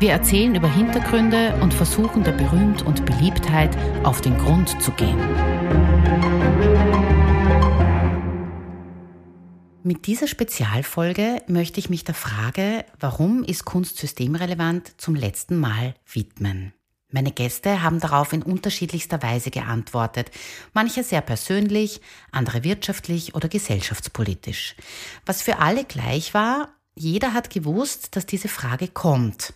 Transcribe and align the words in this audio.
Wir 0.00 0.12
erzählen 0.12 0.54
über 0.54 0.72
Hintergründe 0.72 1.58
und 1.60 1.74
versuchen 1.74 2.22
der 2.22 2.30
Berühmt 2.30 2.82
und 2.82 3.04
Beliebtheit 3.04 3.76
auf 4.04 4.20
den 4.20 4.38
Grund 4.38 4.80
zu 4.80 4.92
gehen. 4.92 5.18
Mit 9.82 10.06
dieser 10.06 10.28
Spezialfolge 10.28 11.42
möchte 11.48 11.80
ich 11.80 11.90
mich 11.90 12.04
der 12.04 12.14
Frage, 12.14 12.84
warum 13.00 13.42
ist 13.42 13.64
Kunst 13.64 13.96
systemrelevant, 13.98 15.00
zum 15.00 15.16
letzten 15.16 15.58
Mal 15.58 15.96
widmen. 16.06 16.72
Meine 17.10 17.32
Gäste 17.32 17.82
haben 17.82 17.98
darauf 17.98 18.32
in 18.32 18.44
unterschiedlichster 18.44 19.20
Weise 19.22 19.50
geantwortet, 19.50 20.30
manche 20.74 21.02
sehr 21.02 21.22
persönlich, 21.22 22.00
andere 22.30 22.62
wirtschaftlich 22.62 23.34
oder 23.34 23.48
gesellschaftspolitisch. 23.48 24.76
Was 25.26 25.42
für 25.42 25.58
alle 25.58 25.84
gleich 25.84 26.34
war, 26.34 26.68
jeder 26.98 27.34
hat 27.34 27.50
gewusst, 27.50 28.16
dass 28.16 28.26
diese 28.26 28.48
Frage 28.48 28.88
kommt. 28.88 29.54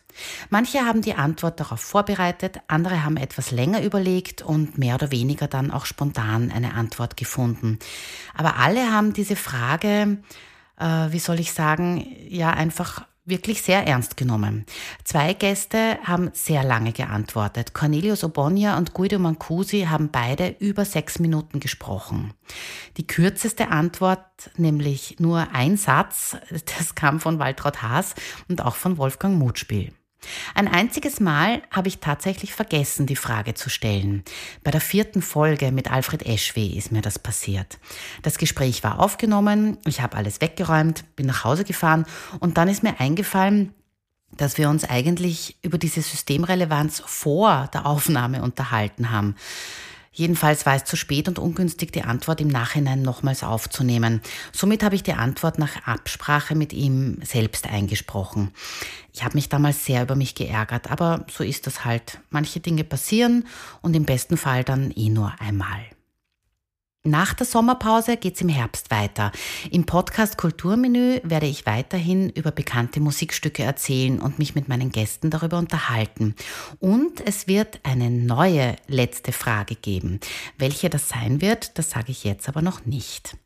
Manche 0.51 0.81
haben 0.81 1.03
die 1.03 1.15
Antwort 1.15 1.61
darauf 1.61 1.81
vorbereitet, 1.81 2.61
andere 2.69 3.05
haben 3.05 3.17
etwas 3.17 3.51
länger 3.51 3.83
überlegt 3.83 4.43
und 4.43 4.79
mehr 4.79 4.95
oder 4.95 5.11
weniger 5.11 5.49
dann 5.49 5.71
auch 5.71 5.87
spontan 5.87 6.53
eine 6.53 6.75
Antwort 6.75 7.17
gefunden. 7.17 7.79
Aber 8.35 8.57
alle 8.57 8.93
haben 8.93 9.13
diese 9.13 9.37
Frage, 9.37 10.19
äh, 10.79 10.85
wie 11.11 11.19
soll 11.19 11.41
ich 11.41 11.53
sagen, 11.53 12.07
ja 12.29 12.51
einfach 12.51 13.07
wirklich 13.25 13.63
sehr 13.63 13.87
ernst 13.87 14.17
genommen. 14.17 14.67
Zwei 15.05 15.33
Gäste 15.35 15.99
haben 16.05 16.31
sehr 16.33 16.65
lange 16.65 16.93
geantwortet. 16.93 17.73
Cornelius 17.73 18.25
Obonia 18.25 18.77
und 18.77 18.95
Guido 18.95 19.19
Mancusi 19.19 19.87
haben 19.89 20.11
beide 20.11 20.57
über 20.59 20.85
sechs 20.85 21.19
Minuten 21.19 21.61
gesprochen. 21.61 22.35
Die 22.97 23.07
kürzeste 23.07 23.69
Antwort, 23.69 24.51
nämlich 24.57 25.17
nur 25.21 25.49
ein 25.53 25.77
Satz, 25.77 26.37
das 26.51 26.95
kam 26.95 27.21
von 27.21 27.39
Waltraud 27.39 27.83
Haas 27.83 28.15
und 28.49 28.63
auch 28.63 28.75
von 28.75 28.99
Wolfgang 28.99 29.39
Mutspiel. 29.39 29.93
Ein 30.55 30.69
einziges 30.69 31.21
Mal 31.21 31.63
habe 31.71 31.89
ich 31.89 31.99
tatsächlich 31.99 32.53
vergessen, 32.53 33.07
die 33.07 33.17
Frage 33.17 33.55
zu 33.55 33.71
stellen. 33.71 34.23
Bei 34.63 34.71
der 34.71 34.81
vierten 34.81 35.23
Folge 35.23 35.73
mit 35.73 35.91
Alfred 35.91 36.25
Eschweh 36.25 36.69
ist 36.69 36.93
mir 36.93 37.03
das 37.03 37.19
passiert. 37.19 37.79
Das 38.23 38.39
Gespräch 38.39 38.85
war 38.85 39.01
aufgenommen, 39.01 39.79
ich 39.87 40.01
habe 40.01 40.17
alles 40.17 40.41
weggeräumt, 40.41 41.05
bin 41.17 41.27
nach 41.27 41.45
Hause 41.45 41.65
gefahren 41.65 42.07
und 42.41 42.57
dann 42.59 42.69
ist 42.69 42.83
mir 42.83 43.01
eingefallen, 43.01 43.75
dass 44.37 44.59
wir 44.59 44.71
uns 44.71 44.85
eigentlich 44.85 45.57
über 45.63 45.79
diese 45.79 46.01
Systemrelevanz 46.01 47.03
vor 47.05 47.69
der 47.75 47.87
Aufnahme 47.87 48.43
unterhalten 48.43 49.11
haben. 49.11 49.37
Jedenfalls 50.15 50.67
war 50.67 50.77
es 50.77 50.85
zu 50.85 50.97
spät 50.97 51.27
und 51.27 51.39
ungünstig, 51.39 51.91
die 51.93 52.03
Antwort 52.03 52.41
im 52.43 52.49
Nachhinein 52.49 53.01
nochmals 53.01 53.43
aufzunehmen. 53.43 54.21
Somit 54.53 54.83
habe 54.83 54.95
ich 54.95 55.03
die 55.03 55.15
Antwort 55.15 55.59
nach 55.59 55.87
Absprache 55.87 56.55
mit 56.55 56.75
ihm 56.75 57.19
selbst 57.23 57.67
eingesprochen. 57.67 58.53
Ich 59.15 59.25
habe 59.25 59.37
mich 59.37 59.49
damals 59.49 59.87
sehr 59.87 60.03
über 60.03 60.15
mich 60.15 60.35
geärgert, 60.35 60.91
aber 60.91 61.25
so 61.31 61.43
ist 61.43 61.67
das 61.67 61.87
halt. 61.87 62.19
Manche 62.29 62.61
Dinge 62.61 62.85
passieren 62.85 63.47
und 63.81 63.97
im 63.97 64.05
besten 64.05 64.37
Fall 64.37 64.65
dann 64.65 64.91
eh 64.91 65.09
nur 65.09 65.33
einmal. 65.41 65.81
Nach 67.05 67.35
der 67.35 67.47
Sommerpause 67.47 68.17
geht's 68.17 68.43
im 68.43 68.49
Herbst 68.49 68.93
weiter. 68.93 69.33
Im 69.73 69.87
Podcast 69.87 70.39
Kulturmenü 70.39 71.19
werde 71.25 71.47
ich 71.47 71.67
weiterhin 71.67 72.31
über 72.31 72.53
bekannte 72.53 73.01
Musikstücke 73.01 73.65
erzählen 73.65 74.21
und 74.21 74.39
mich 74.39 74.55
mit 74.55 74.69
meinen 74.69 74.93
Gästen 74.93 75.29
darüber 75.29 75.59
unterhalten. 75.59 76.37
Und 76.79 77.21
es 77.27 77.49
wird 77.49 77.81
eine 77.83 78.09
neue 78.09 78.77
letzte 78.87 79.33
Frage 79.33 79.75
geben. 79.75 80.21
Welche 80.59 80.91
das 80.91 81.09
sein 81.09 81.41
wird, 81.41 81.77
das 81.77 81.91
sage 81.91 82.13
ich 82.13 82.23
jetzt 82.23 82.49
aber 82.49 82.63
noch 82.63 82.87
nicht. 82.87 83.37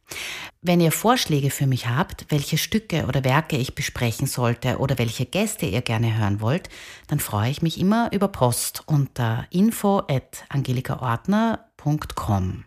Wenn 0.61 0.83
ihr 0.83 0.93
Vorschläge 0.93 1.49
für 1.49 1.67
mich 1.67 1.89
habt, 1.89 2.27
welche 2.29 2.59
Stücke 2.59 3.07
oder 3.07 3.25
Werke 3.25 3.57
ich 3.57 3.75
besprechen 3.75 4.27
sollte 4.27 4.81
oder 4.81 4.99
welche 4.99 5.25
Gäste 5.25 5.65
ihr 5.65 5.81
gerne 5.81 6.19
hören 6.19 6.43
wollt, 6.43 6.69
dann 7.07 7.21
freue 7.21 7.53
ich 7.53 7.63
mich 7.63 7.81
immer 7.81 8.13
über 8.13 8.29
Post 8.29 8.83
unter 8.85 9.47
info 9.49 10.03
at 10.11 10.45
angelikaortner.com. 10.51 12.66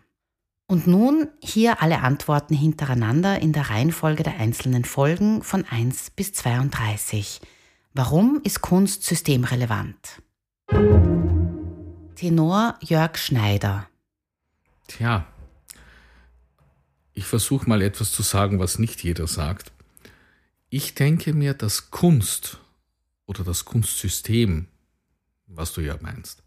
Und 0.70 0.86
nun 0.86 1.26
hier 1.42 1.82
alle 1.82 1.98
Antworten 1.98 2.54
hintereinander 2.54 3.40
in 3.40 3.52
der 3.52 3.70
Reihenfolge 3.70 4.22
der 4.22 4.36
einzelnen 4.36 4.84
Folgen 4.84 5.42
von 5.42 5.64
1 5.64 6.10
bis 6.10 6.32
32. 6.32 7.40
Warum 7.92 8.40
ist 8.44 8.60
Kunst 8.60 9.02
systemrelevant? 9.02 10.22
Tenor 12.14 12.78
Jörg 12.82 13.18
Schneider. 13.18 13.88
Tja, 14.86 15.26
ich 17.14 17.24
versuche 17.24 17.68
mal 17.68 17.82
etwas 17.82 18.12
zu 18.12 18.22
sagen, 18.22 18.60
was 18.60 18.78
nicht 18.78 19.02
jeder 19.02 19.26
sagt. 19.26 19.72
Ich 20.68 20.94
denke 20.94 21.32
mir, 21.32 21.54
dass 21.54 21.90
Kunst 21.90 22.60
oder 23.26 23.42
das 23.42 23.64
Kunstsystem, 23.64 24.68
was 25.48 25.72
du 25.72 25.80
ja 25.80 25.98
meinst, 26.00 26.44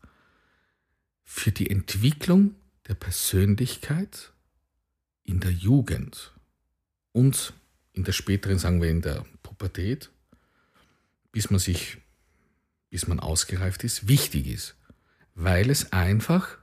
für 1.26 1.52
die 1.52 1.70
Entwicklung 1.70 2.56
der 2.88 2.96
Persönlichkeit 2.96 4.34
in 5.24 5.40
der 5.40 5.52
Jugend 5.52 6.34
und 7.12 7.54
in 7.94 8.04
der 8.04 8.12
späteren, 8.12 8.60
sagen 8.60 8.82
wir, 8.82 8.90
in 8.90 9.02
der 9.02 9.26
Pubertät, 9.42 10.10
bis 11.32 11.50
man 11.50 11.60
sich, 11.60 11.98
bis 12.90 13.08
man 13.08 13.20
ausgereift 13.20 13.84
ist, 13.84 14.08
wichtig 14.08 14.48
ist, 14.48 14.76
weil 15.36 15.70
es 15.70 15.94
einfach 15.94 16.58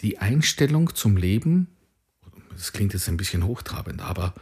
die 0.00 0.18
Einstellung 0.18 0.94
zum 0.94 1.16
Leben, 1.16 1.68
das 2.50 2.72
klingt 2.72 2.92
jetzt 2.92 3.08
ein 3.08 3.16
bisschen 3.16 3.44
hochtrabend, 3.44 4.00
aber 4.00 4.34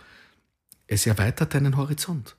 es 0.86 1.06
erweitert 1.06 1.54
deinen 1.54 1.76
Horizont. 1.76 2.36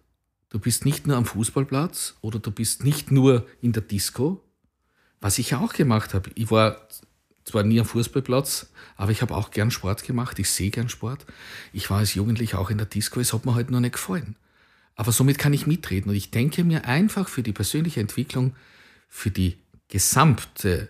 Du 0.50 0.60
bist 0.60 0.86
nicht 0.86 1.06
nur 1.06 1.16
am 1.18 1.26
Fußballplatz 1.26 2.16
oder 2.22 2.40
du 2.40 2.52
bist 2.52 2.84
nicht 2.84 3.12
nur 3.12 3.48
in 3.62 3.72
der 3.72 3.84
Disco, 3.84 4.44
was 5.22 5.38
ich 5.38 5.56
auch 5.56 5.74
gemacht 5.74 6.14
habe. 6.14 6.30
Ich 6.36 6.52
war 6.52 6.88
zwar 7.44 7.64
nie 7.64 7.80
am 7.80 7.86
Fußballplatz, 7.86 8.68
aber 8.96 9.12
ich 9.12 9.22
habe 9.22 9.36
auch 9.36 9.52
gern 9.52 9.72
Sport 9.72 10.04
gemacht. 10.04 10.40
Ich 10.40 10.50
sehe 10.50 10.70
gern 10.70 10.90
Sport. 10.90 11.26
Ich 11.74 11.90
war 11.90 12.00
als 12.00 12.14
Jugendlicher 12.14 12.60
auch 12.60 12.70
in 12.70 12.78
der 12.78 12.88
Disco. 12.88 13.20
Es 13.20 13.34
hat 13.34 13.46
mir 13.46 13.56
halt 13.56 13.72
nur 13.72 13.82
nicht 13.82 13.94
gefallen. 13.94 14.36
Aber 14.96 15.12
somit 15.12 15.38
kann 15.38 15.54
ich 15.54 15.66
mitreden. 15.66 16.10
Und 16.10 16.16
ich 16.16 16.32
denke 16.32 16.64
mir 16.64 16.86
einfach 16.86 17.28
für 17.28 17.44
die 17.44 17.54
persönliche 17.54 18.02
Entwicklung, 18.02 18.56
für 19.08 19.32
die 19.32 19.58
gesamte 19.88 20.90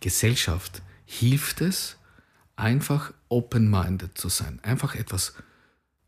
Gesellschaft 0.00 0.82
hilft 1.06 1.60
es, 1.60 1.96
einfach 2.56 3.12
open-minded 3.28 4.18
zu 4.18 4.28
sein. 4.28 4.60
Einfach 4.62 4.94
etwas 4.94 5.34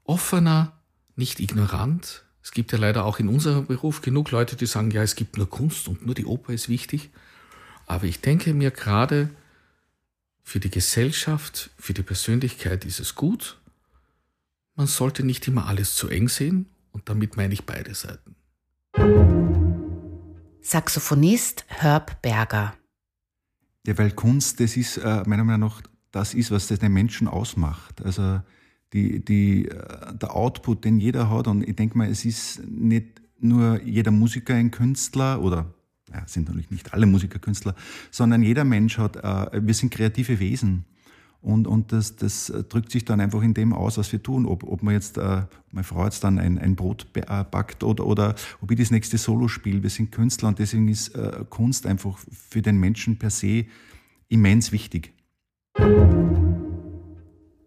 offener, 0.05 0.73
nicht 1.17 1.41
ignorant, 1.41 2.25
es 2.49 2.53
gibt 2.53 2.73
ja 2.73 2.79
leider 2.79 3.05
auch 3.05 3.19
in 3.19 3.29
unserem 3.29 3.67
Beruf 3.67 4.01
genug 4.01 4.31
Leute, 4.31 4.57
die 4.57 4.65
sagen, 4.65 4.91
ja, 4.91 5.03
es 5.03 5.17
gibt 5.17 5.37
nur 5.37 5.51
Kunst 5.51 5.87
und 5.87 6.07
nur 6.07 6.15
die 6.15 6.25
Oper 6.25 6.55
ist 6.55 6.71
wichtig. 6.71 7.11
Aber 7.85 8.05
ich 8.05 8.23
denke 8.23 8.55
mir 8.55 8.71
gerade, 8.71 9.29
für 10.43 10.59
die 10.59 10.71
Gesellschaft, 10.71 11.69
für 11.79 11.93
die 11.93 12.03
Persönlichkeit 12.03 12.87
ist 12.87 13.01
es 13.01 13.15
gut. 13.15 13.61
Man 14.77 14.87
sollte 14.87 15.25
nicht 15.25 15.47
immer 15.47 15.67
alles 15.67 15.95
zu 15.95 16.09
eng 16.09 16.31
sehen 16.31 16.65
und 16.93 17.11
damit 17.11 17.37
meine 17.37 17.53
ich 17.53 17.67
beide 17.67 17.95
Seiten. 17.95 18.35
Saxophonist 20.63 21.67
Herb 21.69 22.23
Berger. 22.23 22.75
Ja, 23.87 23.99
weil 23.99 24.13
Kunst, 24.13 24.59
das 24.59 24.75
ist 24.79 24.97
äh, 24.97 25.23
meiner 25.27 25.45
Meinung 25.45 25.69
nach 25.69 25.83
das 26.13 26.33
ist, 26.33 26.51
was 26.51 26.69
das 26.69 26.79
den 26.79 26.95
Menschen 26.95 27.29
ausmacht. 27.29 28.03
Also 28.03 28.41
die, 28.93 29.25
die, 29.25 29.69
äh, 29.69 30.15
der 30.15 30.35
Output, 30.35 30.85
den 30.85 31.01
jeder 31.01 31.31
hat. 31.31 31.47
Und 31.47 31.67
ich 31.67 31.77
denke 31.77 31.97
mal, 31.97 32.09
es 32.09 32.25
ist 32.25 32.63
nicht 32.69 33.21
nur 33.41 33.83
jeder 33.83 34.11
Musiker 34.11 34.55
ein 34.55 34.71
Künstler 34.71 35.43
oder 35.43 35.75
ja, 36.13 36.23
sind 36.27 36.49
natürlich 36.49 36.71
nicht 36.71 36.95
alle 36.95 37.07
Musiker 37.07 37.39
Künstler, 37.39 37.75
sondern 38.11 38.43
jeder 38.43 38.65
Mensch 38.65 38.99
hat, 38.99 39.17
äh, 39.17 39.67
wir 39.67 39.75
sind 39.75 39.91
kreative 39.91 40.41
Wesen. 40.41 40.85
Und, 41.41 41.69
und 41.69 41.93
das, 41.93 42.17
das 42.17 42.53
drückt 42.69 42.91
sich 42.91 43.05
dann 43.05 43.21
einfach 43.21 43.43
in 43.43 43.55
dem 43.55 43.73
aus, 43.73 43.97
was 43.97 44.11
wir 44.11 44.23
tun. 44.23 44.45
Ob, 44.45 44.65
ob 44.65 44.83
man 44.83 44.95
jetzt, 44.95 45.19
äh, 45.19 45.43
meine 45.71 45.85
Frau 45.85 46.05
jetzt 46.05 46.25
dann 46.25 46.39
ein, 46.39 46.59
ein 46.59 46.75
Brot 46.75 47.07
äh, 47.15 47.45
backt 47.45 47.85
oder, 47.85 48.07
oder 48.07 48.35
ob 48.61 48.71
ich 48.71 48.79
das 48.79 48.91
nächste 48.91 49.19
Solo 49.19 49.47
spiele. 49.47 49.83
Wir 49.83 49.91
sind 49.91 50.11
Künstler 50.11 50.49
und 50.49 50.59
deswegen 50.59 50.89
ist 50.89 51.15
äh, 51.15 51.45
Kunst 51.49 51.87
einfach 51.87 52.19
für 52.19 52.61
den 52.61 52.79
Menschen 52.79 53.19
per 53.19 53.31
se 53.31 53.67
immens 54.29 54.73
wichtig. 54.73 55.13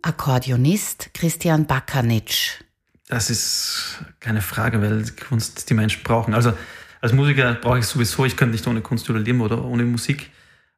Akkordeonist 0.01 1.11
Christian 1.13 1.65
Bakanitsch. 1.65 2.61
Das 3.07 3.29
ist 3.29 4.03
keine 4.19 4.41
Frage, 4.41 4.81
weil 4.81 5.05
Kunst 5.27 5.69
die 5.69 5.73
Menschen 5.73 6.03
brauchen. 6.03 6.33
Also 6.33 6.53
als 7.01 7.13
Musiker 7.13 7.55
brauche 7.55 7.79
ich 7.79 7.85
sowieso, 7.85 8.25
ich 8.25 8.37
könnte 8.37 8.53
nicht 8.53 8.67
ohne 8.67 8.81
Kunst 8.81 9.09
überleben 9.09 9.41
oder 9.41 9.63
ohne 9.63 9.83
Musik. 9.83 10.29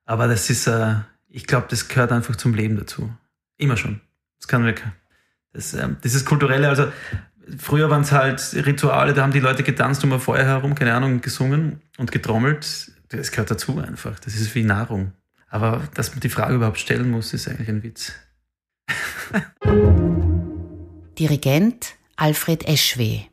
Aber 0.06 0.28
das 0.28 0.50
ist, 0.50 0.68
äh, 0.68 0.96
ich 1.30 1.46
glaube, 1.46 1.68
das 1.70 1.88
gehört 1.88 2.12
einfach 2.12 2.36
zum 2.36 2.54
Leben 2.54 2.78
dazu. 2.78 3.14
Immer 3.58 3.78
schon. 3.78 4.02
Das 4.40 4.48
kann 4.48 4.66
wir, 4.66 4.76
das, 5.52 5.74
äh, 5.74 5.90
ist 6.02 6.26
kulturelle, 6.26 6.70
also 6.70 6.92
früher 7.58 7.90
waren 7.90 8.02
es 8.02 8.12
halt 8.12 8.42
Rituale, 8.66 9.14
da 9.14 9.24
haben 9.24 9.34
die 9.34 9.40
Leute 9.40 9.64
getanzt 9.64 10.04
um 10.04 10.14
ein 10.14 10.20
Feuer 10.20 10.46
herum, 10.46 10.76
keine 10.76 10.94
Ahnung, 10.94 11.22
gesungen 11.22 11.82
und 11.98 12.12
getrommelt. 12.12 12.92
Das 13.10 13.32
gehört 13.32 13.52
dazu 13.52 13.80
einfach. 13.80 14.20
Das 14.20 14.36
ist 14.36 14.56
wie 14.56 14.64
Nahrung. 14.64 15.14
Aber 15.50 15.84
dass 15.94 16.12
man 16.12 16.20
die 16.20 16.30
Frage 16.30 16.56
überhaupt 16.56 16.80
stellen 16.80 17.12
muss, 17.12 17.34
ist 17.34 17.48
eigentlich 17.48 17.70
ein 17.70 17.84
Witz. 17.84 18.14
Dirigent 21.20 21.96
Alfred 22.16 22.68
Eschwe. 22.68 23.26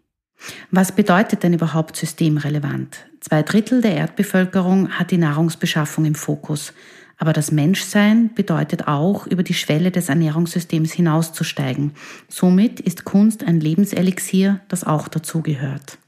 Was 0.70 0.92
bedeutet 0.92 1.42
denn 1.42 1.52
überhaupt 1.52 1.96
systemrelevant? 1.96 3.06
Zwei 3.20 3.42
Drittel 3.42 3.82
der 3.82 3.96
Erdbevölkerung 3.96 4.90
hat 4.90 5.10
die 5.10 5.18
Nahrungsbeschaffung 5.18 6.06
im 6.06 6.14
Fokus. 6.14 6.72
Aber 7.18 7.34
das 7.34 7.52
Menschsein 7.52 8.32
bedeutet 8.34 8.88
auch, 8.88 9.26
über 9.26 9.42
die 9.42 9.52
Schwelle 9.52 9.90
des 9.90 10.08
Ernährungssystems 10.08 10.92
hinauszusteigen. 10.92 11.92
Somit 12.28 12.80
ist 12.80 13.04
Kunst 13.04 13.44
ein 13.44 13.60
Lebenselixier, 13.60 14.60
das 14.68 14.84
auch 14.84 15.08
dazugehört. 15.08 15.98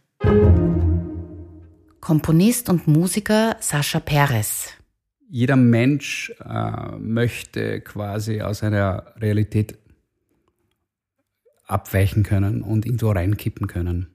Komponist 2.00 2.70
und 2.70 2.88
Musiker 2.88 3.56
Sascha 3.60 4.00
Perez. 4.00 4.70
Jeder 5.34 5.56
Mensch 5.56 6.30
äh, 6.44 6.98
möchte 6.98 7.80
quasi 7.80 8.42
aus 8.42 8.62
einer 8.62 9.14
Realität 9.16 9.78
abweichen 11.64 12.22
können 12.22 12.60
und 12.60 12.84
irgendwo 12.84 13.12
reinkippen 13.12 13.66
können. 13.66 14.08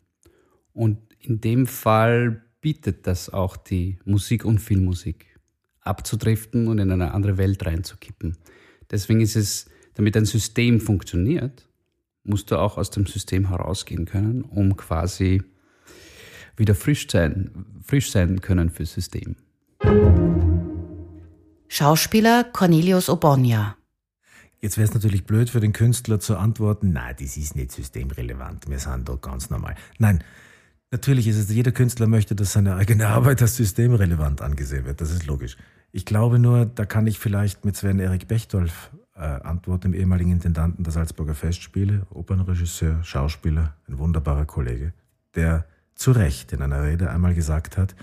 Und 0.74 1.00
in 1.20 1.42
dem 1.42 1.66
Fall 1.66 2.44
bietet 2.62 3.08
das 3.08 3.34
auch 3.34 3.58
die 3.58 3.98
Musik 4.06 4.46
und 4.46 4.60
Filmmusik 4.60 5.40
abzudriften 5.82 6.68
und 6.68 6.78
in 6.78 6.92
eine 6.92 7.16
andere 7.16 7.40
Welt 7.40 7.66
reinzukippen. 7.66 8.38
Deswegen 8.92 9.22
ist 9.22 9.36
es, 9.36 9.72
damit 9.96 10.16
ein 10.16 10.26
System 10.26 10.80
funktioniert, 10.80 11.68
musst 12.26 12.52
du 12.52 12.58
auch 12.58 12.78
aus 12.78 12.92
dem 12.92 13.08
System 13.08 13.50
herausgehen 13.50 14.06
können, 14.06 14.44
um 14.44 14.78
quasi 14.78 15.42
wieder 16.58 16.76
frisch 16.76 17.08
sein, 17.10 17.66
frisch 17.84 18.12
sein 18.12 18.40
können 18.42 18.70
fürs 18.70 18.94
System. 18.94 19.36
Schauspieler 21.70 22.46
Cornelius 22.46 23.10
Obonia. 23.10 23.76
Jetzt 24.60 24.78
wäre 24.78 24.88
es 24.88 24.94
natürlich 24.94 25.26
blöd 25.26 25.50
für 25.50 25.60
den 25.60 25.74
Künstler 25.74 26.20
zu 26.20 26.38
antworten, 26.38 26.92
nein, 26.94 27.16
das 27.20 27.38
ist 27.38 27.56
nicht 27.56 27.72
systemrelevant, 27.72 28.70
wir 28.70 28.80
sind 28.80 29.08
doch 29.08 29.22
ganz 29.22 29.50
normal. 29.50 29.76
Nein, 30.00 30.24
natürlich 30.92 31.28
ist 31.28 31.38
es, 31.38 31.50
jeder 31.50 31.72
Künstler 31.72 32.08
möchte, 32.08 32.36
dass 32.36 32.54
seine 32.54 32.76
eigene 32.76 33.08
Arbeit 33.08 33.42
als 33.42 33.58
systemrelevant 33.58 34.42
angesehen 34.42 34.86
wird, 34.86 35.02
das 35.02 35.12
ist 35.12 35.28
logisch. 35.28 35.58
Ich 35.92 36.06
glaube 36.06 36.40
nur, 36.40 36.66
da 36.66 36.86
kann 36.86 37.06
ich 37.06 37.20
vielleicht 37.20 37.66
mit 37.66 37.76
Sven 37.76 38.00
Erik 38.00 38.28
Bechtolf 38.28 38.92
äh, 39.16 39.20
antworten, 39.20 39.92
dem 39.92 39.94
ehemaligen 39.94 40.32
Intendanten 40.32 40.84
der 40.84 40.94
Salzburger 40.94 41.36
Festspiele, 41.36 42.08
Opernregisseur, 42.10 43.04
Schauspieler, 43.04 43.76
ein 43.88 43.98
wunderbarer 43.98 44.46
Kollege, 44.46 44.94
der 45.36 45.66
zu 45.96 46.12
Recht 46.12 46.54
in 46.54 46.62
einer 46.62 46.84
Rede 46.84 47.10
einmal 47.10 47.34
gesagt 47.36 47.78
hat, 47.78 47.96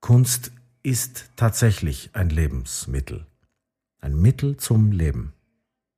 Kunst 0.00 0.52
ist 0.82 1.30
tatsächlich 1.36 2.10
ein 2.14 2.30
Lebensmittel. 2.30 3.26
Ein 4.00 4.20
Mittel 4.20 4.56
zum 4.56 4.92
Leben. 4.92 5.32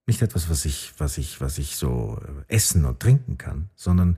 Nicht 0.06 0.22
etwas, 0.22 0.50
was 0.50 0.64
ich, 0.64 0.92
was 0.98 1.18
ich, 1.18 1.40
was 1.40 1.58
ich 1.58 1.76
so 1.76 2.20
äh, 2.48 2.54
essen 2.54 2.84
und 2.84 3.00
trinken 3.00 3.38
kann, 3.38 3.70
sondern 3.76 4.16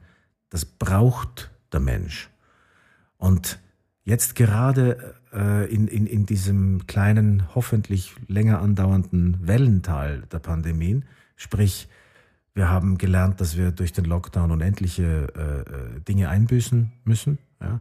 das 0.49 0.65
braucht 0.65 1.51
der 1.73 1.81
Mensch. 1.81 2.31
Und 3.19 3.59
jetzt 4.05 4.35
gerade 4.35 5.15
äh, 5.33 5.73
in, 5.73 5.89
in, 5.89 6.07
in 6.07 6.27
diesem 6.27 6.87
kleinen, 6.87 7.55
hoffentlich 7.55 8.15
länger 8.29 8.61
andauernden 8.61 9.47
Wellental 9.47 10.23
der 10.33 10.39
Pandemien. 10.39 11.05
Sprich, 11.37 11.89
wir 12.55 12.71
haben 12.71 12.99
gelernt, 12.99 13.41
dass 13.41 13.57
wir 13.57 13.73
durch 13.73 13.93
den 13.93 14.05
Lockdown 14.05 14.53
unendliche 14.53 15.33
äh, 15.37 15.97
äh, 15.97 16.01
Dinge 16.01 16.29
einbüßen 16.29 16.93
müssen. 17.05 17.39
Ja? 17.61 17.81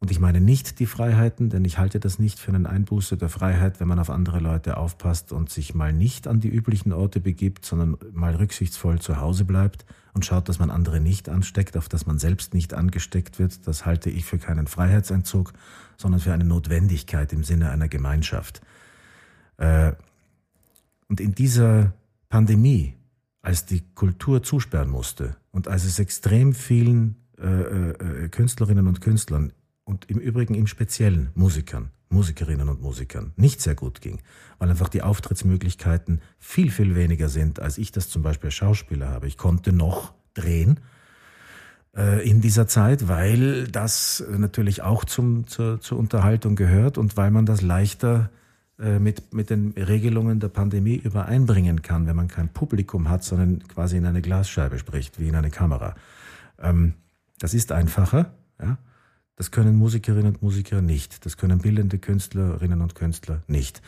Und 0.00 0.12
ich 0.12 0.20
meine 0.20 0.40
nicht 0.40 0.78
die 0.78 0.86
Freiheiten, 0.86 1.50
denn 1.50 1.64
ich 1.64 1.78
halte 1.78 1.98
das 1.98 2.20
nicht 2.20 2.38
für 2.38 2.52
einen 2.52 2.66
Einbuße 2.66 3.16
der 3.16 3.28
Freiheit, 3.28 3.80
wenn 3.80 3.88
man 3.88 3.98
auf 3.98 4.10
andere 4.10 4.38
Leute 4.38 4.76
aufpasst 4.76 5.32
und 5.32 5.50
sich 5.50 5.74
mal 5.74 5.92
nicht 5.92 6.28
an 6.28 6.38
die 6.38 6.48
üblichen 6.48 6.92
Orte 6.92 7.18
begibt, 7.20 7.64
sondern 7.64 7.96
mal 8.12 8.36
rücksichtsvoll 8.36 9.00
zu 9.00 9.20
Hause 9.20 9.44
bleibt 9.44 9.84
und 10.14 10.24
schaut, 10.24 10.48
dass 10.48 10.60
man 10.60 10.70
andere 10.70 11.00
nicht 11.00 11.28
ansteckt, 11.28 11.76
auf 11.76 11.88
dass 11.88 12.06
man 12.06 12.20
selbst 12.20 12.54
nicht 12.54 12.74
angesteckt 12.74 13.40
wird. 13.40 13.66
Das 13.66 13.86
halte 13.86 14.08
ich 14.08 14.24
für 14.24 14.38
keinen 14.38 14.68
Freiheitsentzug, 14.68 15.52
sondern 15.96 16.20
für 16.20 16.32
eine 16.32 16.44
Notwendigkeit 16.44 17.32
im 17.32 17.42
Sinne 17.42 17.70
einer 17.70 17.88
Gemeinschaft. 17.88 18.60
Äh, 19.56 19.92
und 21.08 21.20
in 21.20 21.34
dieser 21.34 21.92
Pandemie, 22.28 22.94
als 23.42 23.66
die 23.66 23.82
Kultur 23.94 24.44
zusperren 24.44 24.90
musste 24.90 25.36
und 25.50 25.66
als 25.66 25.84
es 25.84 25.98
extrem 25.98 26.54
vielen 26.54 27.16
äh, 27.40 27.90
äh, 27.90 28.28
Künstlerinnen 28.28 28.86
und 28.86 29.00
Künstlern 29.00 29.52
und 29.88 30.04
im 30.10 30.18
Übrigen 30.18 30.54
im 30.54 30.66
Speziellen 30.66 31.30
Musikern, 31.34 31.90
Musikerinnen 32.10 32.68
und 32.68 32.82
Musikern 32.82 33.32
nicht 33.36 33.62
sehr 33.62 33.74
gut 33.74 34.02
ging, 34.02 34.20
weil 34.58 34.68
einfach 34.68 34.90
die 34.90 35.02
Auftrittsmöglichkeiten 35.02 36.20
viel, 36.38 36.70
viel 36.70 36.94
weniger 36.94 37.30
sind, 37.30 37.58
als 37.58 37.78
ich 37.78 37.90
das 37.90 38.10
zum 38.10 38.22
Beispiel 38.22 38.48
als 38.48 38.54
Schauspieler 38.54 39.08
habe. 39.08 39.26
Ich 39.26 39.38
konnte 39.38 39.72
noch 39.72 40.12
drehen 40.34 40.80
äh, 41.96 42.28
in 42.28 42.42
dieser 42.42 42.68
Zeit, 42.68 43.08
weil 43.08 43.66
das 43.68 44.22
natürlich 44.28 44.82
auch 44.82 45.06
zum, 45.06 45.46
zur, 45.46 45.80
zur 45.80 45.98
Unterhaltung 45.98 46.54
gehört 46.54 46.98
und 46.98 47.16
weil 47.16 47.30
man 47.30 47.46
das 47.46 47.62
leichter 47.62 48.28
äh, 48.78 48.98
mit, 48.98 49.32
mit 49.32 49.48
den 49.48 49.72
Regelungen 49.72 50.38
der 50.38 50.48
Pandemie 50.48 50.96
übereinbringen 50.96 51.80
kann, 51.80 52.06
wenn 52.06 52.16
man 52.16 52.28
kein 52.28 52.50
Publikum 52.50 53.08
hat, 53.08 53.24
sondern 53.24 53.66
quasi 53.68 53.96
in 53.96 54.04
eine 54.04 54.20
Glasscheibe 54.20 54.78
spricht, 54.78 55.18
wie 55.18 55.28
in 55.28 55.34
eine 55.34 55.50
Kamera. 55.50 55.94
Ähm, 56.60 56.92
das 57.38 57.54
ist 57.54 57.72
einfacher, 57.72 58.34
ja. 58.60 58.76
Das 59.38 59.52
können 59.52 59.76
Musikerinnen 59.76 60.34
und 60.34 60.42
Musiker 60.42 60.82
nicht. 60.82 61.24
Das 61.24 61.36
können 61.36 61.60
bildende 61.60 62.00
Künstlerinnen 62.00 62.82
und 62.82 62.96
Künstler 62.96 63.44
nicht. 63.46 63.80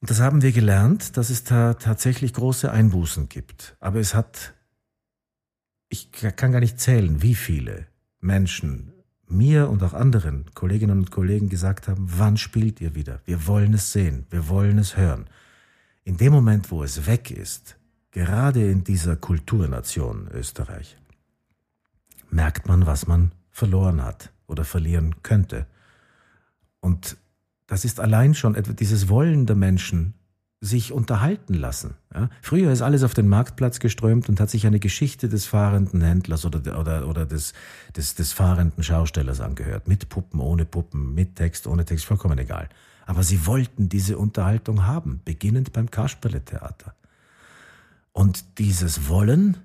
Und 0.00 0.10
das 0.10 0.20
haben 0.20 0.42
wir 0.42 0.52
gelernt, 0.52 1.16
dass 1.16 1.28
es 1.28 1.42
da 1.42 1.74
tatsächlich 1.74 2.32
große 2.32 2.70
Einbußen 2.70 3.28
gibt. 3.28 3.76
Aber 3.80 3.98
es 3.98 4.14
hat, 4.14 4.54
ich 5.88 6.12
kann 6.12 6.52
gar 6.52 6.60
nicht 6.60 6.78
zählen, 6.78 7.20
wie 7.20 7.34
viele 7.34 7.88
Menschen 8.20 8.92
mir 9.26 9.68
und 9.68 9.82
auch 9.82 9.92
anderen 9.92 10.44
Kolleginnen 10.54 10.98
und 10.98 11.10
Kollegen 11.10 11.48
gesagt 11.48 11.88
haben, 11.88 12.06
wann 12.06 12.36
spielt 12.36 12.80
ihr 12.80 12.94
wieder? 12.94 13.22
Wir 13.24 13.48
wollen 13.48 13.74
es 13.74 13.90
sehen, 13.90 14.26
wir 14.30 14.48
wollen 14.48 14.78
es 14.78 14.96
hören. 14.96 15.26
In 16.04 16.16
dem 16.16 16.32
Moment, 16.32 16.70
wo 16.70 16.84
es 16.84 17.08
weg 17.08 17.32
ist, 17.32 17.76
gerade 18.12 18.70
in 18.70 18.84
dieser 18.84 19.16
Kulturnation 19.16 20.28
Österreich, 20.32 20.96
merkt 22.30 22.68
man, 22.68 22.86
was 22.86 23.08
man 23.08 23.32
verloren 23.52 24.02
hat 24.02 24.32
oder 24.46 24.64
verlieren 24.64 25.22
könnte. 25.22 25.66
Und 26.80 27.16
das 27.66 27.84
ist 27.84 28.00
allein 28.00 28.34
schon 28.34 28.56
dieses 28.78 29.08
Wollen 29.08 29.46
der 29.46 29.56
Menschen, 29.56 30.14
sich 30.64 30.92
unterhalten 30.92 31.54
lassen. 31.54 31.94
Ja? 32.14 32.30
Früher 32.40 32.70
ist 32.70 32.82
alles 32.82 33.02
auf 33.02 33.14
den 33.14 33.28
Marktplatz 33.28 33.80
geströmt 33.80 34.28
und 34.28 34.38
hat 34.38 34.48
sich 34.48 34.64
eine 34.64 34.78
Geschichte 34.78 35.28
des 35.28 35.44
fahrenden 35.44 36.00
Händlers 36.02 36.46
oder, 36.46 36.78
oder, 36.78 37.08
oder 37.08 37.26
des, 37.26 37.52
des, 37.96 38.14
des 38.14 38.32
fahrenden 38.32 38.84
Schaustellers 38.84 39.40
angehört. 39.40 39.88
Mit 39.88 40.08
Puppen, 40.08 40.38
ohne 40.38 40.64
Puppen, 40.64 41.14
mit 41.14 41.34
Text, 41.34 41.66
ohne 41.66 41.84
Text, 41.84 42.04
vollkommen 42.04 42.38
egal. 42.38 42.68
Aber 43.06 43.24
sie 43.24 43.44
wollten 43.44 43.88
diese 43.88 44.16
Unterhaltung 44.16 44.86
haben, 44.86 45.20
beginnend 45.24 45.72
beim 45.72 45.90
Kasperle-Theater. 45.90 46.94
Und 48.12 48.58
dieses 48.58 49.08
Wollen 49.08 49.56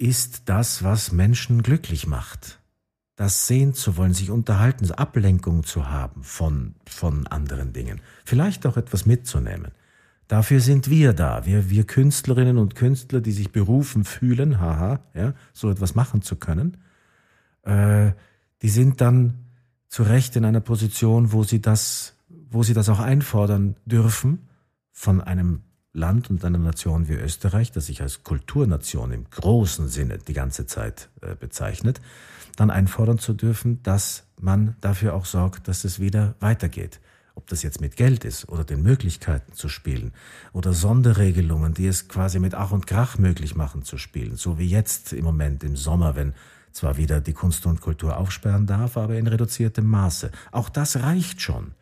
ist 0.00 0.48
das, 0.48 0.82
was 0.82 1.12
Menschen 1.12 1.62
glücklich 1.62 2.06
macht. 2.06 2.58
Das 3.16 3.46
sehen 3.46 3.74
zu 3.74 3.98
wollen, 3.98 4.14
sich 4.14 4.30
unterhalten, 4.30 4.90
Ablenkung 4.92 5.62
zu 5.62 5.90
haben 5.90 6.22
von, 6.22 6.74
von 6.86 7.26
anderen 7.26 7.74
Dingen. 7.74 8.00
Vielleicht 8.24 8.66
auch 8.66 8.78
etwas 8.78 9.04
mitzunehmen. 9.04 9.72
Dafür 10.26 10.60
sind 10.60 10.88
wir 10.88 11.12
da. 11.12 11.44
Wir, 11.44 11.68
wir 11.68 11.84
Künstlerinnen 11.84 12.56
und 12.56 12.76
Künstler, 12.76 13.20
die 13.20 13.32
sich 13.32 13.52
berufen 13.52 14.04
fühlen, 14.04 14.58
haha, 14.58 15.00
ja, 15.12 15.34
so 15.52 15.70
etwas 15.70 15.94
machen 15.94 16.22
zu 16.22 16.36
können, 16.36 16.78
äh, 17.62 18.12
die 18.62 18.70
sind 18.70 19.00
dann 19.02 19.44
zu 19.88 20.02
Recht 20.02 20.36
in 20.36 20.44
einer 20.46 20.60
Position, 20.60 21.32
wo 21.32 21.44
sie 21.44 21.60
das, 21.60 22.16
wo 22.28 22.62
sie 22.62 22.72
das 22.74 22.88
auch 22.88 23.00
einfordern 23.00 23.76
dürfen 23.84 24.48
von 24.92 25.20
einem 25.20 25.62
Land 25.92 26.30
und 26.30 26.44
einer 26.44 26.58
Nation 26.58 27.08
wie 27.08 27.14
Österreich, 27.14 27.72
das 27.72 27.86
sich 27.86 28.00
als 28.00 28.22
Kulturnation 28.22 29.10
im 29.10 29.28
großen 29.28 29.88
Sinne 29.88 30.18
die 30.18 30.34
ganze 30.34 30.66
Zeit 30.66 31.08
äh, 31.20 31.34
bezeichnet, 31.34 32.00
dann 32.56 32.70
einfordern 32.70 33.18
zu 33.18 33.32
dürfen, 33.34 33.82
dass 33.82 34.24
man 34.40 34.76
dafür 34.80 35.14
auch 35.14 35.24
sorgt, 35.24 35.66
dass 35.68 35.84
es 35.84 35.98
wieder 35.98 36.34
weitergeht. 36.40 37.00
ob 37.40 37.46
das 37.46 37.62
jetzt 37.62 37.80
mit 37.80 37.96
Geld 37.96 38.24
ist 38.24 38.48
oder 38.48 38.64
den 38.64 38.82
Möglichkeiten 38.82 39.52
zu 39.54 39.68
spielen 39.68 40.12
oder 40.52 40.74
Sonderregelungen, 40.74 41.72
die 41.72 41.86
es 41.86 42.06
quasi 42.08 42.38
mit 42.38 42.54
Ach 42.54 42.70
und 42.70 42.86
Krach 42.86 43.18
möglich 43.18 43.56
machen 43.56 43.82
zu 43.82 43.96
spielen, 43.96 44.36
so 44.36 44.58
wie 44.58 44.68
jetzt 44.68 45.12
im 45.12 45.24
Moment 45.24 45.64
im 45.64 45.74
Sommer, 45.76 46.16
wenn 46.16 46.34
zwar 46.72 46.98
wieder 46.98 47.20
die 47.20 47.32
Kunst 47.32 47.64
und 47.66 47.80
Kultur 47.80 48.16
aufsperren 48.16 48.66
darf, 48.66 48.96
aber 48.96 49.16
in 49.16 49.26
reduziertem 49.26 49.86
Maße. 49.86 50.30
Auch 50.52 50.68
das 50.68 51.02
reicht 51.02 51.40
schon. 51.40 51.72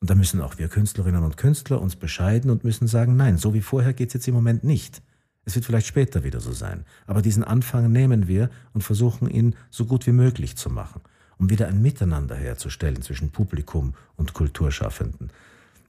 Und 0.00 0.10
da 0.10 0.14
müssen 0.14 0.40
auch 0.40 0.58
wir 0.58 0.68
Künstlerinnen 0.68 1.24
und 1.24 1.36
Künstler 1.36 1.80
uns 1.80 1.96
bescheiden 1.96 2.50
und 2.50 2.64
müssen 2.64 2.86
sagen, 2.86 3.16
nein, 3.16 3.36
so 3.36 3.54
wie 3.54 3.62
vorher 3.62 3.92
geht 3.92 4.08
es 4.08 4.14
jetzt 4.14 4.28
im 4.28 4.34
Moment 4.34 4.64
nicht. 4.64 5.02
Es 5.44 5.54
wird 5.54 5.64
vielleicht 5.64 5.86
später 5.86 6.24
wieder 6.24 6.40
so 6.40 6.52
sein. 6.52 6.84
Aber 7.06 7.22
diesen 7.22 7.42
Anfang 7.42 7.90
nehmen 7.90 8.28
wir 8.28 8.50
und 8.74 8.82
versuchen 8.82 9.28
ihn 9.28 9.56
so 9.70 9.86
gut 9.86 10.06
wie 10.06 10.12
möglich 10.12 10.56
zu 10.56 10.70
machen, 10.70 11.00
um 11.38 11.50
wieder 11.50 11.68
ein 11.68 11.82
Miteinander 11.82 12.36
herzustellen 12.36 13.02
zwischen 13.02 13.30
Publikum 13.30 13.94
und 14.16 14.34
Kulturschaffenden. 14.34 15.30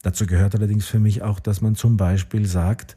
Dazu 0.01 0.25
gehört 0.25 0.55
allerdings 0.55 0.87
für 0.87 0.99
mich 0.99 1.21
auch, 1.21 1.39
dass 1.39 1.61
man 1.61 1.75
zum 1.75 1.97
Beispiel 1.97 2.45
sagt, 2.45 2.95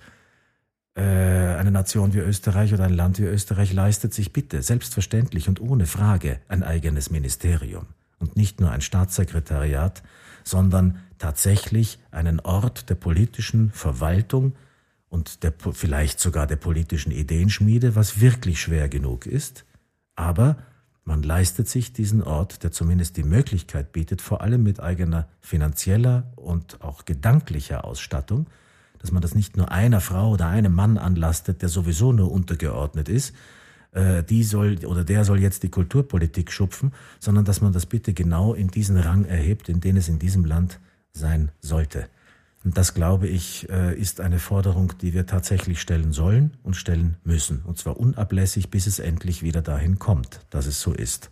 äh, 0.94 1.02
eine 1.02 1.70
Nation 1.70 2.14
wie 2.14 2.18
Österreich 2.18 2.72
oder 2.72 2.84
ein 2.84 2.94
Land 2.94 3.18
wie 3.18 3.24
Österreich 3.24 3.72
leistet 3.72 4.14
sich 4.14 4.32
bitte 4.32 4.62
selbstverständlich 4.62 5.48
und 5.48 5.60
ohne 5.60 5.86
Frage 5.86 6.38
ein 6.48 6.62
eigenes 6.62 7.10
Ministerium 7.10 7.86
und 8.18 8.36
nicht 8.36 8.60
nur 8.60 8.70
ein 8.70 8.82
Staatssekretariat, 8.82 10.02
sondern 10.44 10.98
tatsächlich 11.18 11.98
einen 12.10 12.40
Ort 12.40 12.90
der 12.90 12.94
politischen 12.94 13.70
Verwaltung, 13.70 14.54
und 15.12 15.42
der, 15.42 15.52
vielleicht 15.72 16.20
sogar 16.20 16.46
der 16.46 16.56
politischen 16.56 17.12
Ideenschmiede, 17.12 17.94
was 17.94 18.22
wirklich 18.22 18.62
schwer 18.62 18.88
genug 18.88 19.26
ist, 19.26 19.66
aber 20.16 20.56
man 21.04 21.22
leistet 21.22 21.68
sich 21.68 21.92
diesen 21.92 22.22
Ort, 22.22 22.62
der 22.62 22.72
zumindest 22.72 23.18
die 23.18 23.22
Möglichkeit 23.22 23.92
bietet, 23.92 24.22
vor 24.22 24.40
allem 24.40 24.62
mit 24.62 24.80
eigener 24.80 25.28
finanzieller 25.40 26.32
und 26.36 26.80
auch 26.80 27.04
gedanklicher 27.04 27.84
Ausstattung, 27.84 28.46
dass 29.00 29.12
man 29.12 29.20
das 29.20 29.34
nicht 29.34 29.54
nur 29.54 29.70
einer 29.70 30.00
Frau 30.00 30.30
oder 30.30 30.46
einem 30.46 30.74
Mann 30.74 30.96
anlastet, 30.96 31.60
der 31.60 31.68
sowieso 31.68 32.12
nur 32.12 32.32
untergeordnet 32.32 33.10
ist, 33.10 33.34
äh, 33.92 34.22
die 34.22 34.42
soll 34.42 34.84
oder 34.84 35.04
der 35.04 35.24
soll 35.24 35.40
jetzt 35.40 35.62
die 35.62 35.70
Kulturpolitik 35.70 36.50
schupfen, 36.50 36.92
sondern 37.20 37.44
dass 37.44 37.60
man 37.60 37.72
das 37.72 37.86
bitte 37.86 38.12
genau 38.12 38.54
in 38.54 38.68
diesen 38.68 38.96
Rang 38.96 39.24
erhebt, 39.24 39.68
in 39.68 39.80
den 39.80 39.96
es 39.96 40.08
in 40.08 40.18
diesem 40.18 40.44
Land 40.44 40.80
sein 41.12 41.50
sollte. 41.60 42.08
Und 42.64 42.78
das, 42.78 42.94
glaube 42.94 43.26
ich, 43.26 43.68
äh, 43.70 43.94
ist 43.98 44.20
eine 44.20 44.38
Forderung, 44.38 44.92
die 45.00 45.14
wir 45.14 45.26
tatsächlich 45.26 45.80
stellen 45.80 46.12
sollen 46.12 46.56
und 46.62 46.76
stellen 46.76 47.16
müssen. 47.24 47.62
Und 47.62 47.78
zwar 47.78 47.98
unablässig, 47.98 48.70
bis 48.70 48.86
es 48.86 48.98
endlich 48.98 49.42
wieder 49.42 49.62
dahin 49.62 49.98
kommt, 49.98 50.40
dass 50.50 50.66
es 50.66 50.80
so 50.80 50.92
ist. 50.92 51.30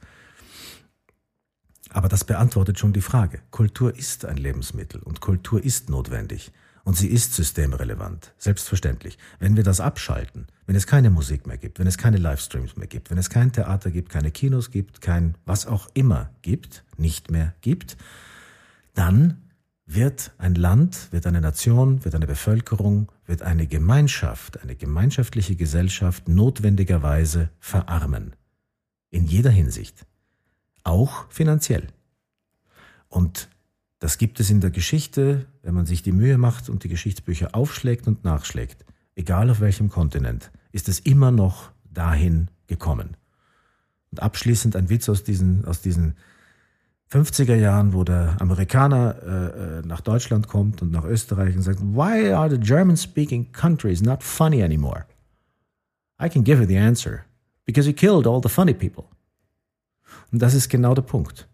Aber 1.90 2.08
das 2.08 2.24
beantwortet 2.24 2.78
schon 2.78 2.92
die 2.92 3.00
Frage. 3.00 3.40
Kultur 3.50 3.96
ist 3.96 4.24
ein 4.24 4.36
Lebensmittel 4.36 5.00
und 5.02 5.20
Kultur 5.20 5.62
ist 5.62 5.88
notwendig. 5.88 6.52
Und 6.84 6.96
sie 6.96 7.08
ist 7.08 7.34
systemrelevant, 7.34 8.32
selbstverständlich. 8.38 9.18
Wenn 9.38 9.56
wir 9.56 9.62
das 9.62 9.80
abschalten, 9.80 10.46
wenn 10.66 10.76
es 10.76 10.87
keine 10.87 11.10
Musik 11.10 11.46
mehr 11.46 11.58
gibt, 11.58 11.78
wenn 11.78 11.87
es 11.87 11.99
keine 11.99 12.16
Livestreams 12.16 12.76
mehr 12.76 12.87
gibt, 12.87 13.10
wenn 13.10 13.18
es 13.18 13.30
kein 13.30 13.52
Theater 13.52 13.90
gibt, 13.90 14.08
keine 14.08 14.30
Kinos 14.30 14.70
gibt, 14.70 15.00
kein 15.00 15.37
was 15.44 15.66
auch 15.66 15.88
immer 15.94 16.30
gibt, 16.42 16.84
nicht 16.96 17.30
mehr 17.30 17.54
gibt, 17.60 17.96
dann 18.94 19.42
wird 19.87 20.32
ein 20.38 20.54
Land, 20.54 21.12
wird 21.12 21.26
eine 21.26 21.40
Nation, 21.40 22.04
wird 22.04 22.14
eine 22.14 22.26
Bevölkerung, 22.26 23.10
wird 23.26 23.42
eine 23.42 23.66
Gemeinschaft, 23.66 24.62
eine 24.62 24.76
gemeinschaftliche 24.76 25.56
Gesellschaft 25.56 26.28
notwendigerweise 26.28 27.50
verarmen. 27.58 28.37
In 29.10 29.26
jeder 29.26 29.50
Hinsicht. 29.50 30.06
Auch 30.84 31.28
finanziell. 31.30 31.88
Und 33.08 33.49
das 34.00 34.16
gibt 34.16 34.40
es 34.40 34.50
in 34.50 34.61
der 34.61 34.71
Geschichte, 34.71 35.47
wenn 35.62 35.75
man 35.75 35.87
sich 35.87 36.02
die 36.02 36.12
Mühe 36.12 36.38
macht 36.38 36.69
und 36.69 36.85
die 36.85 36.88
Geschichtsbücher 36.88 37.54
aufschlägt 37.54 38.09
und 38.09 38.25
nachschlägt, 38.25 38.85
egal 39.14 39.50
auf 39.50 39.61
welchem 39.61 39.90
Kontinent, 39.90 40.50
ist 40.73 40.88
es 40.88 41.00
immer 41.00 41.30
noch 41.30 41.71
dahin 41.85 42.49
gekommen. 42.66 43.16
Und 44.11 44.23
abschließend 44.23 44.75
ein 44.75 44.88
Witz 44.88 45.09
aus 45.11 45.23
diesen, 45.23 45.66
aus 45.66 45.83
diesen 45.83 46.14
50er 47.12 47.57
Jahren, 47.57 47.92
wo 47.92 48.02
der 48.02 48.40
Amerikaner 48.40 49.16
äh, 49.23 49.78
äh, 49.78 49.83
nach 49.83 50.00
Deutschland 50.00 50.49
kommt 50.49 50.80
und 50.80 50.92
nach 50.92 51.04
Österreich 51.04 51.54
und 51.54 51.62
sagt, 51.62 51.80
why 51.80 52.33
are 52.33 52.49
the 52.49 52.59
German-speaking 52.59 53.52
countries 53.52 54.00
not 54.00 54.23
funny 54.23 54.62
anymore? 54.62 55.04
I 56.23 56.28
can 56.28 56.42
give 56.42 56.61
you 56.61 56.66
the 56.66 56.78
answer. 56.78 57.26
Because 57.66 57.87
he 57.87 57.92
killed 57.92 58.26
all 58.26 58.40
the 58.42 58.49
funny 58.49 58.75
people. 58.75 59.04
Und 60.33 60.40
das 60.40 60.54
ist 60.54 60.71
genau 60.71 60.95
der 60.95 61.02
Punkt. 61.02 61.50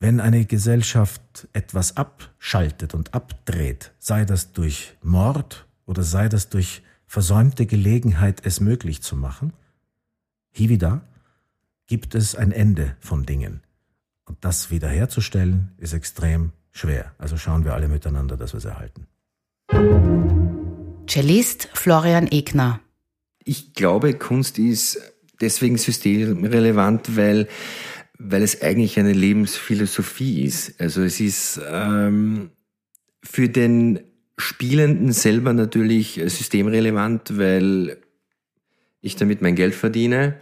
Wenn 0.00 0.20
eine 0.20 0.44
Gesellschaft 0.44 1.48
etwas 1.52 1.96
abschaltet 1.96 2.94
und 2.94 3.14
abdreht, 3.14 3.92
sei 3.98 4.24
das 4.24 4.52
durch 4.52 4.96
Mord 5.02 5.66
oder 5.86 6.04
sei 6.04 6.28
das 6.28 6.48
durch 6.48 6.82
versäumte 7.06 7.66
Gelegenheit, 7.66 8.42
es 8.44 8.60
möglich 8.60 9.02
zu 9.02 9.16
machen, 9.16 9.52
hier 10.50 10.68
wieder 10.68 11.00
gibt 11.88 12.14
es 12.14 12.36
ein 12.36 12.52
Ende 12.52 12.96
von 13.00 13.26
Dingen. 13.26 13.62
Und 14.24 14.38
das 14.42 14.70
wiederherzustellen 14.70 15.72
ist 15.78 15.94
extrem 15.94 16.52
schwer. 16.70 17.12
Also 17.18 17.36
schauen 17.36 17.64
wir 17.64 17.74
alle 17.74 17.88
miteinander, 17.88 18.36
dass 18.36 18.52
wir 18.52 18.58
es 18.58 18.66
erhalten. 18.66 19.06
Cellist 21.08 21.70
Florian 21.72 22.30
Egner. 22.30 22.80
Ich 23.42 23.72
glaube, 23.72 24.14
Kunst 24.14 24.58
ist 24.58 25.00
deswegen 25.40 25.78
systemrelevant, 25.78 27.16
weil, 27.16 27.48
weil 28.18 28.42
es 28.42 28.62
eigentlich 28.62 28.98
eine 28.98 29.12
Lebensphilosophie 29.12 30.42
ist. 30.42 30.80
Also 30.80 31.02
es 31.02 31.20
ist 31.20 31.60
ähm, 31.70 32.50
für 33.22 33.48
den 33.48 34.00
Spielenden 34.36 35.12
selber 35.12 35.52
natürlich 35.52 36.20
systemrelevant, 36.26 37.38
weil 37.38 37.98
ich 39.00 39.16
damit 39.16 39.42
mein 39.42 39.54
Geld 39.54 39.74
verdiene 39.74 40.36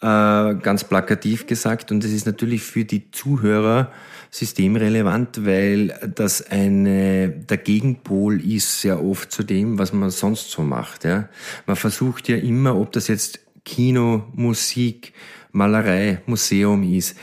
äh, 0.00 0.54
ganz 0.54 0.84
plakativ 0.84 1.46
gesagt. 1.46 1.90
Und 1.90 2.04
es 2.04 2.12
ist 2.12 2.26
natürlich 2.26 2.62
für 2.62 2.84
die 2.84 3.10
Zuhörer 3.10 3.92
systemrelevant, 4.30 5.46
weil 5.46 5.98
das 6.14 6.50
eine, 6.50 7.30
der 7.30 7.56
Gegenpol 7.56 8.40
ist 8.40 8.80
sehr 8.80 9.02
oft 9.02 9.32
zu 9.32 9.42
dem, 9.42 9.78
was 9.78 9.92
man 9.92 10.10
sonst 10.10 10.50
so 10.50 10.62
macht. 10.62 11.04
Ja. 11.04 11.28
Man 11.66 11.76
versucht 11.76 12.28
ja 12.28 12.36
immer, 12.36 12.76
ob 12.76 12.92
das 12.92 13.08
jetzt 13.08 13.40
Kino, 13.64 14.26
Musik, 14.34 15.12
Malerei, 15.56 16.20
Museum 16.26 16.82
ist, 16.82 17.16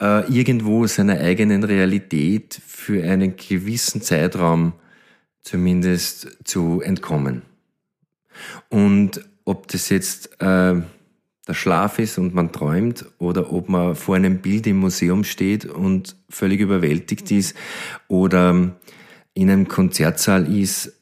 äh, 0.00 0.32
irgendwo 0.32 0.86
seiner 0.86 1.18
eigenen 1.18 1.64
Realität 1.64 2.60
für 2.64 3.02
einen 3.02 3.36
gewissen 3.36 4.00
Zeitraum 4.00 4.74
zumindest 5.42 6.38
zu 6.44 6.80
entkommen. 6.80 7.42
Und 8.68 9.28
ob 9.44 9.66
das 9.68 9.88
jetzt 9.88 10.40
äh, 10.40 10.80
der 11.48 11.54
Schlaf 11.54 11.98
ist 11.98 12.18
und 12.18 12.34
man 12.34 12.52
träumt 12.52 13.06
oder 13.18 13.52
ob 13.52 13.68
man 13.68 13.96
vor 13.96 14.14
einem 14.14 14.38
Bild 14.38 14.66
im 14.66 14.78
Museum 14.78 15.24
steht 15.24 15.64
und 15.64 16.16
völlig 16.28 16.60
überwältigt 16.60 17.30
ist 17.32 17.56
oder 18.06 18.76
in 19.34 19.50
einem 19.50 19.66
Konzertsaal 19.66 20.54
ist 20.54 20.92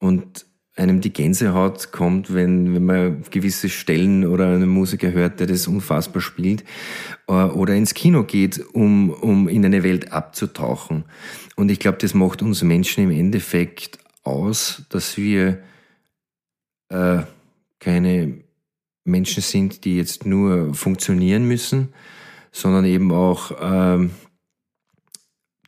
und 0.00 0.47
einem 0.78 1.00
die 1.00 1.12
Gänsehaut 1.12 1.92
kommt, 1.92 2.32
wenn, 2.32 2.74
wenn 2.74 2.84
man 2.84 3.22
gewisse 3.30 3.68
Stellen 3.68 4.26
oder 4.26 4.46
einen 4.46 4.68
Musiker 4.68 5.12
hört, 5.12 5.40
der 5.40 5.46
das 5.46 5.66
unfassbar 5.66 6.22
spielt, 6.22 6.64
äh, 7.26 7.32
oder 7.32 7.74
ins 7.74 7.94
Kino 7.94 8.24
geht, 8.24 8.64
um, 8.72 9.10
um 9.10 9.48
in 9.48 9.64
eine 9.64 9.82
Welt 9.82 10.12
abzutauchen. 10.12 11.04
Und 11.56 11.70
ich 11.70 11.80
glaube, 11.80 11.98
das 11.98 12.14
macht 12.14 12.42
uns 12.42 12.62
Menschen 12.62 13.04
im 13.04 13.10
Endeffekt 13.10 13.98
aus, 14.22 14.82
dass 14.90 15.16
wir 15.16 15.58
äh, 16.90 17.22
keine 17.80 18.38
Menschen 19.04 19.42
sind, 19.42 19.84
die 19.84 19.96
jetzt 19.96 20.26
nur 20.26 20.74
funktionieren 20.74 21.44
müssen, 21.44 21.88
sondern 22.52 22.84
eben 22.84 23.12
auch 23.12 23.52
ähm, 23.60 24.10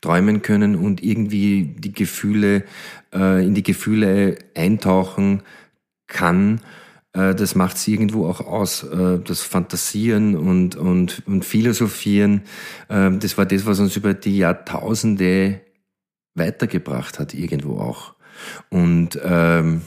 träumen 0.00 0.42
können 0.42 0.76
und 0.76 1.02
irgendwie 1.02 1.64
die 1.78 1.92
Gefühle, 1.92 2.64
äh, 3.12 3.44
in 3.44 3.54
die 3.54 3.62
Gefühle 3.62 4.38
eintauchen 4.54 5.42
kann. 6.06 6.60
Äh, 7.12 7.34
das 7.34 7.54
macht 7.54 7.76
es 7.76 7.88
irgendwo 7.88 8.26
auch 8.26 8.40
aus. 8.40 8.82
Äh, 8.84 9.18
das 9.18 9.42
Fantasieren 9.42 10.36
und, 10.36 10.76
und, 10.76 11.26
und 11.26 11.44
Philosophieren, 11.44 12.42
äh, 12.88 13.10
das 13.10 13.36
war 13.36 13.46
das, 13.46 13.66
was 13.66 13.80
uns 13.80 13.96
über 13.96 14.14
die 14.14 14.38
Jahrtausende 14.38 15.60
weitergebracht 16.34 17.18
hat, 17.18 17.34
irgendwo 17.34 17.78
auch. 17.78 18.14
Und 18.70 19.18
ähm, 19.22 19.82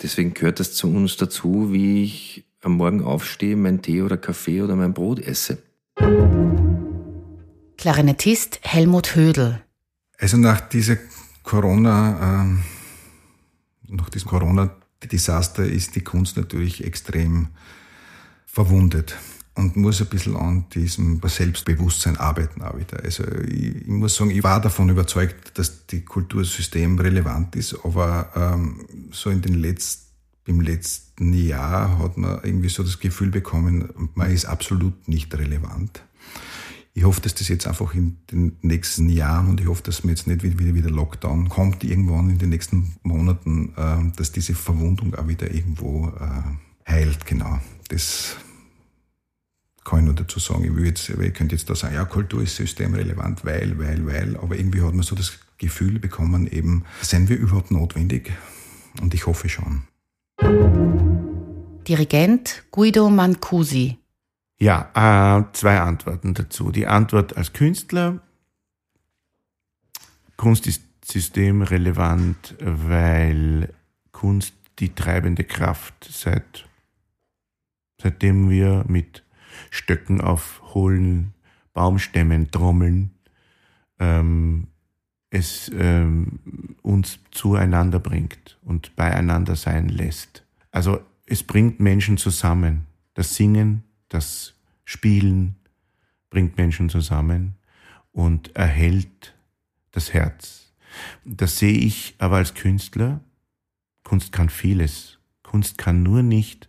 deswegen 0.00 0.34
gehört 0.34 0.60
das 0.60 0.74
zu 0.74 0.88
uns 0.88 1.16
dazu, 1.16 1.72
wie 1.72 2.04
ich 2.04 2.44
am 2.62 2.72
Morgen 2.72 3.02
aufstehe, 3.02 3.56
mein 3.56 3.82
Tee 3.82 4.02
oder 4.02 4.16
Kaffee 4.16 4.62
oder 4.62 4.76
mein 4.76 4.92
Brot 4.92 5.18
esse. 5.18 5.58
Klarinettist 7.80 8.60
Helmut 8.62 9.16
Hödel. 9.16 9.62
Also 10.18 10.36
nach 10.36 10.60
dieser 10.60 10.98
Corona, 11.42 12.44
äh, 12.44 13.94
nach 13.94 14.10
diesem 14.10 14.28
Corona-Desaster 14.28 15.64
ist 15.64 15.96
die 15.96 16.02
Kunst 16.02 16.36
natürlich 16.36 16.84
extrem 16.84 17.48
verwundet. 18.44 19.16
und 19.54 19.76
muss 19.76 20.02
ein 20.02 20.08
bisschen 20.08 20.36
an 20.36 20.66
diesem 20.74 21.22
Selbstbewusstsein 21.24 22.18
arbeiten 22.18 22.60
auch 22.60 22.76
wieder. 22.76 23.02
Also 23.02 23.24
ich, 23.48 23.76
ich 23.76 23.86
muss 23.86 24.14
sagen, 24.14 24.30
ich 24.30 24.42
war 24.42 24.60
davon 24.60 24.90
überzeugt, 24.90 25.58
dass 25.58 25.86
die 25.86 26.04
Kultursystem 26.04 26.98
relevant 26.98 27.56
ist, 27.56 27.82
aber 27.82 28.30
ähm, 28.36 29.08
so 29.10 29.30
in 29.30 29.40
den 29.40 29.54
letzten, 29.54 30.10
im 30.44 30.60
letzten 30.60 31.32
Jahr 31.32 31.98
hat 31.98 32.18
man 32.18 32.44
irgendwie 32.44 32.68
so 32.68 32.82
das 32.82 33.00
Gefühl 33.00 33.30
bekommen, 33.30 34.10
man 34.14 34.30
ist 34.30 34.44
absolut 34.44 35.08
nicht 35.08 35.34
relevant. 35.34 36.02
Ich 36.92 37.04
hoffe, 37.04 37.20
dass 37.20 37.34
das 37.34 37.48
jetzt 37.48 37.66
einfach 37.66 37.94
in 37.94 38.16
den 38.30 38.56
nächsten 38.62 39.08
Jahren 39.08 39.48
und 39.50 39.60
ich 39.60 39.68
hoffe, 39.68 39.82
dass 39.84 40.02
mir 40.02 40.10
jetzt 40.10 40.26
nicht 40.26 40.42
wieder, 40.42 40.74
wieder 40.74 40.90
Lockdown 40.90 41.48
kommt, 41.48 41.84
irgendwann 41.84 42.30
in 42.30 42.38
den 42.38 42.48
nächsten 42.48 42.96
Monaten, 43.02 43.72
äh, 43.76 44.16
dass 44.16 44.32
diese 44.32 44.54
Verwundung 44.54 45.14
auch 45.14 45.28
wieder 45.28 45.52
irgendwo 45.52 46.08
äh, 46.08 46.90
heilt, 46.90 47.26
genau. 47.26 47.60
Das 47.88 48.36
kann 49.84 50.00
ich 50.00 50.04
nur 50.06 50.14
dazu 50.14 50.40
sagen. 50.40 50.64
Ich, 50.64 50.74
will 50.74 50.86
jetzt, 50.86 51.08
ich 51.08 51.34
könnte 51.34 51.54
jetzt 51.54 51.70
da 51.70 51.74
sagen, 51.74 51.94
ja, 51.94 52.04
Kultur 52.04 52.42
ist 52.42 52.56
systemrelevant, 52.56 53.44
weil, 53.44 53.78
weil, 53.78 54.06
weil, 54.06 54.36
aber 54.36 54.56
irgendwie 54.56 54.82
hat 54.82 54.94
man 54.94 55.02
so 55.02 55.14
das 55.14 55.38
Gefühl 55.58 55.98
bekommen, 55.98 56.46
eben, 56.46 56.84
sind 57.02 57.28
wir 57.28 57.36
überhaupt 57.36 57.70
notwendig? 57.70 58.32
Und 59.00 59.14
ich 59.14 59.26
hoffe 59.26 59.48
schon. 59.48 59.82
Dirigent 61.86 62.64
Guido 62.70 63.08
Mancusi. 63.10 63.99
Ja, 64.60 64.90
äh, 64.94 65.52
zwei 65.54 65.80
Antworten 65.80 66.34
dazu. 66.34 66.70
Die 66.70 66.86
Antwort 66.86 67.36
als 67.36 67.54
Künstler. 67.54 68.20
Kunst 70.36 70.66
ist 70.66 70.82
systemrelevant, 71.02 72.56
weil 72.60 73.72
Kunst 74.12 74.54
die 74.78 74.94
treibende 74.94 75.44
Kraft 75.44 76.04
seit, 76.10 76.68
seitdem 78.00 78.50
wir 78.50 78.84
mit 78.86 79.24
Stöcken 79.70 80.20
auf 80.20 80.60
hohlen 80.74 81.32
Baumstämmen 81.72 82.50
trommeln, 82.50 83.12
ähm, 83.98 84.66
es 85.30 85.70
ähm, 85.74 86.76
uns 86.82 87.18
zueinander 87.30 87.98
bringt 87.98 88.58
und 88.62 88.94
beieinander 88.94 89.56
sein 89.56 89.88
lässt. 89.88 90.44
Also 90.70 91.00
es 91.24 91.42
bringt 91.42 91.80
Menschen 91.80 92.18
zusammen. 92.18 92.86
Das 93.14 93.36
Singen, 93.36 93.84
das 94.10 94.54
Spielen 94.84 95.56
bringt 96.28 96.58
Menschen 96.58 96.90
zusammen 96.90 97.54
und 98.12 98.54
erhält 98.54 99.34
das 99.92 100.12
Herz. 100.12 100.72
Das 101.24 101.58
sehe 101.58 101.78
ich 101.78 102.14
aber 102.18 102.36
als 102.36 102.54
Künstler. 102.54 103.20
Kunst 104.04 104.32
kann 104.32 104.48
vieles. 104.48 105.18
Kunst 105.42 105.78
kann 105.78 106.02
nur 106.02 106.22
nicht 106.22 106.68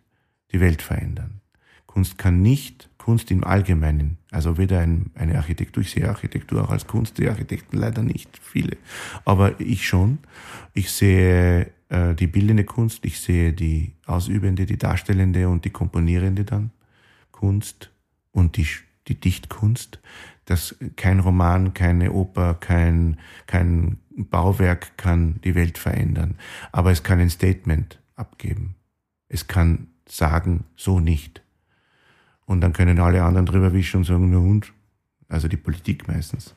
die 0.52 0.60
Welt 0.60 0.82
verändern. 0.82 1.42
Kunst 1.86 2.18
kann 2.18 2.42
nicht 2.42 2.90
Kunst 2.98 3.32
im 3.32 3.44
Allgemeinen, 3.44 4.18
also 4.30 4.60
weder 4.60 4.80
ein, 4.80 5.10
eine 5.16 5.36
Architektur, 5.38 5.82
ich 5.82 5.90
sehe 5.90 6.08
Architektur 6.08 6.64
auch 6.64 6.70
als 6.70 6.86
Kunst, 6.86 7.18
die 7.18 7.28
Architekten 7.28 7.78
leider 7.78 8.04
nicht, 8.04 8.38
viele, 8.38 8.78
aber 9.26 9.60
ich 9.60 9.88
schon. 9.88 10.20
Ich 10.76 10.92
sehe 10.92 11.72
äh, 11.90 12.14
die 12.14 12.28
bildende 12.28 12.64
Kunst, 12.64 13.04
ich 13.04 13.20
sehe 13.20 13.54
die 13.54 13.96
ausübende, 14.06 14.68
die 14.68 14.78
darstellende 14.78 15.50
und 15.50 15.66
die 15.66 15.72
komponierende 15.72 16.46
dann 16.46 16.70
Kunst 17.42 17.92
und 18.32 18.56
die, 18.56 18.68
die 19.08 19.20
Dichtkunst, 19.20 20.00
dass 20.46 20.76
kein 20.96 21.20
Roman, 21.20 21.74
keine 21.74 22.12
Oper, 22.12 22.54
kein, 22.54 23.18
kein 23.48 23.98
Bauwerk 24.16 24.96
kann 24.96 25.42
die 25.44 25.56
Welt 25.56 25.80
verändern, 25.80 26.36
aber 26.72 26.92
es 26.92 27.02
kann 27.02 27.20
ein 27.20 27.32
Statement 27.32 28.00
abgeben. 28.16 28.76
Es 29.28 29.48
kann 29.48 29.88
sagen, 30.08 30.66
so 30.76 31.00
nicht. 31.00 31.42
Und 32.46 32.62
dann 32.62 32.74
können 32.74 33.00
alle 33.00 33.24
anderen 33.24 33.48
drüber 33.48 33.74
wischen 33.74 33.98
und 33.98 34.04
sagen, 34.04 34.30
nur 34.30 34.44
und? 34.44 34.72
Also 35.28 35.48
die 35.48 35.58
Politik 35.58 36.08
meistens. 36.08 36.54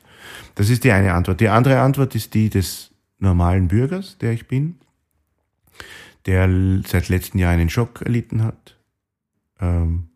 Das 0.53 0.69
ist 0.69 0.83
die 0.83 0.91
eine 0.91 1.13
Antwort. 1.13 1.39
Die 1.39 1.49
andere 1.49 1.79
Antwort 1.79 2.13
ist 2.13 2.35
die 2.35 2.49
des 2.49 2.91
normalen 3.17 3.69
Bürgers, 3.69 4.19
der 4.19 4.33
ich 4.33 4.47
bin, 4.47 4.75
der 6.27 6.47
seit 6.85 7.09
letztem 7.09 7.39
Jahr 7.39 7.53
einen 7.53 7.69
Schock 7.71 8.01
erlitten 8.03 8.43
hat. 8.43 8.77
Ähm, 9.59 10.09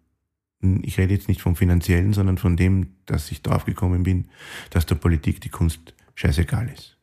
ich 0.62 0.98
rede 0.98 1.14
jetzt 1.14 1.28
nicht 1.28 1.42
vom 1.42 1.56
finanziellen, 1.56 2.14
sondern 2.14 2.38
von 2.38 2.58
dem, 2.58 2.96
dass 3.06 3.32
ich 3.32 3.42
draufgekommen 3.42 4.04
bin, 4.04 4.30
dass 4.72 4.86
der 4.86 4.96
Politik 4.96 5.42
die 5.42 5.50
Kunst 5.50 5.94
scheißegal 6.16 6.70
ist. 6.70 6.98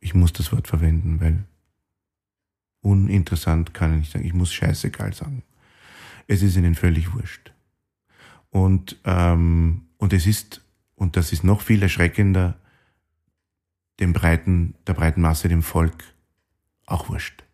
Ich 0.00 0.14
muss 0.14 0.32
das 0.32 0.52
Wort 0.52 0.66
verwenden, 0.66 1.20
weil 1.20 1.44
uninteressant 2.80 3.72
kann 3.72 3.92
ich 3.92 3.98
nicht 4.00 4.12
sagen. 4.12 4.26
Ich 4.26 4.34
muss 4.34 4.52
scheißegal 4.52 5.14
sagen 5.14 5.42
es 6.26 6.42
ist 6.42 6.56
ihnen 6.56 6.74
völlig 6.74 7.12
wurscht. 7.14 7.52
Und, 8.50 9.00
ähm, 9.04 9.82
und 9.96 10.12
es 10.12 10.26
ist, 10.26 10.64
und 10.94 11.16
das 11.16 11.32
ist 11.32 11.44
noch 11.44 11.60
viel 11.60 11.82
erschreckender, 11.82 12.58
dem 14.00 14.12
breiten, 14.12 14.74
der 14.86 14.94
breiten 14.94 15.20
Masse, 15.20 15.48
dem 15.48 15.62
Volk 15.62 16.04
auch 16.86 17.08
wurscht. 17.08 17.44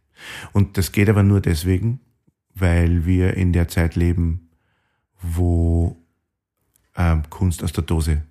Und 0.52 0.76
das 0.76 0.92
geht 0.92 1.09
aber 1.09 1.22
nur 1.22 1.40
deswegen, 1.40 2.00
weil 2.54 3.07
wir 3.07 3.35
in 3.35 3.52
der 3.52 3.68
Zeit 3.68 3.96
leben, 3.96 4.49
wo 5.22 5.96
ähm, 6.96 7.22
Kunst 7.30 7.62
aus 7.62 7.72
der 7.72 7.85
Dose 7.85 8.22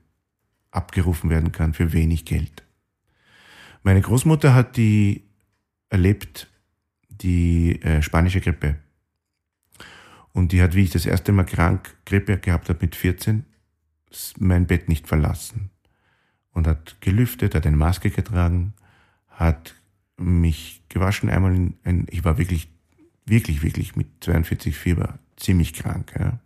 abgerufen 0.71 1.29
werden 1.29 1.51
kann 1.51 1.73
für 1.73 1.93
wenig 1.93 2.25
Geld. 2.25 2.63
Meine 3.83 4.01
Großmutter 4.01 4.53
hat 4.53 4.77
die 4.77 5.23
erlebt, 5.89 6.47
die 7.09 7.81
äh, 7.81 8.01
spanische 8.01 8.41
Grippe. 8.41 8.77
Und 10.31 10.51
die 10.51 10.61
hat, 10.61 10.75
wie 10.75 10.83
ich 10.83 10.91
das 10.91 11.05
erste 11.05 11.31
Mal 11.31 11.45
krank 11.45 11.95
Grippe 12.05 12.37
gehabt 12.37 12.69
habe 12.69 12.79
mit 12.81 12.95
14, 12.95 13.45
mein 14.37 14.67
Bett 14.67 14.87
nicht 14.89 15.07
verlassen. 15.07 15.69
Und 16.51 16.67
hat 16.67 17.01
gelüftet, 17.01 17.55
hat 17.55 17.65
eine 17.65 17.77
Maske 17.77 18.09
getragen, 18.09 18.73
hat 19.27 19.75
mich 20.17 20.83
gewaschen 20.89 21.29
einmal 21.29 21.55
in 21.55 21.77
ein, 21.83 22.05
ich 22.09 22.23
war 22.23 22.37
wirklich, 22.37 22.69
wirklich, 23.25 23.63
wirklich 23.63 23.95
mit 23.95 24.07
42 24.23 24.75
Fieber 24.75 25.19
ziemlich 25.37 25.73
krank. 25.73 26.13
Ja. 26.19 26.39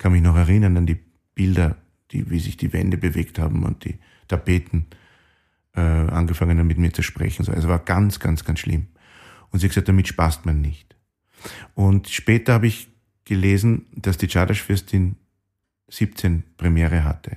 Kann 0.00 0.12
mich 0.12 0.22
noch 0.22 0.34
erinnern 0.34 0.78
an 0.78 0.86
die 0.86 0.98
Bilder, 1.34 1.76
die, 2.10 2.30
wie 2.30 2.40
sich 2.40 2.56
die 2.56 2.72
Wände 2.72 2.96
bewegt 2.96 3.38
haben 3.38 3.64
und 3.64 3.84
die 3.84 3.98
Tapeten 4.28 4.86
äh, 5.74 5.80
angefangen 5.82 6.58
haben 6.58 6.68
mit 6.68 6.78
mir 6.78 6.90
zu 6.90 7.02
sprechen. 7.02 7.42
Also 7.42 7.52
es 7.52 7.68
war 7.68 7.80
ganz, 7.80 8.18
ganz, 8.18 8.42
ganz 8.42 8.60
schlimm. 8.60 8.86
Und 9.50 9.58
sie 9.58 9.66
hat 9.66 9.72
gesagt, 9.72 9.88
damit 9.88 10.08
spaßt 10.08 10.46
man 10.46 10.62
nicht. 10.62 10.96
Und 11.74 12.08
später 12.08 12.54
habe 12.54 12.66
ich 12.66 12.88
gelesen, 13.26 13.88
dass 13.94 14.16
die 14.16 14.26
Czardasch-Fürstin 14.26 15.16
17 15.90 16.44
Premiere 16.56 17.04
hatte. 17.04 17.36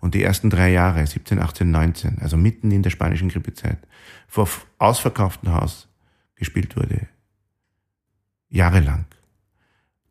Und 0.00 0.14
die 0.14 0.22
ersten 0.22 0.48
drei 0.48 0.72
Jahre, 0.72 1.06
17, 1.06 1.38
18, 1.38 1.70
19, 1.70 2.18
also 2.20 2.38
mitten 2.38 2.70
in 2.70 2.82
der 2.82 2.88
spanischen 2.88 3.28
Grippezeit, 3.28 3.86
vor 4.26 4.48
ausverkauftem 4.78 5.52
Haus 5.52 5.86
gespielt 6.34 6.76
wurde. 6.76 7.08
Jahrelang. 8.48 9.04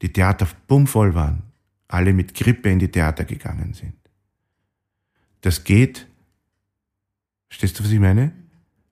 Die 0.04 0.14
Theater 0.14 0.48
bummvoll 0.68 1.16
waren. 1.16 1.49
Alle 1.90 2.14
mit 2.14 2.34
Grippe 2.34 2.70
in 2.70 2.80
die 2.80 2.90
Theater 2.90 3.26
gegangen 3.26 3.74
sind. 3.74 3.96
Das 5.42 5.66
geht. 5.66 6.08
Verstehst 7.50 7.78
du, 7.80 7.84
was 7.84 7.92
ich 7.92 8.00
meine? 8.00 8.32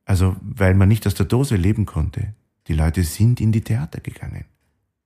Also, 0.03 0.35
weil 0.41 0.73
man 0.73 0.89
nicht 0.89 1.07
aus 1.07 1.15
der 1.15 1.25
Dose 1.25 1.55
leben 1.55 1.85
konnte. 1.85 2.33
Die 2.67 2.73
Leute 2.73 3.03
sind 3.03 3.39
in 3.39 3.53
die 3.53 3.61
Theater 3.61 4.01
gegangen 4.01 4.43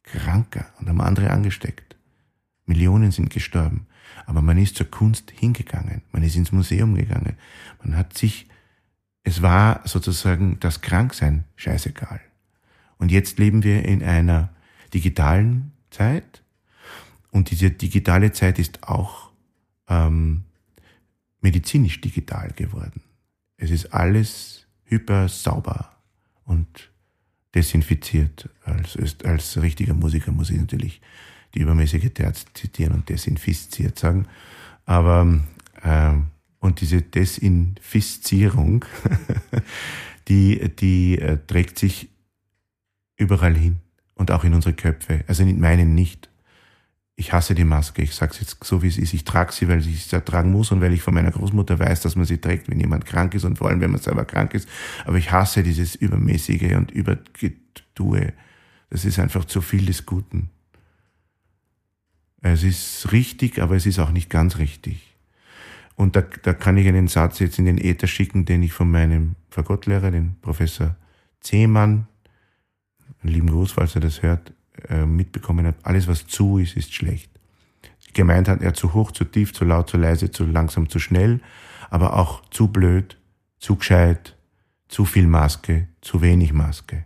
kranker 0.04 0.66
und 0.80 0.90
haben 0.90 1.02
andere 1.02 1.32
angesteckt. 1.32 1.96
Millionen 2.66 3.12
sind 3.12 3.30
gestorben. 3.30 3.88
Aber 4.26 4.42
man 4.42 4.58
ist 4.58 4.76
zur 4.76 4.90
Kunst 4.90 5.32
hingegangen. 5.32 6.02
Man 6.12 6.24
ist 6.24 6.36
ins 6.36 6.52
Museum 6.52 6.96
gegangen. 6.96 7.38
Man 7.84 7.98
hat 7.98 8.18
sich, 8.18 8.48
es 9.24 9.42
war 9.42 9.82
sozusagen 9.86 10.60
das 10.60 10.82
Kranksein 10.82 11.46
scheißegal. 11.56 12.20
Und 12.98 13.12
jetzt 13.12 13.40
leben 13.40 13.64
wir 13.64 13.84
in 13.86 14.04
einer 14.04 14.50
digitalen 14.94 15.72
Zeit. 15.90 16.44
Und 17.32 17.50
diese 17.50 17.72
digitale 17.72 18.32
Zeit 18.32 18.60
ist 18.60 18.84
auch 18.84 19.32
ähm, 19.88 20.44
medizinisch 21.42 22.00
digital 22.02 22.52
geworden. 22.52 23.02
Es 23.58 23.72
ist 23.72 23.94
alles 23.94 24.68
hyper 24.84 25.28
sauber 25.30 25.92
und 26.46 26.92
desinfiziert. 27.56 28.50
Als, 28.64 28.98
als 29.24 29.62
richtiger 29.62 29.94
Musiker 29.94 30.32
muss 30.32 30.50
ich 30.50 30.60
natürlich 30.60 31.02
die 31.54 31.60
übermäßige 31.60 32.12
Terz 32.14 32.46
zitieren 32.54 32.94
und 32.94 33.10
desinfiziert 33.10 33.98
sagen. 33.98 34.28
Aber 34.86 35.40
äh, 35.84 36.14
und 36.60 36.82
diese 36.82 37.02
Desinfizierung, 37.02 38.86
die, 40.28 40.70
die 40.76 41.18
äh, 41.18 41.38
trägt 41.48 41.80
sich 41.80 42.10
überall 43.18 43.56
hin 43.56 43.78
und 44.16 44.32
auch 44.32 44.44
in 44.44 44.54
unsere 44.54 44.76
Köpfe. 44.76 45.24
Also 45.28 45.44
in 45.44 45.60
meinen 45.60 45.96
nicht 45.96 46.31
ich 47.16 47.34
hasse 47.34 47.54
die 47.54 47.66
Maske. 47.66 48.02
Ich 48.02 48.16
sage 48.16 48.32
es 48.34 48.40
jetzt 48.40 48.64
so, 48.64 48.82
wie 48.82 48.88
es 48.88 48.98
ist. 48.98 49.14
Ich 49.14 49.24
trage 49.24 49.52
sie, 49.52 49.68
weil 49.68 49.80
ich 49.80 50.06
sie 50.06 50.22
tragen 50.22 50.52
muss 50.52 50.72
und 50.72 50.82
weil 50.82 50.94
ich 50.94 51.02
von 51.02 51.14
meiner 51.14 51.32
Großmutter 51.32 51.78
weiß, 51.78 52.02
dass 52.02 52.16
man 52.16 52.26
sie 52.26 52.40
trägt, 52.40 52.70
wenn 52.70 52.80
jemand 52.80 53.06
krank 53.06 53.34
ist 53.36 53.44
und 53.44 53.58
vor 53.58 53.70
allem, 53.70 53.82
wenn 53.82 53.92
man 53.92 54.02
selber 54.02 54.26
krank 54.26 54.54
ist. 54.54 54.68
Aber 55.06 55.18
ich 55.18 55.32
hasse 55.32 55.64
dieses 55.64 55.96
Übermäßige 55.96 56.74
und 56.76 56.92
Übergetue. 56.92 58.34
Das 58.90 59.06
ist 59.06 59.20
einfach 59.20 59.46
zu 59.46 59.62
viel 59.62 59.86
des 59.86 60.06
Guten. 60.06 60.50
Es 62.42 62.64
ist 62.64 63.12
richtig, 63.12 63.62
aber 63.62 63.76
es 63.76 63.86
ist 63.86 64.00
auch 64.00 64.12
nicht 64.12 64.30
ganz 64.30 64.58
richtig. 64.58 65.16
Und 65.96 66.16
da, 66.16 66.22
da 66.22 66.54
kann 66.54 66.78
ich 66.78 66.88
einen 66.88 67.08
Satz 67.08 67.40
jetzt 67.40 67.60
in 67.60 67.66
den 67.66 67.78
Äther 67.78 68.08
schicken, 68.08 68.46
den 68.46 68.64
ich 68.64 68.74
von 68.74 68.90
meinem 68.90 69.36
Fagottlehrer, 69.52 70.10
den 70.10 70.38
Professor 70.42 70.96
Zehmann, 71.42 72.08
einen 73.22 73.34
lieben 73.34 73.50
Gruß, 73.50 73.74
falls 73.74 73.94
er 73.94 74.02
das 74.02 74.24
hört, 74.24 74.54
äh, 74.90 75.06
mitbekommen 75.06 75.68
habe. 75.68 75.78
Alles, 75.84 76.08
was 76.08 76.28
zu 76.28 76.58
ist, 76.58 76.76
ist 76.76 76.94
schlecht. 76.94 77.30
Gemeint 78.14 78.48
hat 78.48 78.62
er 78.62 78.74
zu 78.74 78.94
hoch, 78.94 79.12
zu 79.12 79.24
tief, 79.24 79.54
zu 79.54 79.64
laut, 79.64 79.90
zu 79.90 79.98
leise, 79.98 80.32
zu 80.32 80.46
langsam, 80.46 80.90
zu 80.90 81.00
schnell, 81.00 81.40
aber 81.90 82.18
auch 82.18 82.42
zu 82.50 82.68
blöd, 82.68 83.18
zu 83.60 83.78
gescheit, 83.78 84.36
zu 84.88 85.06
viel 85.06 85.28
Maske, 85.28 85.88
zu 86.02 86.22
wenig 86.22 86.52
Maske. 86.52 87.06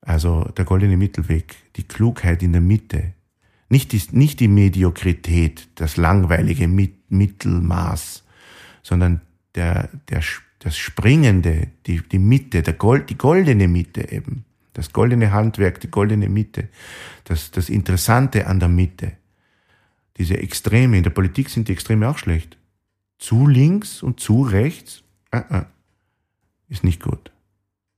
Also 0.00 0.44
der 0.56 0.64
goldene 0.64 0.96
Mittelweg, 0.96 1.56
die 1.76 1.84
Klugheit 1.84 2.42
in 2.42 2.52
der 2.52 2.60
Mitte, 2.60 3.14
nicht 3.68 3.92
die, 3.92 4.02
nicht 4.10 4.40
die 4.40 4.48
Mediokrität, 4.48 5.68
das 5.76 5.96
langweilige 5.96 6.68
Mittelmaß, 7.08 8.24
sondern 8.82 9.22
der, 9.54 9.88
der, 10.08 10.22
das 10.58 10.76
Springende, 10.76 11.68
die, 11.86 12.02
die 12.06 12.18
Mitte, 12.18 12.62
der 12.62 12.74
Gold, 12.74 13.10
die 13.10 13.16
goldene 13.18 13.68
Mitte 13.68 14.12
eben, 14.12 14.44
das 14.72 14.92
goldene 14.92 15.32
Handwerk, 15.32 15.80
die 15.80 15.90
goldene 15.90 16.28
Mitte, 16.28 16.68
das, 17.24 17.50
das 17.50 17.68
Interessante 17.68 18.46
an 18.46 18.60
der 18.60 18.68
Mitte. 18.68 19.12
Diese 20.16 20.38
Extreme, 20.38 20.98
in 20.98 21.02
der 21.02 21.10
Politik 21.10 21.48
sind 21.48 21.68
die 21.68 21.72
Extreme 21.72 22.08
auch 22.08 22.18
schlecht. 22.18 22.56
Zu 23.18 23.46
links 23.46 24.02
und 24.02 24.20
zu 24.20 24.42
rechts 24.42 25.02
äh, 25.30 25.38
äh, 25.38 25.64
ist 26.68 26.84
nicht 26.84 27.02
gut. 27.02 27.30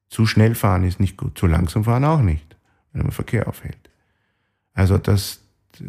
Zu 0.08 0.26
schnell 0.26 0.54
fahren 0.54 0.84
ist 0.84 1.00
nicht 1.00 1.16
gut. 1.16 1.38
Zu 1.38 1.46
langsam 1.46 1.84
fahren 1.84 2.04
auch 2.04 2.22
nicht, 2.22 2.56
wenn 2.92 3.02
man 3.02 3.12
Verkehr 3.12 3.48
aufhält. 3.48 3.90
Also 4.74 4.98
das, 4.98 5.42
äh, 5.80 5.84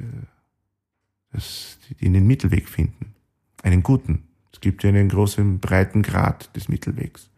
das 1.31 1.77
in 1.99 2.13
den 2.13 2.25
Mittelweg 2.27 2.69
finden. 2.69 3.13
Einen 3.61 3.83
guten. 3.83 4.27
Es 4.53 4.61
gibt 4.61 4.83
ja 4.83 4.89
einen 4.89 5.09
großen, 5.09 5.59
breiten 5.59 6.01
Grad 6.01 6.55
des 6.55 6.69
Mittelwegs. 6.69 7.29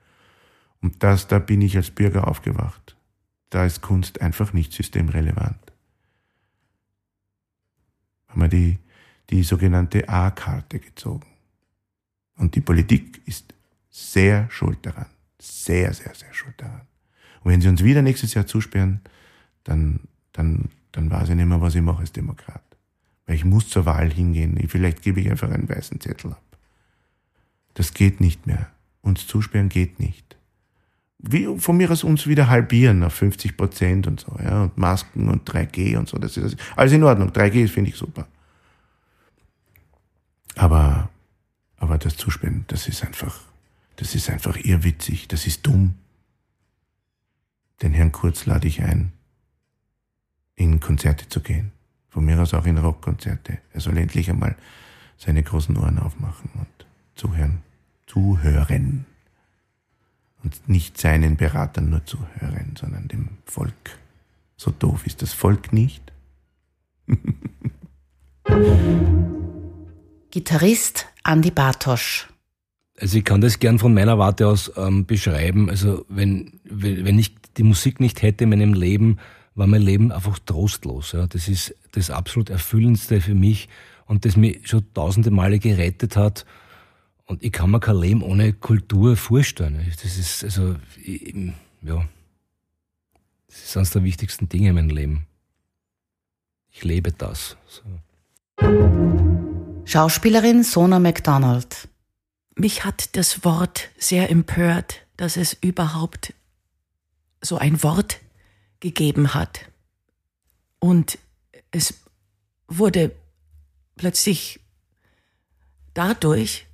Und 0.82 1.02
das, 1.04 1.28
da 1.28 1.40
bin 1.40 1.62
ich 1.62 1.76
als 1.76 1.90
Bürger 1.90 2.28
aufgewacht. 2.28 2.97
Da 3.50 3.66
ist 3.66 3.82
Kunst 3.82 4.22
einfach 4.22 4.54
nicht 4.54 4.74
systemrelevant. 4.74 5.58
Haben 8.28 8.42
wir 8.42 8.50
die, 8.50 8.80
die 9.30 9.44
sogenannte 9.44 10.10
A-Karte 10.10 10.80
gezogen. 10.80 11.28
Und 12.36 12.56
die 12.56 12.62
Politik 12.62 13.22
ist 13.26 13.54
sehr 13.90 14.50
schuld 14.50 14.86
daran. 14.86 15.08
Sehr, 15.40 15.94
sehr, 15.94 16.14
sehr 16.14 16.34
schuld 16.34 16.56
daran. 16.58 16.82
Und 17.44 17.52
wenn 17.52 17.62
sie 17.62 17.70
uns 17.70 17.84
wieder 17.84 18.02
nächstes 18.02 18.34
Jahr 18.34 18.48
zusperren, 18.48 19.02
dann, 19.64 20.02
dann, 20.34 20.70
dann 20.92 21.10
weiß 21.10 21.30
ich 21.30 21.36
nicht 21.36 21.46
mehr, 21.46 21.62
was 21.62 21.76
ich 21.76 21.82
mache 21.82 22.02
als 22.02 22.12
Demokrat. 22.12 22.64
Weil 23.26 23.36
ich 23.36 23.46
muss 23.46 23.70
zur 23.70 23.86
Wahl 23.86 24.12
hingehen. 24.12 24.58
Vielleicht 24.68 25.02
gebe 25.02 25.20
ich 25.20 25.30
einfach 25.30 25.52
einen 25.52 25.68
weißen 25.68 26.00
Zettel 26.00 26.32
ab. 26.32 26.44
Das 27.74 27.94
geht 27.94 28.22
nicht 28.22 28.48
mehr. 28.48 28.72
Uns 29.02 29.28
zusperren 29.28 29.70
geht 29.70 30.00
nicht. 30.00 30.37
Wie, 31.20 31.58
von 31.58 31.78
mir 31.78 31.90
aus 31.90 32.04
uns 32.04 32.28
wieder 32.28 32.48
halbieren 32.48 33.04
auf 33.04 33.14
50 33.14 33.58
Prozent 33.58 34.06
und 34.06 34.20
so, 34.20 34.38
ja, 34.44 34.64
und 34.64 34.78
Masken 34.78 35.30
und 35.30 35.50
3G 35.50 35.98
und 35.98 36.08
so, 36.08 36.18
das 36.18 36.38
ist 36.38 36.58
alles 36.76 36.94
in 36.94 37.04
Ordnung. 37.04 37.32
3G 37.32 37.68
finde 37.68 37.90
ich 37.90 37.98
super. 37.98 38.28
Aber, 40.56 41.10
aber 41.78 41.98
das 41.98 42.18
Zusperren, 42.18 42.66
das 42.68 42.88
ist 42.88 43.04
einfach, 43.04 43.40
das 43.96 44.14
ist 44.14 44.30
einfach 44.30 44.58
irrwitzig, 44.58 45.28
das 45.28 45.48
ist 45.48 45.66
dumm. 45.66 45.96
Den 47.82 47.94
Herrn 47.94 48.12
Kurz 48.12 48.46
lade 48.46 48.68
ich 48.68 48.82
ein, 48.82 49.12
in 50.56 50.80
Konzerte 50.80 51.30
zu 51.30 51.42
gehen. 51.42 51.72
Von 52.10 52.26
mir 52.26 52.40
aus 52.42 52.54
auch 52.54 52.66
in 52.66 52.78
Rockkonzerte. 52.78 53.60
Er 53.74 53.80
soll 53.80 53.98
endlich 53.98 54.30
einmal 54.30 54.56
seine 55.18 55.44
großen 55.44 55.78
Ohren 55.78 56.00
aufmachen 56.00 56.50
und 56.56 56.86
zuhören. 57.16 57.62
Zuhören. 58.08 59.06
Und 60.48 60.70
nicht 60.70 60.98
seinen 60.98 61.36
Beratern 61.36 61.90
nur 61.90 62.06
zuhören, 62.06 62.74
sondern 62.80 63.10
dem 63.10 63.28
Volk. 63.44 64.00
So 64.56 64.72
doof 64.72 65.06
ist 65.06 65.22
das 65.22 65.34
Volk 65.34 65.74
nicht. 65.74 66.02
Gitarrist 70.32 71.08
Andy 71.26 71.52
Bartosch. 71.52 72.30
Also 72.98 73.18
ich 73.18 73.26
kann 73.26 73.42
das 73.42 73.60
gern 73.60 73.78
von 73.78 73.94
meiner 73.94 74.18
Warte 74.20 74.48
aus 74.48 74.72
ähm, 74.78 75.06
beschreiben. 75.06 75.70
Also 75.70 76.06
wenn, 76.08 76.62
wenn 76.64 77.20
ich 77.20 77.36
die 77.58 77.64
Musik 77.64 78.00
nicht 78.00 78.22
hätte 78.22 78.46
in 78.46 78.52
meinem 78.52 78.74
Leben, 78.74 79.18
war 79.54 79.68
mein 79.68 79.82
Leben 79.82 80.14
einfach 80.14 80.40
trostlos. 80.40 81.12
Ja. 81.12 81.28
Das 81.28 81.50
ist 81.50 81.76
das 81.92 82.10
absolut 82.10 82.50
Erfüllendste 82.50 83.20
für 83.20 83.36
mich 83.36 83.68
und 84.06 84.24
das 84.24 84.38
mich 84.38 84.66
schon 84.66 84.86
tausende 84.94 85.30
Male 85.30 85.60
gerettet 85.60 86.16
hat. 86.16 86.46
Und 87.28 87.44
ich 87.44 87.52
kann 87.52 87.70
mir 87.70 87.82
kein 87.82 87.98
Leben 87.98 88.24
ohne 88.24 88.54
Kultur 88.54 89.18
vorstellen. 89.18 89.86
Das 90.02 90.18
ist, 90.18 90.44
also, 90.46 90.78
ich, 91.04 91.36
ja, 91.82 92.08
das 93.48 93.64
ist 93.64 93.78
eines 93.78 93.92
der 93.92 94.04
wichtigsten 94.04 94.48
Dinge 94.50 94.70
in 94.70 94.76
meinem 94.76 94.90
Leben. 94.90 95.28
Ich 96.72 96.84
lebe 96.84 97.12
das. 97.12 97.58
So. 97.68 97.82
Schauspielerin 99.86 100.64
Sona 100.64 101.00
MacDonald. 101.00 101.90
Mich 102.56 102.86
hat 102.86 103.16
das 103.18 103.44
Wort 103.44 103.90
sehr 103.98 104.30
empört, 104.30 105.06
dass 105.18 105.38
es 105.38 105.54
überhaupt 105.54 106.34
so 107.42 107.58
ein 107.58 107.84
Wort 107.84 108.20
gegeben 108.80 109.34
hat. 109.34 109.66
Und 110.80 111.18
es 111.72 111.94
wurde 112.68 113.12
plötzlich 113.96 114.60
dadurch 115.94 116.67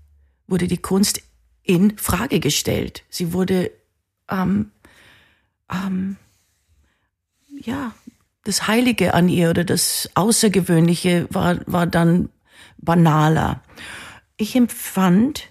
wurde 0.47 0.67
die 0.67 0.77
Kunst 0.77 1.21
in 1.63 1.97
Frage 1.97 2.39
gestellt. 2.39 3.03
Sie 3.09 3.33
wurde 3.33 3.71
ähm, 4.29 4.71
ähm, 5.71 6.17
ja 7.59 7.93
das 8.43 8.67
Heilige 8.67 9.13
an 9.13 9.29
ihr 9.29 9.49
oder 9.49 9.63
das 9.63 10.09
Außergewöhnliche 10.15 11.27
war 11.29 11.59
war 11.65 11.87
dann 11.87 12.29
banaler. 12.77 13.63
Ich 14.37 14.55
empfand, 14.55 15.49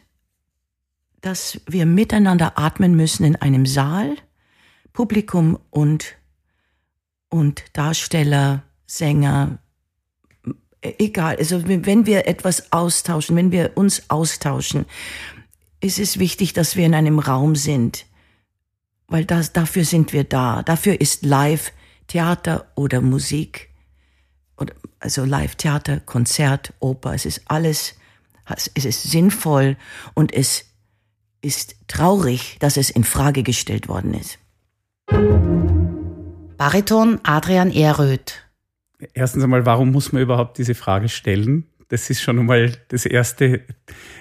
dass 1.22 1.60
wir 1.66 1.86
miteinander 1.86 2.58
atmen 2.58 2.94
müssen 2.94 3.24
in 3.24 3.36
einem 3.36 3.64
Saal, 3.64 4.16
Publikum 4.92 5.58
und, 5.70 6.16
und 7.30 7.64
Darsteller, 7.72 8.64
Sänger, 8.86 9.58
egal. 10.82 11.36
Also 11.36 11.66
wenn 11.66 12.06
wir 12.06 12.26
etwas 12.26 12.72
austauschen, 12.72 13.36
wenn 13.36 13.52
wir 13.52 13.72
uns 13.74 14.10
austauschen, 14.10 14.84
ist 15.80 15.98
es 15.98 16.18
wichtig, 16.18 16.52
dass 16.52 16.76
wir 16.76 16.86
in 16.86 16.94
einem 16.94 17.18
Raum 17.18 17.56
sind, 17.56 18.06
weil 19.08 19.24
das, 19.24 19.52
dafür 19.52 19.84
sind 19.84 20.12
wir 20.12 20.24
da. 20.24 20.62
Dafür 20.62 21.00
ist 21.00 21.24
Live 21.24 21.72
Theater 22.12 22.70
oder 22.74 23.00
Musik 23.00 23.70
oder 24.58 24.74
also 25.00 25.24
Live-Theater, 25.24 26.00
Konzert, 26.00 26.74
Oper, 26.78 27.14
es 27.14 27.24
ist 27.24 27.42
alles, 27.46 27.94
es 28.74 28.84
ist 28.84 29.02
sinnvoll 29.04 29.76
und 30.14 30.32
es 30.32 30.66
ist 31.40 31.74
traurig, 31.88 32.58
dass 32.60 32.76
es 32.76 32.90
in 32.90 33.04
Frage 33.04 33.42
gestellt 33.42 33.88
worden 33.88 34.14
ist. 34.14 34.38
Bariton 36.58 37.18
Adrian 37.24 37.70
Ehrröth. 37.72 38.41
Erstens 39.14 39.44
einmal, 39.44 39.66
warum 39.66 39.92
muss 39.92 40.12
man 40.12 40.22
überhaupt 40.22 40.58
diese 40.58 40.74
Frage 40.74 41.08
stellen? 41.08 41.66
Das 41.88 42.08
ist 42.08 42.22
schon 42.22 42.38
einmal 42.38 42.72
das 42.88 43.04
erste, 43.04 43.62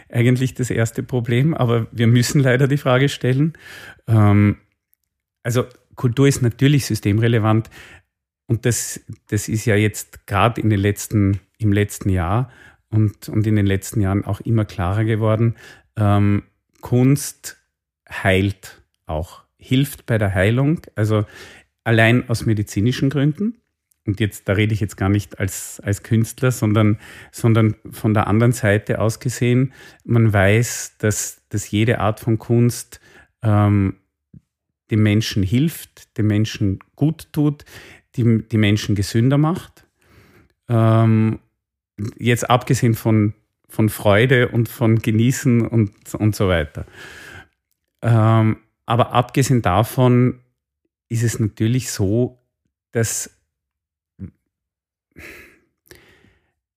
eigentlich 0.09 0.53
das 0.53 0.69
erste 0.69 1.03
Problem, 1.03 1.53
aber 1.53 1.87
wir 1.91 2.07
müssen 2.07 2.41
leider 2.41 2.67
die 2.67 2.77
Frage 2.77 3.07
stellen. 3.07 3.53
Ähm, 4.07 4.57
also 5.43 5.65
Kultur 5.95 6.27
ist 6.27 6.41
natürlich 6.41 6.85
systemrelevant, 6.85 7.69
und 8.51 8.65
das, 8.65 8.99
das 9.29 9.47
ist 9.47 9.63
ja 9.63 9.77
jetzt 9.77 10.27
gerade 10.27 10.59
in 10.59 10.69
den 10.69 10.81
letzten, 10.81 11.39
im 11.57 11.71
letzten 11.71 12.09
Jahr 12.09 12.51
und, 12.89 13.29
und 13.29 13.47
in 13.47 13.55
den 13.55 13.65
letzten 13.65 14.01
Jahren 14.01 14.25
auch 14.25 14.41
immer 14.41 14.65
klarer 14.65 15.05
geworden. 15.05 15.55
Ähm, 15.95 16.43
Kunst 16.81 17.63
heilt 18.09 18.81
auch, 19.05 19.43
hilft 19.55 20.05
bei 20.05 20.17
der 20.17 20.33
Heilung, 20.33 20.81
also 20.95 21.23
allein 21.85 22.27
aus 22.27 22.45
medizinischen 22.45 23.09
Gründen. 23.09 23.60
Und 24.05 24.19
jetzt, 24.19 24.49
da 24.49 24.53
rede 24.53 24.73
ich 24.73 24.79
jetzt 24.79 24.97
gar 24.97 25.09
nicht 25.09 25.39
als, 25.39 25.79
als 25.83 26.01
Künstler, 26.01 26.51
sondern, 26.51 26.97
sondern 27.31 27.75
von 27.91 28.13
der 28.13 28.27
anderen 28.27 28.51
Seite 28.51 28.99
aus 28.99 29.19
gesehen. 29.19 29.73
Man 30.03 30.33
weiß, 30.33 30.97
dass, 30.97 31.41
dass 31.49 31.69
jede 31.69 31.99
Art 31.99 32.19
von 32.19 32.39
Kunst 32.39 32.99
ähm, 33.43 33.97
dem 34.89 35.03
Menschen 35.03 35.43
hilft, 35.43 36.17
dem 36.17 36.27
Menschen 36.27 36.79
gut 36.95 37.31
tut, 37.31 37.63
die, 38.15 38.43
die 38.47 38.57
Menschen 38.57 38.95
gesünder 38.95 39.37
macht. 39.37 39.85
Ähm, 40.67 41.39
jetzt 42.17 42.49
abgesehen 42.49 42.95
von, 42.95 43.33
von 43.69 43.89
Freude 43.89 44.49
und 44.49 44.67
von 44.67 44.99
Genießen 44.99 45.65
und, 45.65 45.91
und 46.15 46.35
so 46.35 46.47
weiter. 46.47 46.85
Ähm, 48.01 48.57
aber 48.85 49.13
abgesehen 49.13 49.61
davon 49.61 50.39
ist 51.07 51.23
es 51.23 51.39
natürlich 51.39 51.91
so, 51.91 52.39
dass 52.91 53.40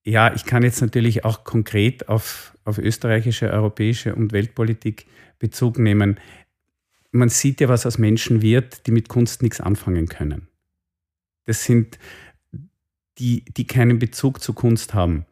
ja, 0.03 0.33
ich 0.33 0.45
kann 0.45 0.63
jetzt 0.63 0.81
natürlich 0.81 1.25
auch 1.25 1.43
konkret 1.43 2.09
auf, 2.09 2.55
auf 2.63 2.77
österreichische, 2.77 3.49
europäische 3.49 4.15
und 4.15 4.31
Weltpolitik 4.31 5.07
Bezug 5.39 5.79
nehmen. 5.79 6.19
Man 7.11 7.29
sieht 7.29 7.61
ja, 7.61 7.69
was 7.69 7.85
aus 7.85 7.97
Menschen 7.97 8.41
wird, 8.41 8.87
die 8.87 8.91
mit 8.91 9.09
Kunst 9.09 9.41
nichts 9.41 9.61
anfangen 9.61 10.07
können. 10.07 10.47
Das 11.45 11.63
sind 11.63 11.99
die, 13.17 13.45
die 13.45 13.65
keinen 13.65 13.99
Bezug 13.99 14.41
zu 14.41 14.53
Kunst 14.53 14.93
haben. 14.93 15.25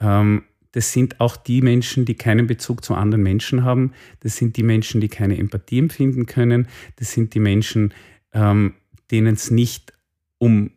Ähm, 0.00 0.44
das 0.72 0.92
sind 0.92 1.20
auch 1.20 1.36
die 1.36 1.62
Menschen, 1.62 2.04
die 2.04 2.14
keinen 2.14 2.46
Bezug 2.46 2.84
zu 2.84 2.94
anderen 2.94 3.22
Menschen 3.22 3.64
haben. 3.64 3.92
Das 4.20 4.36
sind 4.36 4.56
die 4.56 4.62
Menschen, 4.62 5.00
die 5.00 5.08
keine 5.08 5.38
Empathie 5.38 5.78
empfinden 5.78 6.26
können. 6.26 6.68
Das 6.96 7.12
sind 7.12 7.34
die 7.34 7.40
Menschen, 7.40 7.94
ähm, 8.32 8.74
denen 9.10 9.34
es 9.34 9.50
nicht 9.50 9.92
um, 10.38 10.70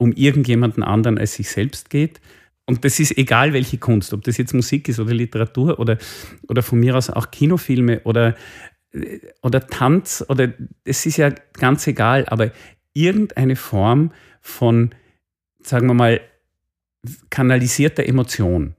um 0.00 0.12
irgendjemanden 0.12 0.82
anderen 0.82 1.18
als 1.18 1.34
sich 1.34 1.50
selbst 1.50 1.90
geht. 1.90 2.20
Und 2.64 2.84
das 2.84 2.98
ist 3.00 3.18
egal, 3.18 3.52
welche 3.52 3.76
Kunst, 3.76 4.14
ob 4.14 4.22
das 4.22 4.38
jetzt 4.38 4.54
Musik 4.54 4.88
ist 4.88 4.98
oder 4.98 5.12
Literatur 5.12 5.78
oder, 5.78 5.98
oder 6.48 6.62
von 6.62 6.80
mir 6.80 6.96
aus 6.96 7.10
auch 7.10 7.30
Kinofilme 7.30 8.00
oder, 8.04 8.34
oder 9.42 9.66
Tanz 9.66 10.24
oder 10.26 10.52
es 10.84 11.04
ist 11.04 11.18
ja 11.18 11.30
ganz 11.52 11.86
egal, 11.86 12.24
aber 12.28 12.50
irgendeine 12.94 13.56
Form 13.56 14.12
von, 14.40 14.90
sagen 15.62 15.86
wir 15.88 15.94
mal, 15.94 16.20
kanalisierter 17.28 18.06
Emotion. 18.06 18.74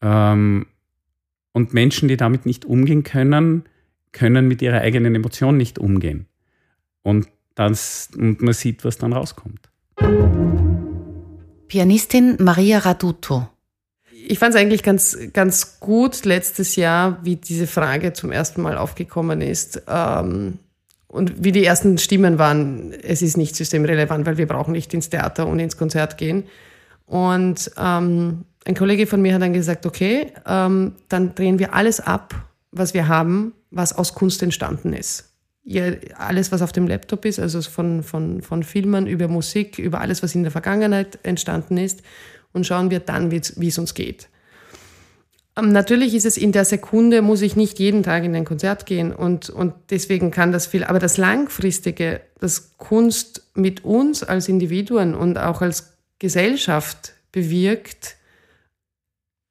Ähm, 0.00 0.66
und 1.52 1.72
Menschen, 1.72 2.08
die 2.08 2.16
damit 2.16 2.46
nicht 2.46 2.64
umgehen 2.64 3.04
können, 3.04 3.64
können 4.10 4.48
mit 4.48 4.60
ihrer 4.60 4.80
eigenen 4.80 5.14
Emotion 5.14 5.56
nicht 5.56 5.78
umgehen. 5.78 6.26
Und, 7.02 7.28
das, 7.54 8.10
und 8.16 8.42
man 8.42 8.54
sieht, 8.54 8.84
was 8.84 8.98
dann 8.98 9.12
rauskommt. 9.12 9.70
Pianistin 11.68 12.36
Maria 12.38 12.78
Raduto. 12.78 13.48
Ich 14.26 14.38
fand 14.38 14.54
es 14.54 14.60
eigentlich 14.60 14.82
ganz, 14.82 15.18
ganz 15.32 15.80
gut 15.80 16.24
letztes 16.24 16.76
Jahr, 16.76 17.18
wie 17.24 17.36
diese 17.36 17.66
Frage 17.66 18.12
zum 18.12 18.32
ersten 18.32 18.62
Mal 18.62 18.78
aufgekommen 18.78 19.40
ist. 19.40 19.82
Ähm, 19.88 20.60
und 21.08 21.44
wie 21.44 21.52
die 21.52 21.64
ersten 21.64 21.98
Stimmen 21.98 22.38
waren, 22.38 22.92
es 22.92 23.22
ist 23.22 23.36
nicht 23.36 23.54
systemrelevant, 23.56 24.24
weil 24.24 24.36
wir 24.36 24.46
brauchen 24.46 24.72
nicht 24.72 24.94
ins 24.94 25.10
Theater 25.10 25.46
und 25.46 25.58
ins 25.58 25.76
Konzert 25.76 26.16
gehen. 26.16 26.44
Und 27.06 27.70
ähm, 27.76 28.44
ein 28.64 28.74
Kollege 28.74 29.06
von 29.06 29.20
mir 29.20 29.34
hat 29.34 29.42
dann 29.42 29.52
gesagt, 29.52 29.84
okay, 29.84 30.32
ähm, 30.46 30.92
dann 31.08 31.34
drehen 31.34 31.58
wir 31.58 31.74
alles 31.74 32.00
ab, 32.00 32.34
was 32.72 32.94
wir 32.94 33.08
haben, 33.08 33.52
was 33.70 33.92
aus 33.92 34.14
Kunst 34.14 34.42
entstanden 34.42 34.92
ist. 34.92 35.33
Ja, 35.66 35.84
alles, 36.18 36.52
was 36.52 36.60
auf 36.60 36.72
dem 36.72 36.86
Laptop 36.86 37.24
ist, 37.24 37.40
also 37.40 37.62
von, 37.62 38.02
von, 38.02 38.42
von 38.42 38.62
Filmen 38.62 39.06
über 39.06 39.28
Musik, 39.28 39.78
über 39.78 40.00
alles, 40.00 40.22
was 40.22 40.34
in 40.34 40.42
der 40.42 40.52
Vergangenheit 40.52 41.18
entstanden 41.22 41.78
ist, 41.78 42.02
und 42.52 42.66
schauen 42.66 42.90
wir 42.90 43.00
dann, 43.00 43.30
wie 43.30 43.66
es 43.68 43.78
uns 43.78 43.94
geht. 43.94 44.28
Ähm, 45.56 45.72
natürlich 45.72 46.14
ist 46.14 46.26
es 46.26 46.36
in 46.36 46.52
der 46.52 46.64
Sekunde, 46.64 47.22
muss 47.22 47.42
ich 47.42 47.56
nicht 47.56 47.78
jeden 47.78 48.02
Tag 48.02 48.24
in 48.24 48.34
ein 48.34 48.44
Konzert 48.44 48.86
gehen 48.86 49.12
und, 49.12 49.50
und 49.50 49.74
deswegen 49.90 50.30
kann 50.30 50.52
das 50.52 50.66
viel, 50.66 50.84
aber 50.84 50.98
das 50.98 51.16
Langfristige, 51.16 52.20
das 52.40 52.76
Kunst 52.76 53.48
mit 53.54 53.84
uns 53.84 54.22
als 54.22 54.48
Individuen 54.48 55.14
und 55.14 55.38
auch 55.38 55.62
als 55.62 55.94
Gesellschaft 56.18 57.14
bewirkt, 57.32 58.16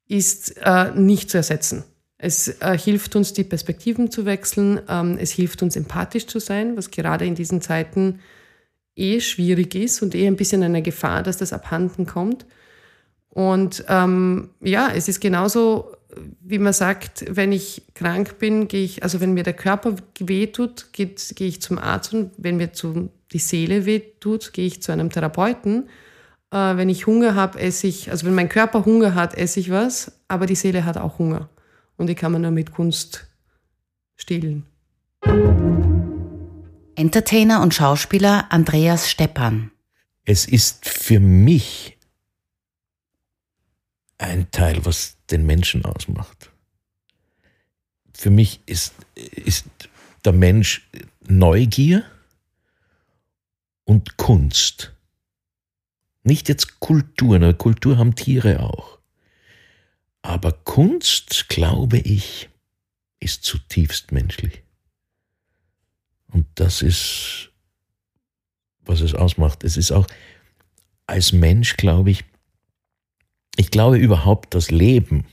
ist 0.06 0.56
äh, 0.58 0.92
nicht 0.94 1.30
zu 1.30 1.38
ersetzen. 1.38 1.84
Es 2.24 2.48
äh, 2.48 2.78
hilft 2.78 3.16
uns, 3.16 3.34
die 3.34 3.44
Perspektiven 3.44 4.10
zu 4.10 4.24
wechseln. 4.24 4.80
Ähm, 4.88 5.18
es 5.20 5.30
hilft 5.30 5.62
uns, 5.62 5.76
empathisch 5.76 6.26
zu 6.26 6.38
sein, 6.38 6.74
was 6.74 6.90
gerade 6.90 7.26
in 7.26 7.34
diesen 7.34 7.60
Zeiten 7.60 8.20
eh 8.96 9.20
schwierig 9.20 9.74
ist 9.74 10.00
und 10.00 10.14
eh 10.14 10.26
ein 10.26 10.36
bisschen 10.36 10.62
eine 10.62 10.80
Gefahr, 10.80 11.22
dass 11.22 11.36
das 11.36 11.52
abhanden 11.52 12.06
kommt. 12.06 12.46
Und 13.28 13.84
ähm, 13.88 14.48
ja, 14.62 14.88
es 14.90 15.06
ist 15.06 15.20
genauso, 15.20 15.92
wie 16.40 16.58
man 16.58 16.72
sagt, 16.72 17.26
wenn 17.28 17.52
ich 17.52 17.82
krank 17.92 18.38
bin, 18.38 18.68
gehe 18.68 18.84
ich, 18.84 19.02
also 19.02 19.20
wenn 19.20 19.34
mir 19.34 19.42
der 19.42 19.52
Körper 19.52 19.94
wehtut, 20.18 20.94
gehe 20.94 21.10
geh 21.34 21.46
ich 21.46 21.60
zum 21.60 21.78
Arzt 21.78 22.14
und 22.14 22.30
wenn 22.38 22.56
mir 22.56 22.72
zu, 22.72 23.10
die 23.32 23.38
Seele 23.38 23.84
wehtut, 23.84 24.54
gehe 24.54 24.66
ich 24.66 24.80
zu 24.80 24.92
einem 24.92 25.10
Therapeuten. 25.10 25.90
Äh, 26.50 26.78
wenn 26.78 26.88
ich 26.88 27.06
Hunger 27.06 27.34
habe, 27.34 27.60
esse 27.60 27.86
ich, 27.86 28.10
also 28.10 28.24
wenn 28.24 28.34
mein 28.34 28.48
Körper 28.48 28.86
Hunger 28.86 29.14
hat, 29.14 29.36
esse 29.36 29.60
ich 29.60 29.70
was, 29.70 30.12
aber 30.26 30.46
die 30.46 30.54
Seele 30.54 30.86
hat 30.86 30.96
auch 30.96 31.18
Hunger. 31.18 31.50
Und 31.96 32.08
die 32.08 32.14
kann 32.14 32.32
man 32.32 32.42
nur 32.42 32.50
mit 32.50 32.72
Kunst 32.72 33.26
stillen. 34.16 34.66
Entertainer 36.96 37.62
und 37.62 37.74
Schauspieler 37.74 38.46
Andreas 38.50 39.10
Steppan. 39.10 39.70
Es 40.24 40.46
ist 40.46 40.88
für 40.88 41.20
mich 41.20 41.98
ein 44.18 44.50
Teil, 44.50 44.84
was 44.84 45.16
den 45.30 45.44
Menschen 45.44 45.84
ausmacht. 45.84 46.50
Für 48.14 48.30
mich 48.30 48.60
ist, 48.66 48.94
ist 49.14 49.66
der 50.24 50.32
Mensch 50.32 50.88
Neugier 51.26 52.04
und 53.84 54.16
Kunst. 54.16 54.92
Nicht 56.22 56.48
jetzt 56.48 56.80
Kultur, 56.80 57.52
Kultur 57.54 57.98
haben 57.98 58.14
Tiere 58.14 58.60
auch. 58.60 58.98
Aber 60.24 60.52
Kunst, 60.52 61.50
glaube 61.50 61.98
ich, 61.98 62.48
ist 63.20 63.44
zutiefst 63.44 64.10
menschlich. 64.10 64.62
Und 66.32 66.46
das 66.54 66.80
ist, 66.80 67.50
was 68.86 69.02
es 69.02 69.14
ausmacht. 69.14 69.64
Es 69.64 69.76
ist 69.76 69.92
auch 69.92 70.06
als 71.06 71.32
Mensch, 71.32 71.76
glaube 71.76 72.10
ich, 72.10 72.24
ich 73.56 73.70
glaube 73.70 73.98
überhaupt, 73.98 74.54
dass 74.54 74.70
Leben 74.70 75.26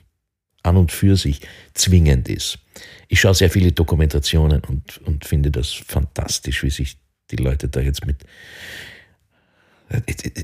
an 0.62 0.76
und 0.76 0.92
für 0.92 1.16
sich 1.16 1.40
zwingend 1.74 2.28
ist. 2.28 2.60
Ich 3.08 3.22
schaue 3.22 3.34
sehr 3.34 3.50
viele 3.50 3.72
Dokumentationen 3.72 4.62
und, 4.66 4.98
und 5.08 5.24
finde 5.24 5.52
das 5.52 5.72
fantastisch, 5.72 6.64
wie 6.64 6.70
sich 6.70 6.98
die 7.32 7.38
Leute 7.38 7.70
da 7.70 7.80
jetzt 7.80 8.06
mit 8.06 8.26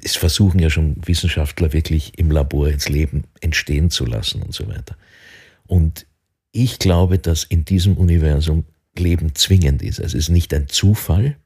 es 0.03 0.15
versuchen 0.15 0.59
ja 0.59 0.69
schon 0.69 0.95
Wissenschaftler 1.05 1.73
wirklich 1.73 2.17
im 2.17 2.31
Labor 2.31 2.69
ins 2.69 2.89
Leben 2.89 3.23
entstehen 3.39 3.89
zu 3.89 4.05
lassen 4.05 4.41
und 4.41 4.53
so 4.53 4.67
weiter. 4.67 4.97
Und 5.65 6.05
ich 6.51 6.79
glaube, 6.79 7.19
dass 7.19 7.43
in 7.43 7.65
diesem 7.65 7.97
Universum 7.97 8.65
Leben 8.97 9.35
zwingend 9.35 9.81
ist. 9.81 9.99
Es 9.99 10.13
ist 10.13 10.29
nicht 10.29 10.53
ein 10.53 10.67
Zufall, 10.67 11.37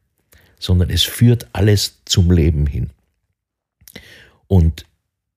sondern 0.59 0.89
es 0.89 1.03
führt 1.03 1.47
alles 1.53 2.01
zum 2.05 2.31
Leben 2.31 2.65
hin. 2.65 2.91
Und 4.47 4.85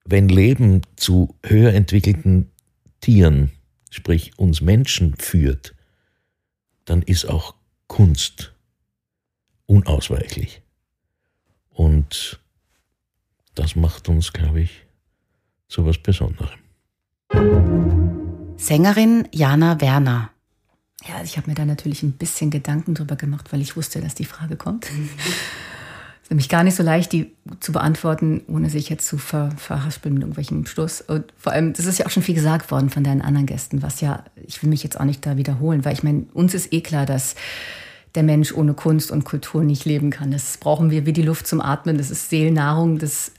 wenn 0.04 0.28
Leben 0.28 0.82
zu 0.96 1.34
höher 1.42 1.72
entwickelten 1.72 2.50
Tieren, 3.00 3.50
sprich 3.90 4.38
uns 4.38 4.60
Menschen 4.60 5.16
führt, 5.16 5.74
dann 6.84 7.02
ist 7.02 7.24
auch 7.24 7.54
Kunst 7.86 8.54
unausweichlich. 9.66 10.62
Und 11.70 12.38
das 13.54 13.76
macht 13.76 14.08
uns, 14.08 14.32
glaube 14.32 14.62
ich, 14.62 14.86
zu 15.68 15.86
was 15.86 15.98
Besonderem. 15.98 16.58
Sängerin 18.56 19.28
Jana 19.32 19.80
Werner. 19.80 20.30
Ja, 21.06 21.22
ich 21.22 21.36
habe 21.36 21.50
mir 21.50 21.54
da 21.54 21.64
natürlich 21.64 22.02
ein 22.02 22.12
bisschen 22.12 22.50
Gedanken 22.50 22.94
drüber 22.94 23.16
gemacht, 23.16 23.52
weil 23.52 23.60
ich 23.60 23.76
wusste, 23.76 24.00
dass 24.00 24.14
die 24.14 24.24
Frage 24.24 24.56
kommt. 24.56 24.90
Mhm. 24.92 25.10
ist 26.24 26.30
nämlich 26.30 26.48
gar 26.48 26.64
nicht 26.64 26.74
so 26.74 26.82
leicht, 26.82 27.12
die 27.12 27.32
zu 27.60 27.72
beantworten, 27.72 28.42
ohne 28.48 28.70
sich 28.70 28.88
jetzt 28.88 29.06
zu 29.06 29.18
ver 29.18 29.50
verhaspeln 29.58 30.14
mit 30.14 30.22
irgendwelchem 30.22 30.64
Schluss. 30.64 31.02
Und 31.02 31.34
vor 31.36 31.52
allem, 31.52 31.74
das 31.74 31.84
ist 31.84 31.98
ja 31.98 32.06
auch 32.06 32.10
schon 32.10 32.22
viel 32.22 32.34
gesagt 32.34 32.70
worden 32.70 32.88
von 32.88 33.04
deinen 33.04 33.20
anderen 33.20 33.44
Gästen, 33.44 33.82
was 33.82 34.00
ja, 34.00 34.24
ich 34.46 34.62
will 34.62 34.70
mich 34.70 34.82
jetzt 34.82 34.98
auch 34.98 35.04
nicht 35.04 35.26
da 35.26 35.36
wiederholen, 35.36 35.84
weil 35.84 35.92
ich 35.92 36.02
meine, 36.02 36.24
uns 36.32 36.54
ist 36.54 36.72
eh 36.72 36.80
klar, 36.80 37.04
dass 37.04 37.34
der 38.14 38.22
Mensch 38.22 38.54
ohne 38.54 38.72
Kunst 38.72 39.10
und 39.10 39.24
Kultur 39.24 39.64
nicht 39.64 39.84
leben 39.84 40.08
kann. 40.08 40.30
Das 40.30 40.56
brauchen 40.56 40.90
wir 40.90 41.04
wie 41.04 41.12
die 41.12 41.22
Luft 41.22 41.46
zum 41.46 41.60
Atmen, 41.60 41.98
das 41.98 42.10
ist 42.10 42.30
Seelennahrung, 42.30 42.98
das 42.98 43.32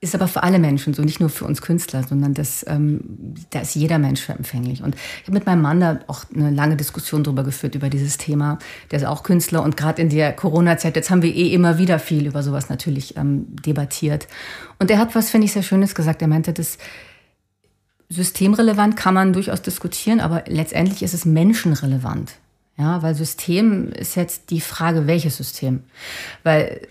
ist 0.00 0.14
aber 0.14 0.28
für 0.28 0.42
alle 0.42 0.58
Menschen 0.58 0.92
so, 0.92 1.02
nicht 1.02 1.20
nur 1.20 1.30
für 1.30 1.46
uns 1.46 1.62
Künstler, 1.62 2.02
sondern 2.02 2.34
das, 2.34 2.64
ähm, 2.68 3.34
da 3.50 3.60
ist 3.60 3.74
jeder 3.74 3.98
Mensch 3.98 4.20
für 4.20 4.32
empfänglich. 4.32 4.82
Und 4.82 4.94
ich 4.94 5.22
habe 5.22 5.32
mit 5.32 5.46
meinem 5.46 5.62
Mann 5.62 5.80
da 5.80 6.00
auch 6.06 6.24
eine 6.34 6.50
lange 6.50 6.76
Diskussion 6.76 7.24
darüber 7.24 7.44
geführt, 7.44 7.74
über 7.74 7.88
dieses 7.88 8.18
Thema. 8.18 8.58
Der 8.90 8.98
ist 8.98 9.06
auch 9.06 9.22
Künstler 9.22 9.62
und 9.62 9.76
gerade 9.76 10.02
in 10.02 10.10
der 10.10 10.32
Corona-Zeit, 10.32 10.96
jetzt 10.96 11.10
haben 11.10 11.22
wir 11.22 11.34
eh 11.34 11.52
immer 11.52 11.78
wieder 11.78 11.98
viel 11.98 12.26
über 12.26 12.42
sowas 12.42 12.68
natürlich 12.68 13.16
ähm, 13.16 13.46
debattiert. 13.64 14.28
Und 14.78 14.90
er 14.90 14.98
hat 14.98 15.14
was, 15.14 15.30
finde 15.30 15.46
ich, 15.46 15.52
sehr 15.52 15.62
Schönes 15.62 15.94
gesagt. 15.94 16.20
Er 16.20 16.28
meinte, 16.28 16.52
das 16.52 16.76
systemrelevant 18.08 18.96
kann 18.96 19.14
man 19.14 19.32
durchaus 19.32 19.62
diskutieren, 19.62 20.20
aber 20.20 20.44
letztendlich 20.46 21.02
ist 21.02 21.14
es 21.14 21.24
menschenrelevant. 21.24 22.32
Ja, 22.78 23.02
weil 23.02 23.14
System 23.14 23.90
ist 23.92 24.16
jetzt 24.16 24.50
die 24.50 24.60
Frage, 24.60 25.06
welches 25.06 25.38
System? 25.38 25.84
Weil 26.42 26.86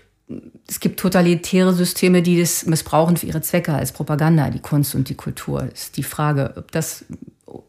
es 0.66 0.80
gibt 0.80 0.98
totalitäre 0.98 1.72
Systeme, 1.72 2.22
die 2.22 2.40
das 2.40 2.66
missbrauchen 2.66 3.16
für 3.16 3.26
ihre 3.26 3.42
Zwecke 3.42 3.74
als 3.74 3.92
Propaganda, 3.92 4.50
die 4.50 4.58
Kunst 4.58 4.94
und 4.94 5.08
die 5.08 5.14
Kultur. 5.14 5.68
Ist 5.72 5.96
die 5.96 6.02
Frage, 6.02 6.54
ob 6.56 6.72
das 6.72 7.04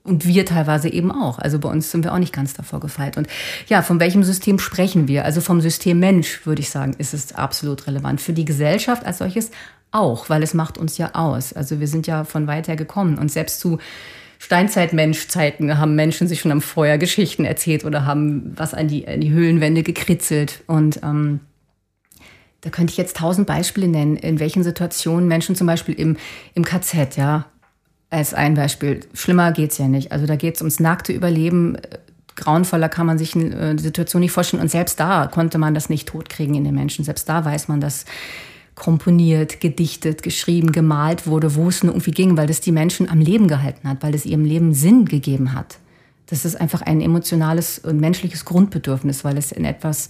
und 0.03 0.25
wir 0.25 0.45
teilweise 0.45 0.89
eben 0.89 1.11
auch. 1.11 1.39
Also 1.39 1.59
bei 1.59 1.69
uns 1.69 1.91
sind 1.91 2.03
wir 2.03 2.13
auch 2.13 2.17
nicht 2.17 2.33
ganz 2.33 2.53
davor 2.53 2.79
gefeit. 2.79 3.15
Und 3.15 3.27
ja, 3.67 3.81
von 3.81 3.99
welchem 3.99 4.23
System 4.23 4.59
sprechen 4.59 5.07
wir? 5.07 5.23
Also 5.23 5.39
vom 5.39 5.61
System 5.61 5.99
Mensch, 5.99 6.45
würde 6.45 6.61
ich 6.61 6.69
sagen, 6.69 6.95
ist 6.97 7.13
es 7.13 7.33
absolut 7.33 7.87
relevant. 7.87 8.19
Für 8.19 8.33
die 8.33 8.45
Gesellschaft 8.45 9.05
als 9.05 9.19
solches 9.19 9.51
auch, 9.91 10.29
weil 10.29 10.43
es 10.43 10.53
macht 10.53 10.77
uns 10.77 10.97
ja 10.97 11.13
aus. 11.13 11.53
Also 11.53 11.79
wir 11.79 11.87
sind 11.87 12.07
ja 12.07 12.23
von 12.23 12.47
weit 12.47 12.67
her 12.67 12.75
gekommen. 12.75 13.17
Und 13.17 13.31
selbst 13.31 13.59
zu 13.59 13.77
Steinzeitmenschzeiten 14.39 15.77
haben 15.77 15.95
Menschen 15.95 16.27
sich 16.27 16.41
schon 16.41 16.51
am 16.51 16.61
Feuer 16.61 16.97
Geschichten 16.97 17.45
erzählt 17.45 17.85
oder 17.85 18.05
haben 18.05 18.53
was 18.55 18.73
an 18.73 18.87
die, 18.87 19.07
an 19.07 19.21
die 19.21 19.31
Höhlenwände 19.31 19.83
gekritzelt. 19.83 20.63
Und 20.67 21.01
ähm, 21.03 21.39
da 22.67 22.71
könnte 22.71 22.91
ich 22.91 22.97
jetzt 22.97 23.15
tausend 23.15 23.47
Beispiele 23.47 23.87
nennen, 23.87 24.17
in 24.17 24.41
welchen 24.41 24.61
Situationen 24.61 25.25
Menschen 25.25 25.55
zum 25.55 25.67
Beispiel 25.67 25.95
im, 25.95 26.17
im 26.53 26.65
KZ, 26.65 27.15
ja, 27.15 27.45
als 28.09 28.33
ein 28.33 28.55
Beispiel. 28.55 28.99
Schlimmer 29.13 29.53
geht's 29.53 29.77
ja 29.77 29.87
nicht. 29.87 30.11
Also 30.11 30.25
da 30.25 30.35
geht's 30.35 30.59
ums 30.59 30.81
nackte 30.81 31.13
Überleben. 31.13 31.77
Grauenvoller 32.35 32.89
kann 32.89 33.05
man 33.05 33.17
sich 33.17 33.35
eine 33.35 33.55
äh, 33.55 33.79
Situation 33.79 34.19
nicht 34.19 34.33
vorstellen. 34.33 34.61
Und 34.61 34.69
selbst 34.69 34.99
da 34.99 35.27
konnte 35.27 35.57
man 35.57 35.75
das 35.75 35.87
nicht 35.89 36.09
totkriegen 36.09 36.55
in 36.55 36.65
den 36.65 36.75
Menschen. 36.75 37.05
Selbst 37.05 37.29
da 37.29 37.45
weiß 37.45 37.69
man, 37.69 37.79
dass 37.79 38.03
komponiert, 38.75 39.61
gedichtet, 39.61 40.21
geschrieben, 40.21 40.73
gemalt 40.73 41.25
wurde, 41.25 41.55
wo 41.55 41.69
es 41.69 41.83
nur 41.83 41.93
irgendwie 41.93 42.11
ging, 42.11 42.35
weil 42.35 42.47
das 42.47 42.59
die 42.59 42.73
Menschen 42.73 43.09
am 43.09 43.21
Leben 43.21 43.47
gehalten 43.47 43.87
hat, 43.87 44.03
weil 44.03 44.13
es 44.13 44.25
ihrem 44.25 44.43
Leben 44.43 44.73
Sinn 44.73 45.05
gegeben 45.05 45.53
hat. 45.53 45.77
Das 46.25 46.43
ist 46.43 46.59
einfach 46.59 46.81
ein 46.81 46.99
emotionales 46.99 47.79
und 47.79 48.01
menschliches 48.01 48.43
Grundbedürfnis, 48.43 49.23
weil 49.23 49.37
es 49.37 49.53
in 49.53 49.63
etwas 49.63 50.09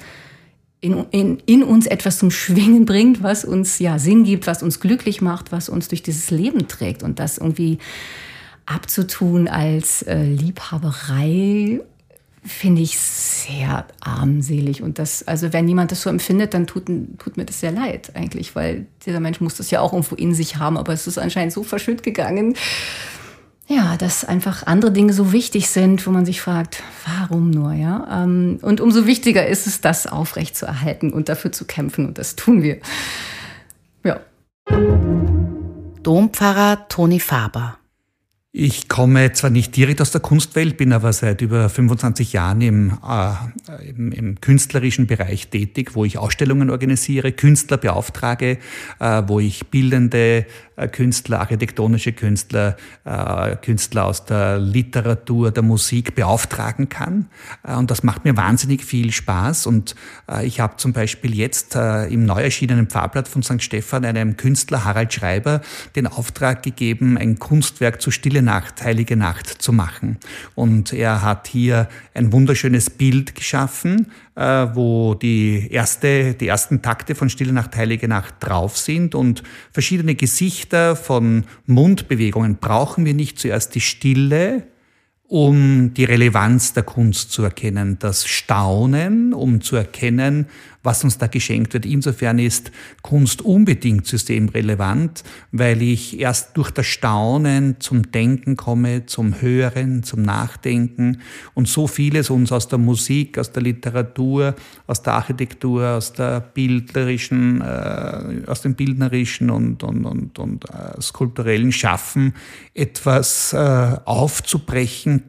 in, 0.80 1.06
in, 1.12 1.40
in 1.46 1.64
uns 1.64 1.88
etwas 1.88 2.20
zum 2.20 2.32
Schwingen 2.32 2.86
bringt, 2.86 3.24
was 3.24 3.46
uns 3.46 3.80
ja 3.80 3.98
Sinn 4.00 4.24
gibt, 4.24 4.48
was 4.48 4.62
uns 4.62 4.80
glücklich 4.80 5.22
macht, 5.22 5.52
was 5.52 5.70
uns 5.70 5.88
durch 5.88 6.04
dieses 6.04 6.30
Leben 6.30 6.68
trägt. 6.68 7.04
Und 7.04 7.20
das 7.20 7.38
irgendwie 7.38 7.80
abzutun 8.66 9.48
als 9.48 10.04
äh, 10.04 10.24
Liebhaberei 10.24 11.82
finde 12.44 12.82
ich 12.82 12.98
sehr 12.98 13.86
armselig. 14.00 14.82
Und 14.82 15.00
das, 15.00 15.28
also 15.28 15.52
wenn 15.52 15.68
jemand 15.68 15.92
das 15.92 16.02
so 16.02 16.10
empfindet, 16.10 16.54
dann 16.54 16.68
tut, 16.68 16.86
tut 17.18 17.38
mir 17.38 17.46
das 17.46 17.60
sehr 17.60 17.72
leid 17.72 18.12
eigentlich, 18.16 18.56
weil 18.56 18.86
dieser 19.06 19.20
Mensch 19.20 19.42
muss 19.42 19.56
das 19.56 19.72
ja 19.72 19.82
auch 19.82 19.94
irgendwo 19.94 20.16
in 20.16 20.34
sich 20.34 20.58
haben, 20.58 20.78
aber 20.78 20.94
es 20.94 21.08
ist 21.08 21.18
anscheinend 21.18 21.54
so 21.54 21.64
verschütt 21.64 22.04
gegangen, 22.04 22.56
ja, 23.68 23.98
dass 23.98 24.24
einfach 24.24 24.66
andere 24.66 24.92
Dinge 24.92 25.12
so 25.12 25.34
wichtig 25.34 25.70
sind, 25.70 26.08
wo 26.08 26.12
man 26.12 26.26
sich 26.26 26.42
fragt, 26.42 26.82
warum 27.06 27.52
nur, 27.52 27.74
ja? 27.74 28.24
Ähm, 28.24 28.60
und 28.62 28.80
umso 28.80 29.06
wichtiger 29.06 29.46
ist 29.46 29.68
es, 29.68 29.82
das 29.82 30.08
aufrecht 30.08 30.56
zu 30.56 30.66
erhalten 30.66 31.12
und 31.12 31.28
dafür 31.28 31.52
zu 31.52 31.66
kämpfen 31.66 32.08
und 32.08 32.18
das 32.18 32.38
tun 32.38 32.64
wir. 32.64 32.78
Ja. 34.06 34.22
Dompfarrer 36.02 36.88
Toni 36.88 37.20
Faber. 37.20 37.78
Ich 38.60 38.88
komme 38.88 39.34
zwar 39.34 39.52
nicht 39.52 39.76
direkt 39.76 40.02
aus 40.02 40.10
der 40.10 40.22
Kunstwelt, 40.22 40.78
bin 40.78 40.92
aber 40.92 41.14
seit 41.14 41.42
über 41.42 41.70
25 41.70 42.34
Jahren 42.34 42.62
im, 42.62 42.98
äh, 43.08 43.90
im, 43.90 44.12
im, 44.12 44.42
künstlerischen 44.42 45.06
Bereich 45.06 45.50
tätig, 45.50 45.94
wo 45.94 46.06
ich 46.06 46.18
Ausstellungen 46.18 46.70
organisiere, 46.70 47.34
Künstler 47.34 47.78
beauftrage, 47.78 48.58
äh, 49.00 49.24
wo 49.28 49.40
ich 49.40 49.68
bildende 49.68 50.48
Künstler, 50.92 51.40
architektonische 51.40 52.14
Künstler, 52.14 52.78
äh, 53.04 53.56
Künstler 53.56 54.06
aus 54.06 54.26
der 54.26 54.60
Literatur, 54.60 55.50
der 55.52 55.64
Musik 55.64 56.14
beauftragen 56.14 56.90
kann. 56.90 57.28
Äh, 57.64 57.76
und 57.76 57.90
das 57.90 58.04
macht 58.04 58.26
mir 58.26 58.38
wahnsinnig 58.38 58.86
viel 58.86 59.12
Spaß. 59.12 59.66
Und 59.66 59.96
ich 60.44 60.60
habe 60.60 60.78
zum 60.78 60.94
Beispiel 60.94 61.34
jetzt 61.36 61.76
im 61.76 62.26
neu 62.26 62.42
erschienenen 62.42 62.88
Pfarrblatt 62.88 63.28
von 63.28 63.44
St. 63.44 63.62
Stephan 63.62 64.04
einem 64.04 64.36
Künstler, 64.36 64.84
Harald 64.84 65.14
Schreiber, 65.14 65.62
den 65.96 66.06
Auftrag 66.06 66.64
gegeben, 66.64 67.18
ein 67.18 67.40
Kunstwerk 67.40 68.02
zu 68.02 68.12
Stille 68.12 68.42
Nacht, 68.42 68.84
Heilige 68.84 69.16
Nacht 69.16 69.48
zu 69.48 69.72
machen. 69.72 70.18
Und 70.56 70.94
er 70.94 71.22
hat 71.22 71.48
hier 71.48 71.88
ein 72.14 72.32
wunderschönes 72.34 72.90
Bild 72.90 73.36
geschaffen, 73.36 74.08
äh, 74.08 74.27
wo 74.38 75.16
die, 75.16 75.68
erste, 75.72 76.36
die 76.36 76.48
ersten 76.48 76.84
Takte 76.84 77.16
von 77.16 77.30
Stille 77.30 77.54
Nacht, 77.54 77.76
Heilige 77.76 78.08
Nacht 78.08 78.36
drauf 78.40 78.78
sind 78.78 79.16
und 79.16 79.42
verschiedene 79.72 80.14
Gesichter 80.14 80.96
von 80.96 81.46
Mundbewegungen. 81.66 82.58
Brauchen 82.58 83.06
wir 83.06 83.16
nicht 83.16 83.40
zuerst 83.40 83.74
die 83.74 83.82
Stille, 83.82 84.68
um 85.28 85.94
die 85.94 86.04
Relevanz 86.04 86.74
der 86.74 86.84
Kunst 86.84 87.32
zu 87.32 87.44
erkennen, 87.44 87.98
das 88.00 88.28
Staunen, 88.28 89.34
um 89.34 89.62
zu 89.62 89.76
erkennen, 89.76 90.46
was 90.88 91.04
uns 91.04 91.18
da 91.18 91.28
geschenkt 91.28 91.74
wird. 91.74 91.86
Insofern 91.86 92.40
ist 92.40 92.72
Kunst 93.02 93.42
unbedingt 93.42 94.08
systemrelevant, 94.08 95.22
weil 95.52 95.82
ich 95.82 96.18
erst 96.18 96.56
durch 96.56 96.72
das 96.72 96.86
Staunen 96.86 97.82
zum 97.82 98.12
Denken 98.14 98.56
komme, 98.56 99.06
zum 99.06 99.42
Hören, 99.42 100.04
zum 100.04 100.22
Nachdenken 100.22 101.20
und 101.54 101.68
so 101.68 101.88
vieles 101.88 102.30
uns 102.30 102.54
aus 102.54 102.70
der 102.70 102.80
Musik, 102.80 103.38
aus 103.38 103.52
der 103.52 103.64
Literatur, 103.64 104.56
aus 104.88 105.04
der 105.04 105.16
Architektur, 105.16 105.90
aus 105.90 106.14
der 106.14 106.40
bildnerischen, 106.40 107.60
äh, 107.60 108.44
aus 108.48 108.62
dem 108.62 108.76
bildnerischen 108.76 109.50
und, 109.50 109.84
und, 109.84 110.06
und, 110.06 110.40
und 110.40 110.70
äh, 110.70 111.02
skulpturellen 111.02 111.74
Schaffen 111.74 112.34
etwas 112.74 113.52
äh, 113.52 113.98
aufzubrechen, 114.06 115.24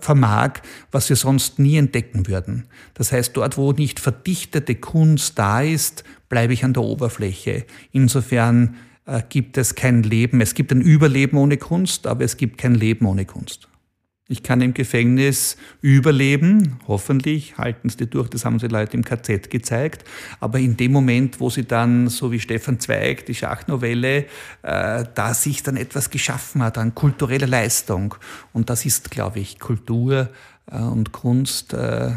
vermag, 0.00 0.60
was 0.90 1.08
wir 1.08 1.16
sonst 1.16 1.58
nie 1.58 1.76
entdecken 1.76 2.26
würden. 2.26 2.66
Das 2.94 3.12
heißt, 3.12 3.36
dort, 3.36 3.56
wo 3.56 3.72
nicht 3.72 4.00
verdichtete 4.00 4.74
Kunst 4.74 5.38
da 5.38 5.60
ist, 5.60 6.04
bleibe 6.28 6.52
ich 6.52 6.64
an 6.64 6.72
der 6.72 6.82
Oberfläche. 6.82 7.64
Insofern 7.92 8.76
äh, 9.06 9.22
gibt 9.28 9.56
es 9.58 9.74
kein 9.74 10.02
Leben. 10.02 10.40
Es 10.40 10.54
gibt 10.54 10.72
ein 10.72 10.80
Überleben 10.80 11.36
ohne 11.36 11.56
Kunst, 11.56 12.06
aber 12.06 12.24
es 12.24 12.36
gibt 12.36 12.58
kein 12.58 12.74
Leben 12.74 13.06
ohne 13.06 13.24
Kunst. 13.24 13.68
Ich 14.26 14.42
kann 14.42 14.62
im 14.62 14.72
Gefängnis 14.72 15.58
überleben, 15.82 16.78
hoffentlich 16.88 17.58
halten 17.58 17.90
sie 17.90 18.06
durch, 18.06 18.30
das 18.30 18.46
haben 18.46 18.58
sie 18.58 18.68
Leute 18.68 18.96
im 18.96 19.04
KZ 19.04 19.50
gezeigt. 19.50 20.08
Aber 20.40 20.58
in 20.58 20.78
dem 20.78 20.92
Moment, 20.92 21.40
wo 21.40 21.50
sie 21.50 21.66
dann, 21.66 22.08
so 22.08 22.32
wie 22.32 22.40
Stefan 22.40 22.80
Zweig, 22.80 23.26
die 23.26 23.34
Schachnovelle, 23.34 24.24
äh, 24.62 25.04
da 25.14 25.34
sich 25.34 25.62
dann 25.62 25.76
etwas 25.76 26.08
geschaffen 26.08 26.62
hat 26.62 26.78
an 26.78 26.94
kultureller 26.94 27.46
Leistung. 27.46 28.14
Und 28.54 28.70
das 28.70 28.86
ist, 28.86 29.10
glaube 29.10 29.40
ich, 29.40 29.60
Kultur 29.60 30.30
äh, 30.72 30.78
und 30.78 31.12
Kunst, 31.12 31.74
äh, 31.74 32.12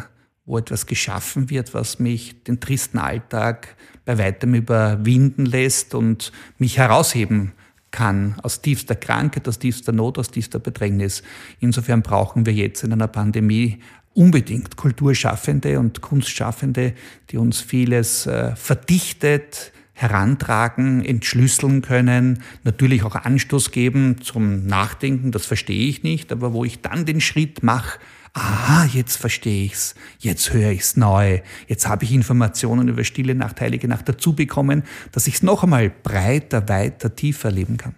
wo 0.46 0.58
etwas 0.58 0.86
geschaffen 0.86 1.50
wird, 1.50 1.74
was 1.74 2.00
mich 2.00 2.41
den 2.46 2.62
tristen 2.62 3.00
Alltag 3.00 3.76
bei 4.06 4.17
weitem 4.17 4.54
überwinden 4.54 5.46
lässt 5.46 5.93
und 5.93 6.32
mich 6.58 6.78
herausheben 6.78 7.52
kann, 7.91 8.36
aus 8.43 8.62
tiefster 8.62 8.95
Krankheit, 8.95 9.47
aus 9.47 9.60
tiefster 9.60 9.91
Not, 9.91 10.17
aus 10.17 10.30
tiefster 10.30 10.60
Bedrängnis. 10.60 11.23
Insofern 11.60 12.02
brauchen 12.02 12.45
wir 12.45 12.54
jetzt 12.54 12.84
in 12.84 12.93
einer 12.93 13.08
Pandemie 13.08 13.80
unbedingt 14.13 14.78
Kulturschaffende 14.78 15.80
und 15.80 16.02
Kunstschaffende, 16.02 16.93
die 17.30 17.38
uns 17.38 17.62
vieles 17.62 18.26
äh, 18.26 18.56
verdichtet, 18.56 19.71
herantragen, 19.93 21.04
entschlüsseln 21.04 21.82
können, 21.82 22.43
natürlich 22.63 23.04
auch 23.04 23.15
Anstoß 23.15 23.71
geben 23.71 24.21
zum 24.21 24.65
Nachdenken, 24.67 25.32
das 25.32 25.45
verstehe 25.45 25.88
ich 25.88 26.04
nicht, 26.04 26.32
aber 26.32 26.54
wo 26.54 26.65
ich 26.65 26.82
dann 26.82 27.06
den 27.06 27.21
Schritt 27.21 27.63
mache, 27.63 28.00
aha, 28.38 28.86
jetzt 28.86 29.17
verstehe 29.17 29.65
ich's, 29.65 29.95
jetzt 30.19 30.54
höre 30.54 30.71
ich's 30.71 30.95
neu, 30.95 31.41
jetzt 31.67 31.88
habe 31.88 32.06
ich 32.06 32.12
Informationen 32.12 32.88
über 32.88 33.04
Stille 33.04 33.36
Nacht, 33.36 33.60
Heilige 33.62 33.88
Nacht 33.88 34.08
dazu 34.08 34.34
bekommen, 34.34 34.84
dass 35.12 35.28
ich 35.28 35.36
es 35.36 35.43
noch 35.43 35.63
einmal 35.63 35.89
breiter, 35.89 36.69
weiter, 36.69 37.15
tiefer 37.15 37.50
erleben 37.50 37.78
kann. 37.78 37.95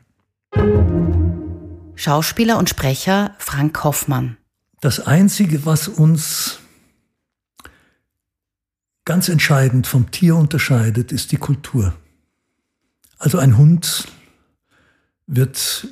Schauspieler 1.95 2.57
und 2.57 2.69
Sprecher 2.69 3.35
Frank 3.39 3.83
Hoffmann. 3.83 4.37
Das 4.81 5.01
Einzige, 5.01 5.65
was 5.65 5.89
uns 5.89 6.59
ganz 9.03 9.27
entscheidend 9.27 9.87
vom 9.87 10.09
Tier 10.11 10.35
unterscheidet, 10.35 11.11
ist 11.11 11.33
die 11.33 11.37
Kultur. 11.37 11.93
Also 13.17 13.37
ein 13.37 13.57
Hund 13.57 14.07
wird 15.27 15.87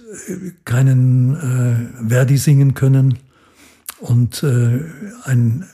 keinen 0.63 1.35
äh, 1.35 2.09
Verdi 2.09 2.37
singen 2.37 2.73
können, 2.73 3.19
und 3.99 4.43
äh, 4.43 4.83
ein 5.23 5.65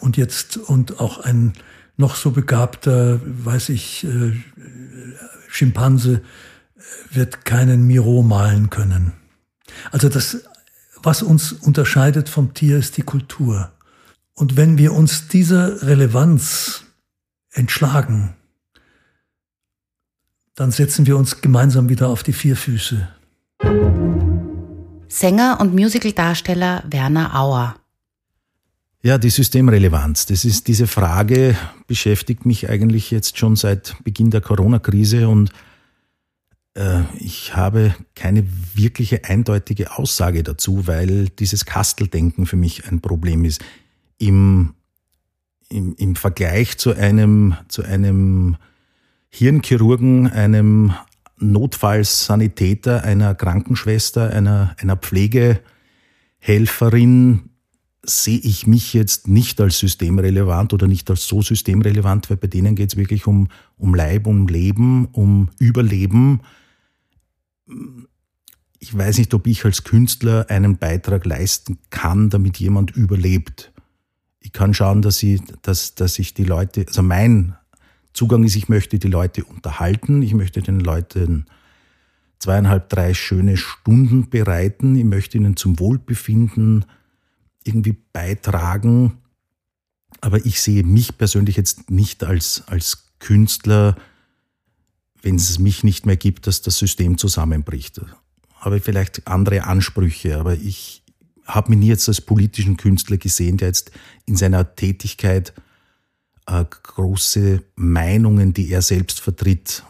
und 0.00 0.16
jetzt 0.16 0.56
und 0.56 1.00
auch 1.00 1.18
ein 1.18 1.52
noch 1.96 2.14
so 2.14 2.30
begabter, 2.30 3.20
weiß 3.24 3.70
ich, 3.70 4.04
äh, 4.04 4.32
Schimpanse 5.48 6.22
wird 7.10 7.44
keinen 7.44 7.86
Miro 7.86 8.22
malen 8.22 8.70
können. 8.70 9.12
Also 9.90 10.08
das, 10.08 10.44
was 11.02 11.22
uns 11.22 11.52
unterscheidet 11.52 12.28
vom 12.28 12.54
Tier, 12.54 12.78
ist 12.78 12.96
die 12.96 13.02
Kultur. 13.02 13.72
Und 14.34 14.56
wenn 14.56 14.78
wir 14.78 14.92
uns 14.92 15.28
dieser 15.28 15.82
Relevanz 15.82 16.84
entschlagen, 17.50 18.34
dann 20.54 20.70
setzen 20.70 21.06
wir 21.06 21.16
uns 21.16 21.40
gemeinsam 21.40 21.88
wieder 21.88 22.08
auf 22.08 22.22
die 22.22 22.32
vier 22.32 22.56
Füße. 22.56 23.08
Sänger 25.08 25.58
und 25.60 25.74
Musicaldarsteller 25.74 26.84
Werner 26.86 27.34
Auer. 27.34 27.76
Ja, 29.02 29.16
die 29.16 29.30
Systemrelevanz. 29.30 30.26
Das 30.26 30.44
ist 30.44 30.68
diese 30.68 30.86
Frage 30.86 31.56
beschäftigt 31.86 32.44
mich 32.46 32.68
eigentlich 32.68 33.10
jetzt 33.10 33.38
schon 33.38 33.56
seit 33.56 33.96
Beginn 34.04 34.30
der 34.30 34.40
Corona-Krise 34.40 35.28
und 35.28 35.50
äh, 36.74 37.02
ich 37.18 37.56
habe 37.56 37.94
keine 38.14 38.46
wirkliche 38.74 39.24
eindeutige 39.24 39.96
Aussage 39.96 40.42
dazu, 40.42 40.86
weil 40.86 41.28
dieses 41.28 41.64
Kasteldenken 41.64 42.46
für 42.46 42.56
mich 42.56 42.88
ein 42.88 43.00
Problem 43.00 43.44
ist. 43.44 43.64
Im, 44.18 44.74
im, 45.68 45.94
im 45.96 46.16
Vergleich 46.16 46.76
zu 46.76 46.92
einem, 46.92 47.56
zu 47.68 47.82
einem 47.82 48.56
Hirnchirurgen, 49.30 50.28
einem 50.28 50.92
Notfallsanitäter, 51.40 53.04
einer 53.04 53.34
Krankenschwester, 53.34 54.30
einer, 54.30 54.74
einer 54.78 54.96
Pflegehelferin 54.96 57.50
sehe 58.04 58.38
ich 58.38 58.66
mich 58.66 58.94
jetzt 58.94 59.28
nicht 59.28 59.60
als 59.60 59.78
systemrelevant 59.78 60.72
oder 60.72 60.86
nicht 60.86 61.10
als 61.10 61.26
so 61.26 61.42
systemrelevant, 61.42 62.30
weil 62.30 62.38
bei 62.38 62.46
denen 62.46 62.74
geht 62.74 62.90
es 62.90 62.96
wirklich 62.96 63.26
um, 63.26 63.48
um 63.76 63.94
Leib, 63.94 64.26
um 64.26 64.48
Leben, 64.48 65.06
um 65.12 65.50
Überleben. 65.58 66.40
Ich 68.78 68.96
weiß 68.96 69.18
nicht, 69.18 69.34
ob 69.34 69.46
ich 69.46 69.64
als 69.64 69.84
Künstler 69.84 70.46
einen 70.48 70.78
Beitrag 70.78 71.26
leisten 71.26 71.78
kann, 71.90 72.30
damit 72.30 72.58
jemand 72.58 72.92
überlebt. 72.92 73.72
Ich 74.40 74.52
kann 74.52 74.72
schauen, 74.72 75.02
dass 75.02 75.22
ich, 75.22 75.42
dass, 75.62 75.94
dass 75.94 76.18
ich 76.18 76.32
die 76.32 76.44
Leute, 76.44 76.86
also 76.86 77.02
mein 77.02 77.57
Zugang 78.12 78.44
ist, 78.44 78.56
ich 78.56 78.68
möchte 78.68 78.98
die 78.98 79.08
Leute 79.08 79.44
unterhalten, 79.44 80.22
ich 80.22 80.34
möchte 80.34 80.62
den 80.62 80.80
Leuten 80.80 81.46
zweieinhalb, 82.38 82.88
drei 82.88 83.14
schöne 83.14 83.56
Stunden 83.56 84.30
bereiten, 84.30 84.96
ich 84.96 85.04
möchte 85.04 85.38
ihnen 85.38 85.56
zum 85.56 85.78
Wohlbefinden 85.78 86.84
irgendwie 87.64 87.96
beitragen. 88.12 89.18
Aber 90.20 90.44
ich 90.44 90.60
sehe 90.60 90.84
mich 90.84 91.18
persönlich 91.18 91.56
jetzt 91.56 91.90
nicht 91.90 92.24
als, 92.24 92.64
als 92.66 93.12
Künstler, 93.18 93.96
wenn 95.22 95.36
es 95.36 95.58
mich 95.58 95.84
nicht 95.84 96.06
mehr 96.06 96.16
gibt, 96.16 96.46
dass 96.46 96.62
das 96.62 96.78
System 96.78 97.18
zusammenbricht. 97.18 98.00
Habe 98.54 98.80
vielleicht 98.80 99.26
andere 99.26 99.64
Ansprüche, 99.64 100.38
aber 100.38 100.54
ich 100.54 101.02
habe 101.44 101.70
mich 101.70 101.78
nie 101.78 101.88
jetzt 101.88 102.08
als 102.08 102.20
politischen 102.20 102.76
Künstler 102.76 103.16
gesehen, 103.16 103.56
der 103.56 103.68
jetzt 103.68 103.90
in 104.26 104.36
seiner 104.36 104.74
Tätigkeit 104.74 105.52
große 106.48 107.62
Meinungen, 107.76 108.54
die 108.54 108.70
er 108.70 108.82
selbst 108.82 109.20
vertritt, 109.20 109.84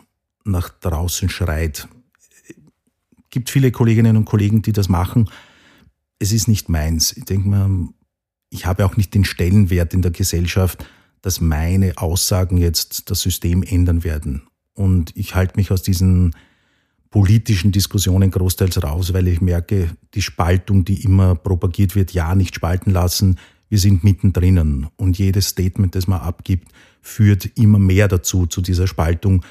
nach 0.45 0.69
draußen 0.69 1.29
schreit. 1.29 1.89
Es 2.49 3.31
gibt 3.31 3.51
viele 3.51 3.71
Kolleginnen 3.71 4.17
und 4.17 4.25
Kollegen, 4.25 4.63
die 4.63 4.73
das 4.73 4.89
machen, 4.89 5.29
es 6.19 6.33
ist 6.33 6.49
nicht 6.49 6.69
meins. 6.69 7.17
Ich 7.17 7.25
denke 7.25 7.49
mal, 7.49 7.89
ich 8.51 8.67
habe 8.67 8.85
auch 8.85 8.97
nicht 8.97 9.15
den 9.15 9.25
Stellenwert 9.25 9.95
in 9.95 10.03
der 10.03 10.11
Gesellschaft, 10.11 10.85
dass 11.23 11.41
meine 11.41 11.97
Aussagen 11.97 12.57
jetzt 12.59 13.11
das 13.11 13.21
System 13.21 13.63
ändern 13.63 14.05
werden. 14.05 14.43
Und 14.75 15.17
ich 15.17 15.35
halte 15.35 15.57
mich 15.57 15.71
aus 15.71 15.83
diesen 15.83 16.35
politischen 17.11 17.73
Diskussionen 17.73 18.31
großteils 18.31 18.83
raus, 18.83 19.13
weil 19.13 19.29
ich 19.29 19.41
merke, 19.41 19.91
die 20.15 20.23
Spaltung, 20.23 20.85
die 20.85 21.03
immer 21.03 21.35
propagiert 21.35 21.95
wird, 21.95 22.13
ja, 22.13 22.35
nicht 22.35 22.55
spalten 22.55 22.91
lassen, 22.91 23.39
wir 23.69 23.79
sind 23.79 24.05
mittendrin. 24.05 24.89
Und 24.97 25.19
jedes 25.19 25.49
Statement, 25.49 25.95
das 25.95 26.07
man 26.07 26.21
abgibt, 26.21 26.73
führt 27.03 27.47
immer 27.57 27.79
mehr 27.79 28.09
dazu, 28.09 28.47
zu 28.47 28.61
dieser 28.61 28.87
Spaltung. 28.87 29.45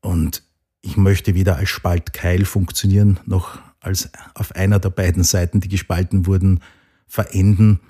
Und 0.00 0.42
ich 0.82 0.96
möchte 0.96 1.34
weder 1.34 1.56
als 1.56 1.70
Spaltkeil 1.70 2.44
funktionieren, 2.44 3.20
noch 3.26 3.58
als 3.80 4.10
auf 4.34 4.52
einer 4.52 4.78
der 4.78 4.90
beiden 4.90 5.24
Seiten, 5.24 5.60
die 5.60 5.68
gespalten 5.68 6.26
wurden, 6.26 6.60
verenden. 7.06 7.80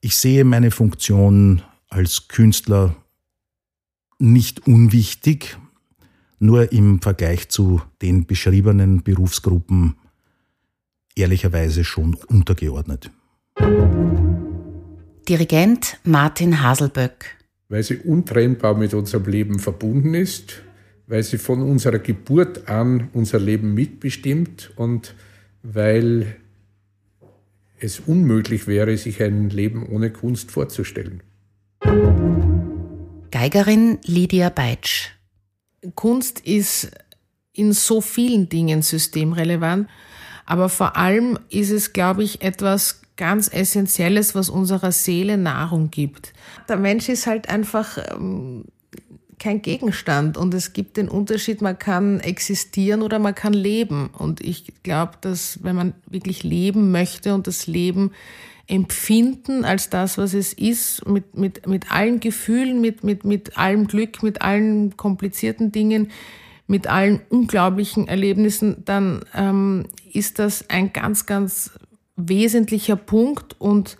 Ich 0.00 0.16
sehe 0.16 0.44
meine 0.44 0.70
Funktion 0.70 1.62
als 1.88 2.28
Künstler 2.28 2.96
nicht 4.18 4.66
unwichtig, 4.66 5.58
nur 6.38 6.72
im 6.72 7.00
Vergleich 7.00 7.48
zu 7.48 7.82
den 8.02 8.26
beschriebenen 8.26 9.02
Berufsgruppen 9.02 9.96
ehrlicherweise 11.16 11.84
schon 11.84 12.14
untergeordnet. 12.14 13.10
Dirigent 15.28 15.98
Martin 16.04 16.62
Haselböck. 16.62 17.36
Weil 17.68 17.82
sie 17.82 17.98
untrennbar 17.98 18.74
mit 18.74 18.94
unserem 18.94 19.26
Leben 19.26 19.58
verbunden 19.58 20.14
ist, 20.14 20.62
weil 21.06 21.22
sie 21.22 21.36
von 21.36 21.60
unserer 21.60 21.98
Geburt 21.98 22.66
an 22.68 23.10
unser 23.12 23.38
Leben 23.38 23.74
mitbestimmt 23.74 24.70
und 24.76 25.14
weil 25.62 26.36
es 27.78 28.00
unmöglich 28.00 28.66
wäre, 28.66 28.96
sich 28.96 29.22
ein 29.22 29.50
Leben 29.50 29.86
ohne 29.86 30.10
Kunst 30.10 30.50
vorzustellen. 30.50 31.22
Geigerin 33.30 33.98
Lydia 34.04 34.48
Beitsch. 34.48 35.10
Kunst 35.94 36.40
ist 36.40 36.90
in 37.52 37.74
so 37.74 38.00
vielen 38.00 38.48
Dingen 38.48 38.80
systemrelevant, 38.80 39.88
aber 40.46 40.70
vor 40.70 40.96
allem 40.96 41.38
ist 41.50 41.70
es, 41.70 41.92
glaube 41.92 42.22
ich, 42.24 42.40
etwas 42.40 43.02
ganz 43.18 43.52
Essentielles, 43.52 44.34
was 44.34 44.48
unserer 44.48 44.92
Seele 44.92 45.36
Nahrung 45.36 45.90
gibt. 45.90 46.32
Der 46.68 46.78
Mensch 46.78 47.10
ist 47.10 47.26
halt 47.26 47.50
einfach 47.50 47.98
ähm, 48.12 48.64
kein 49.38 49.60
Gegenstand 49.60 50.38
und 50.38 50.54
es 50.54 50.72
gibt 50.72 50.96
den 50.96 51.08
Unterschied, 51.08 51.60
man 51.60 51.78
kann 51.78 52.20
existieren 52.20 53.02
oder 53.02 53.18
man 53.18 53.34
kann 53.34 53.52
leben. 53.52 54.08
Und 54.16 54.40
ich 54.40 54.72
glaube, 54.82 55.12
dass 55.20 55.62
wenn 55.62 55.76
man 55.76 55.94
wirklich 56.06 56.42
leben 56.42 56.90
möchte 56.90 57.34
und 57.34 57.46
das 57.46 57.66
Leben 57.66 58.12
empfinden 58.66 59.64
als 59.64 59.90
das, 59.90 60.18
was 60.18 60.34
es 60.34 60.52
ist, 60.52 61.06
mit, 61.06 61.36
mit, 61.36 61.66
mit 61.66 61.90
allen 61.90 62.20
Gefühlen, 62.20 62.80
mit, 62.80 63.02
mit, 63.02 63.24
mit 63.24 63.56
allem 63.56 63.86
Glück, 63.86 64.22
mit 64.22 64.42
allen 64.42 64.96
komplizierten 64.96 65.72
Dingen, 65.72 66.10
mit 66.66 66.86
allen 66.86 67.20
unglaublichen 67.30 68.08
Erlebnissen, 68.08 68.84
dann 68.84 69.24
ähm, 69.34 69.86
ist 70.12 70.38
das 70.38 70.68
ein 70.68 70.92
ganz, 70.92 71.24
ganz 71.24 71.72
wesentlicher 72.18 72.96
Punkt 72.96 73.58
und 73.58 73.96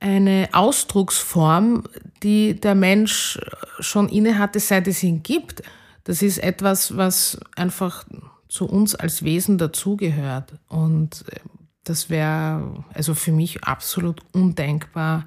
eine 0.00 0.48
Ausdrucksform, 0.52 1.84
die 2.22 2.60
der 2.60 2.74
Mensch 2.74 3.40
schon 3.80 4.08
inne 4.08 4.38
hatte, 4.38 4.60
seit 4.60 4.86
es 4.86 5.02
ihn 5.02 5.22
gibt. 5.22 5.62
Das 6.04 6.22
ist 6.22 6.38
etwas, 6.38 6.96
was 6.96 7.38
einfach 7.56 8.04
zu 8.48 8.66
uns 8.66 8.94
als 8.94 9.24
Wesen 9.24 9.58
dazugehört. 9.58 10.54
Und 10.68 11.24
äh, 11.30 11.40
das 11.84 12.10
wäre 12.10 12.84
also 12.94 13.14
für 13.14 13.32
mich 13.32 13.64
absolut 13.64 14.22
undenkbar, 14.32 15.26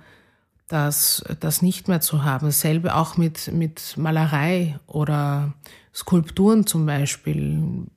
das, 0.68 1.24
das 1.40 1.62
nicht 1.62 1.88
mehr 1.88 2.00
zu 2.00 2.24
haben. 2.24 2.46
Dasselbe 2.46 2.96
auch 2.96 3.18
mit, 3.18 3.52
mit 3.52 3.98
Malerei 3.98 4.80
oder 4.88 5.54
Skulpturen 5.94 6.66
zum 6.66 6.86
Beispiel. 6.86 7.88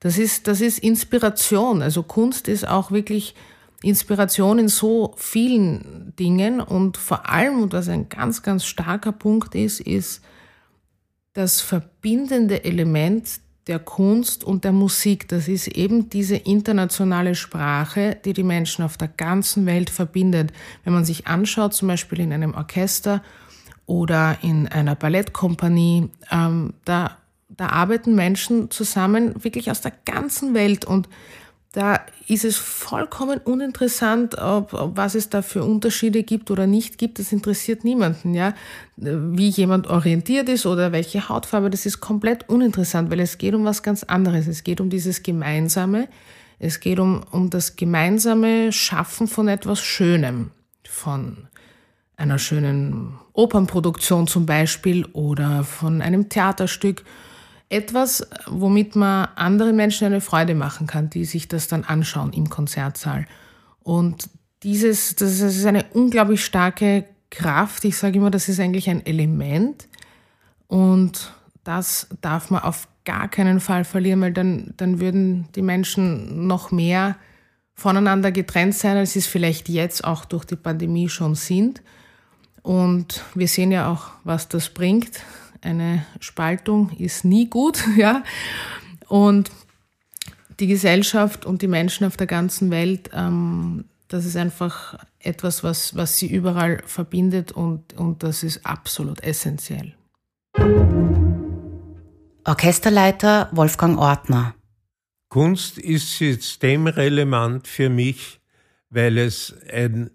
Das 0.00 0.16
ist, 0.16 0.48
das 0.48 0.60
ist 0.60 0.78
Inspiration. 0.78 1.82
Also 1.82 2.02
Kunst 2.02 2.48
ist 2.48 2.66
auch 2.66 2.90
wirklich 2.90 3.34
Inspiration 3.82 4.58
in 4.58 4.68
so 4.68 5.14
vielen 5.16 6.14
Dingen 6.18 6.60
und 6.60 6.96
vor 6.96 7.28
allem, 7.28 7.62
und 7.62 7.72
was 7.72 7.88
ein 7.88 8.08
ganz, 8.08 8.42
ganz 8.42 8.64
starker 8.64 9.12
Punkt 9.12 9.54
ist, 9.54 9.80
ist 9.80 10.22
das 11.34 11.60
verbindende 11.60 12.64
Element 12.64 13.40
der 13.66 13.78
Kunst 13.78 14.44
und 14.44 14.64
der 14.64 14.72
Musik. 14.72 15.28
Das 15.28 15.48
ist 15.48 15.68
eben 15.68 16.08
diese 16.08 16.36
internationale 16.36 17.34
Sprache, 17.34 18.16
die 18.24 18.32
die 18.32 18.44
Menschen 18.44 18.84
auf 18.84 18.96
der 18.96 19.08
ganzen 19.08 19.66
Welt 19.66 19.90
verbindet. 19.90 20.52
Wenn 20.84 20.92
man 20.92 21.04
sich 21.04 21.26
anschaut, 21.26 21.74
zum 21.74 21.88
Beispiel 21.88 22.20
in 22.20 22.32
einem 22.32 22.54
Orchester 22.54 23.22
oder 23.86 24.38
in 24.42 24.68
einer 24.68 24.94
Ballettkompanie, 24.94 26.10
ähm, 26.30 26.74
da, 26.84 27.18
da 27.48 27.68
arbeiten 27.68 28.14
Menschen 28.14 28.70
zusammen 28.70 29.44
wirklich 29.44 29.70
aus 29.70 29.80
der 29.80 29.92
ganzen 30.04 30.54
Welt 30.54 30.84
und 30.84 31.08
da 31.76 32.00
ist 32.26 32.46
es 32.46 32.56
vollkommen 32.56 33.38
uninteressant, 33.44 34.38
ob, 34.38 34.72
ob, 34.72 34.96
was 34.96 35.14
es 35.14 35.28
da 35.28 35.42
für 35.42 35.62
Unterschiede 35.62 36.22
gibt 36.22 36.50
oder 36.50 36.66
nicht 36.66 36.96
gibt. 36.96 37.18
Das 37.18 37.32
interessiert 37.32 37.84
niemanden, 37.84 38.32
ja. 38.32 38.54
Wie 38.96 39.50
jemand 39.50 39.86
orientiert 39.86 40.48
ist 40.48 40.64
oder 40.64 40.90
welche 40.92 41.28
Hautfarbe, 41.28 41.68
das 41.68 41.84
ist 41.84 42.00
komplett 42.00 42.48
uninteressant, 42.48 43.10
weil 43.10 43.20
es 43.20 43.36
geht 43.36 43.52
um 43.52 43.66
was 43.66 43.82
ganz 43.82 44.04
anderes. 44.04 44.46
Es 44.46 44.64
geht 44.64 44.80
um 44.80 44.88
dieses 44.88 45.22
Gemeinsame. 45.22 46.08
Es 46.58 46.80
geht 46.80 46.98
um, 46.98 47.22
um 47.30 47.50
das 47.50 47.76
gemeinsame 47.76 48.72
Schaffen 48.72 49.28
von 49.28 49.46
etwas 49.46 49.80
Schönem, 49.80 50.52
von 50.88 51.48
einer 52.16 52.38
schönen 52.38 53.18
Opernproduktion 53.34 54.26
zum 54.26 54.46
Beispiel 54.46 55.04
oder 55.12 55.62
von 55.62 56.00
einem 56.00 56.30
Theaterstück 56.30 57.04
etwas, 57.68 58.26
womit 58.46 58.94
man 58.94 59.28
anderen 59.34 59.76
Menschen 59.76 60.06
eine 60.06 60.20
Freude 60.20 60.54
machen 60.54 60.86
kann, 60.86 61.10
die 61.10 61.24
sich 61.24 61.48
das 61.48 61.68
dann 61.68 61.84
anschauen 61.84 62.32
im 62.32 62.48
Konzertsaal. 62.48 63.26
Und 63.80 64.28
dieses, 64.62 65.16
das 65.16 65.40
ist 65.40 65.66
eine 65.66 65.84
unglaublich 65.92 66.44
starke 66.44 67.04
Kraft. 67.30 67.84
Ich 67.84 67.96
sage 67.96 68.18
immer, 68.18 68.30
das 68.30 68.48
ist 68.48 68.60
eigentlich 68.60 68.88
ein 68.88 69.04
Element. 69.04 69.88
Und 70.68 71.32
das 71.64 72.08
darf 72.20 72.50
man 72.50 72.62
auf 72.62 72.88
gar 73.04 73.28
keinen 73.28 73.60
Fall 73.60 73.84
verlieren, 73.84 74.20
weil 74.20 74.32
dann, 74.32 74.74
dann 74.76 75.00
würden 75.00 75.48
die 75.54 75.62
Menschen 75.62 76.46
noch 76.46 76.70
mehr 76.70 77.16
voneinander 77.74 78.32
getrennt 78.32 78.74
sein, 78.74 78.96
als 78.96 79.12
sie 79.12 79.18
es 79.18 79.26
vielleicht 79.26 79.68
jetzt 79.68 80.04
auch 80.04 80.24
durch 80.24 80.44
die 80.44 80.56
Pandemie 80.56 81.08
schon 81.08 81.34
sind. 81.34 81.82
Und 82.62 83.22
wir 83.34 83.48
sehen 83.48 83.70
ja 83.70 83.90
auch, 83.90 84.10
was 84.24 84.48
das 84.48 84.70
bringt 84.70 85.20
eine 85.66 86.06
Spaltung 86.20 86.90
ist 86.98 87.24
nie 87.24 87.48
gut, 87.48 87.84
ja. 87.96 88.22
Und 89.08 89.50
die 90.58 90.66
Gesellschaft 90.66 91.44
und 91.44 91.62
die 91.62 91.68
Menschen 91.68 92.06
auf 92.06 92.16
der 92.16 92.26
ganzen 92.26 92.70
Welt, 92.70 93.10
ähm, 93.12 93.84
das 94.08 94.24
ist 94.24 94.36
einfach 94.36 94.96
etwas, 95.18 95.64
was, 95.64 95.96
was 95.96 96.16
sie 96.16 96.28
überall 96.28 96.82
verbindet 96.86 97.52
und, 97.52 97.92
und 97.94 98.22
das 98.22 98.42
ist 98.42 98.64
absolut 98.64 99.22
essentiell. 99.22 99.94
Orchesterleiter 102.44 103.48
Wolfgang 103.52 103.98
Ortner. 103.98 104.54
Kunst 105.28 105.78
ist 105.78 106.16
systemrelevant 106.16 107.66
für 107.66 107.90
mich, 107.90 108.40
weil 108.88 109.18
es 109.18 109.54
ein 109.70 110.10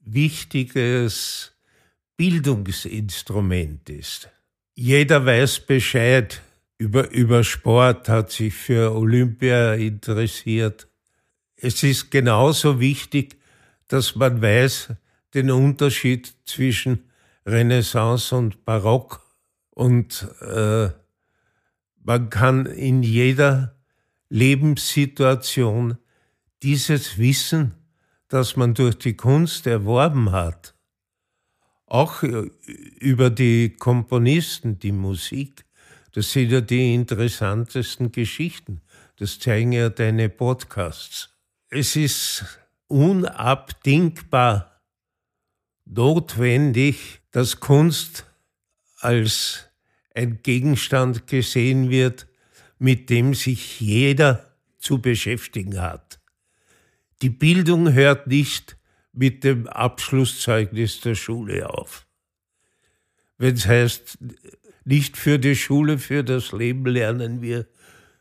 wichtiges 0.00 1.52
Bildungsinstrument 2.16 3.90
ist. 3.90 4.30
Jeder 4.74 5.24
weiß 5.24 5.60
Bescheid 5.60 6.42
über, 6.78 7.10
über 7.10 7.44
Sport, 7.44 8.08
hat 8.08 8.32
sich 8.32 8.54
für 8.54 8.92
Olympia 8.92 9.74
interessiert. 9.74 10.88
Es 11.56 11.84
ist 11.84 12.10
genauso 12.10 12.80
wichtig, 12.80 13.38
dass 13.86 14.16
man 14.16 14.42
weiß 14.42 14.88
den 15.32 15.52
Unterschied 15.52 16.34
zwischen 16.44 17.04
Renaissance 17.46 18.34
und 18.34 18.64
Barock 18.64 19.22
und 19.70 20.26
äh, 20.40 20.88
man 22.02 22.30
kann 22.30 22.66
in 22.66 23.02
jeder 23.02 23.76
Lebenssituation 24.28 25.98
dieses 26.62 27.18
Wissen, 27.18 27.74
das 28.28 28.56
man 28.56 28.74
durch 28.74 28.98
die 28.98 29.16
Kunst 29.16 29.66
erworben 29.66 30.32
hat, 30.32 30.73
auch 31.86 32.22
äh, 32.22 32.50
über 33.00 33.30
die 33.30 33.70
Komponisten, 33.70 34.78
die 34.78 34.92
Musik, 34.92 35.64
das 36.12 36.30
sind 36.30 36.52
ja 36.52 36.60
die 36.60 36.94
interessantesten 36.94 38.12
Geschichten. 38.12 38.80
Das 39.16 39.38
zeigen 39.38 39.72
ja 39.72 39.88
deine 39.90 40.28
Podcasts. 40.28 41.30
Es 41.70 41.96
ist 41.96 42.44
unabdingbar 42.86 44.80
notwendig, 45.84 47.20
dass 47.32 47.58
Kunst 47.60 48.26
als 48.98 49.68
ein 50.14 50.40
Gegenstand 50.42 51.26
gesehen 51.26 51.90
wird, 51.90 52.28
mit 52.78 53.10
dem 53.10 53.34
sich 53.34 53.80
jeder 53.80 54.54
zu 54.78 55.00
beschäftigen 55.00 55.80
hat. 55.80 56.20
Die 57.22 57.30
Bildung 57.30 57.92
hört 57.92 58.26
nicht 58.28 58.76
mit 59.14 59.44
dem 59.44 59.66
Abschlusszeugnis 59.66 61.00
der 61.00 61.14
Schule 61.14 61.70
auf. 61.70 62.06
Wenn 63.38 63.54
es 63.54 63.66
heißt, 63.66 64.18
nicht 64.84 65.16
für 65.16 65.38
die 65.38 65.56
Schule, 65.56 65.98
für 65.98 66.24
das 66.24 66.52
Leben 66.52 66.86
lernen 66.86 67.40
wir, 67.40 67.66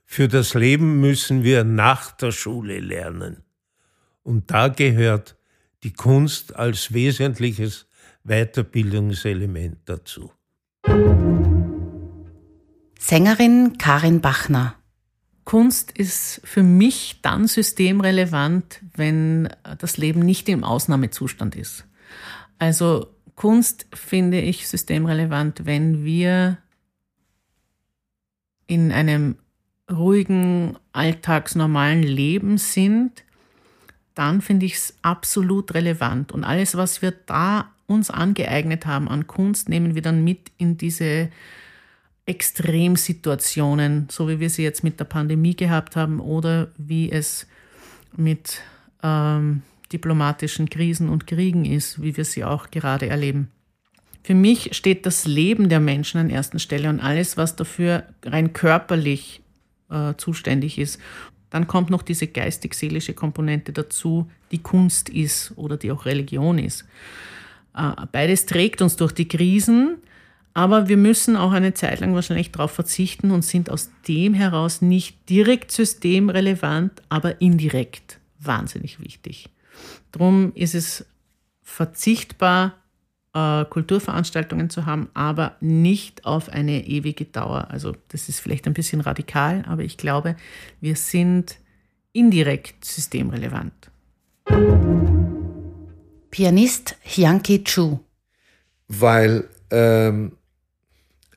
für 0.05 0.27
das 0.27 0.53
Leben 0.53 1.01
müssen 1.01 1.43
wir 1.43 1.63
nach 1.63 2.11
der 2.11 2.31
Schule 2.31 2.79
lernen. 2.79 3.43
Und 4.21 4.51
da 4.51 4.67
gehört 4.67 5.37
die 5.83 5.93
Kunst 5.93 6.55
als 6.55 6.93
wesentliches 6.93 7.87
Weiterbildungselement 8.23 9.79
dazu. 9.85 10.31
Sängerin 12.99 13.77
Karin 13.77 14.21
Bachner. 14.21 14.75
Kunst 15.45 15.91
ist 15.91 16.41
für 16.43 16.63
mich 16.63 17.19
dann 17.21 17.47
systemrelevant, 17.47 18.79
wenn 18.95 19.49
das 19.77 19.97
Leben 19.97 20.21
nicht 20.21 20.47
im 20.47 20.63
Ausnahmezustand 20.63 21.55
ist. 21.55 21.85
Also 22.59 23.07
Kunst 23.35 23.87
finde 23.93 24.39
ich 24.39 24.67
systemrelevant, 24.67 25.65
wenn 25.65 26.05
wir 26.05 26.59
in 28.67 28.91
einem 28.91 29.37
ruhigen, 29.91 30.77
alltagsnormalen 30.93 32.03
Leben 32.03 32.57
sind, 32.57 33.23
dann 34.15 34.41
finde 34.41 34.65
ich 34.65 34.75
es 34.75 34.97
absolut 35.01 35.73
relevant. 35.73 36.31
Und 36.31 36.43
alles, 36.43 36.77
was 36.77 37.01
wir 37.01 37.11
da 37.11 37.71
uns 37.87 38.09
angeeignet 38.09 38.85
haben 38.85 39.09
an 39.09 39.27
Kunst, 39.27 39.69
nehmen 39.69 39.95
wir 39.95 40.01
dann 40.01 40.23
mit 40.23 40.51
in 40.57 40.77
diese 40.77 41.29
Extremsituationen, 42.25 44.07
so 44.09 44.29
wie 44.29 44.39
wir 44.39 44.49
sie 44.49 44.63
jetzt 44.63 44.83
mit 44.83 44.99
der 44.99 45.05
Pandemie 45.05 45.55
gehabt 45.55 45.95
haben 45.95 46.19
oder 46.19 46.69
wie 46.77 47.11
es 47.11 47.47
mit 48.15 48.61
ähm, 49.01 49.61
diplomatischen 49.91 50.69
Krisen 50.69 51.09
und 51.09 51.27
Kriegen 51.27 51.65
ist, 51.65 52.01
wie 52.01 52.15
wir 52.15 52.25
sie 52.25 52.43
auch 52.43 52.71
gerade 52.71 53.07
erleben. 53.07 53.49
Für 54.23 54.35
mich 54.35 54.69
steht 54.73 55.05
das 55.05 55.25
Leben 55.25 55.67
der 55.67 55.81
Menschen 55.81 56.19
an 56.19 56.29
erster 56.29 56.59
Stelle 56.59 56.89
und 56.89 57.01
alles, 57.01 57.35
was 57.35 57.57
dafür 57.57 58.03
rein 58.23 58.53
körperlich 58.53 59.41
äh, 59.89 60.13
zuständig 60.15 60.77
ist. 60.77 60.99
Dann 61.49 61.67
kommt 61.67 61.89
noch 61.89 62.01
diese 62.01 62.27
geistig-seelische 62.27 63.13
Komponente 63.13 63.73
dazu, 63.73 64.31
die 64.51 64.59
Kunst 64.59 65.09
ist 65.09 65.51
oder 65.57 65.75
die 65.75 65.91
auch 65.91 66.05
Religion 66.05 66.57
ist. 66.57 66.85
Äh, 67.75 67.91
beides 68.11 68.45
trägt 68.45 68.81
uns 68.81 68.95
durch 68.95 69.11
die 69.11 69.27
Krisen, 69.27 69.97
aber 70.53 70.87
wir 70.87 70.97
müssen 70.97 71.35
auch 71.35 71.51
eine 71.51 71.73
Zeit 71.73 71.99
lang 71.99 72.13
wahrscheinlich 72.13 72.51
darauf 72.51 72.71
verzichten 72.71 73.31
und 73.31 73.43
sind 73.43 73.69
aus 73.69 73.89
dem 74.07 74.33
heraus 74.33 74.81
nicht 74.81 75.29
direkt 75.29 75.71
systemrelevant, 75.71 77.01
aber 77.09 77.41
indirekt 77.41 78.19
wahnsinnig 78.39 78.99
wichtig. 78.99 79.49
Drum 80.11 80.51
ist 80.53 80.75
es 80.75 81.05
verzichtbar, 81.61 82.75
äh, 83.33 83.65
Kulturveranstaltungen 83.65 84.69
zu 84.69 84.85
haben, 84.85 85.09
aber 85.13 85.55
nicht 85.59 86.25
auf 86.25 86.49
eine 86.49 86.85
ewige 86.85 87.25
Dauer. 87.25 87.67
Also 87.71 87.95
das 88.09 88.29
ist 88.29 88.39
vielleicht 88.39 88.67
ein 88.67 88.73
bisschen 88.73 89.01
radikal, 89.01 89.63
aber 89.67 89.81
ich 89.83 89.97
glaube, 89.97 90.35
wir 90.81 90.95
sind 90.95 91.57
indirekt 92.11 92.85
systemrelevant. 92.85 93.73
Pianist 96.29 96.95
Hyangki 97.01 97.63
Chu. 97.63 97.99
Weil 98.87 99.49
ähm, 99.71 100.33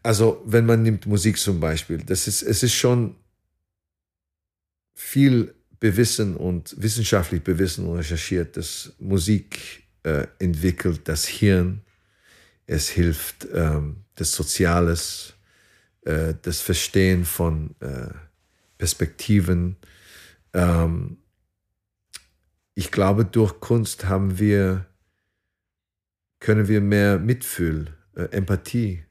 also 0.07 0.41
wenn 0.47 0.67
man 0.67 0.85
nimmt 0.85 1.05
Musik 1.07 1.37
zum 1.37 1.59
Beispiel, 1.59 1.99
das 1.99 2.29
ist, 2.29 2.43
es 2.43 2.63
ist 2.63 2.75
schon 2.75 3.17
viel 4.95 5.53
bewissen 5.81 6.37
und 6.37 6.81
wissenschaftlich 6.81 7.43
bewissen 7.43 7.87
und 7.87 7.97
recherchiert, 7.97 8.57
dass 8.57 8.93
Musik 9.01 9.83
äh, 10.05 10.29
entwickelt 10.39 11.09
das 11.09 11.27
Hirn, 11.27 11.81
es 12.69 12.89
hilft 12.89 13.49
ähm, 13.53 14.05
das 14.15 14.31
Soziales, 14.31 15.35
äh, 16.03 16.35
das 16.41 16.61
Verstehen 16.61 17.25
von 17.25 17.75
äh, 17.81 18.15
Perspektiven. 18.79 19.75
Ähm, 20.53 21.17
ich 22.75 22.93
glaube, 22.93 23.25
durch 23.25 23.59
Kunst 23.59 24.05
haben 24.05 24.39
wir, 24.39 24.87
können 26.39 26.69
wir 26.69 26.81
mehr 26.81 27.19
Mitfühl, 27.19 27.93
äh, 28.15 28.27
Empathie 28.27 29.06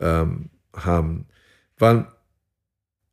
ähm, 0.00 0.50
haben. 0.74 1.26
Weil, 1.78 2.06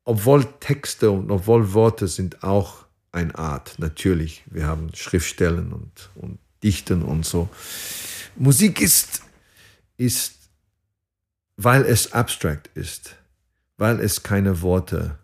obwohl 0.04 0.46
Texte 0.60 1.12
und 1.12 1.32
obwohl 1.32 1.74
Worte 1.74 2.08
sind 2.08 2.44
auch 2.44 2.86
eine 3.12 3.38
Art, 3.38 3.76
natürlich, 3.78 4.44
wir 4.48 4.66
haben 4.66 4.94
Schriftstellen 4.94 5.72
und, 5.72 6.10
und 6.16 6.40
Dichten 6.64 7.04
und 7.04 7.26
so. 7.26 7.50
Musik 8.36 8.82
ist, 8.82 9.22
ist, 9.98 10.36
weil 11.58 11.84
es 11.84 12.14
abstrakt 12.14 12.70
ist, 12.76 13.16
weil 13.78 14.00
es 14.00 14.24
keine 14.24 14.62
Worte 14.62 15.20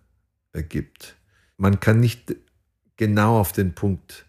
gibt. 0.54 1.16
Man 1.58 1.80
kann 1.80 2.00
nicht 2.00 2.36
genau 2.98 3.40
auf 3.40 3.52
den 3.52 3.74
Punkt 3.74 4.26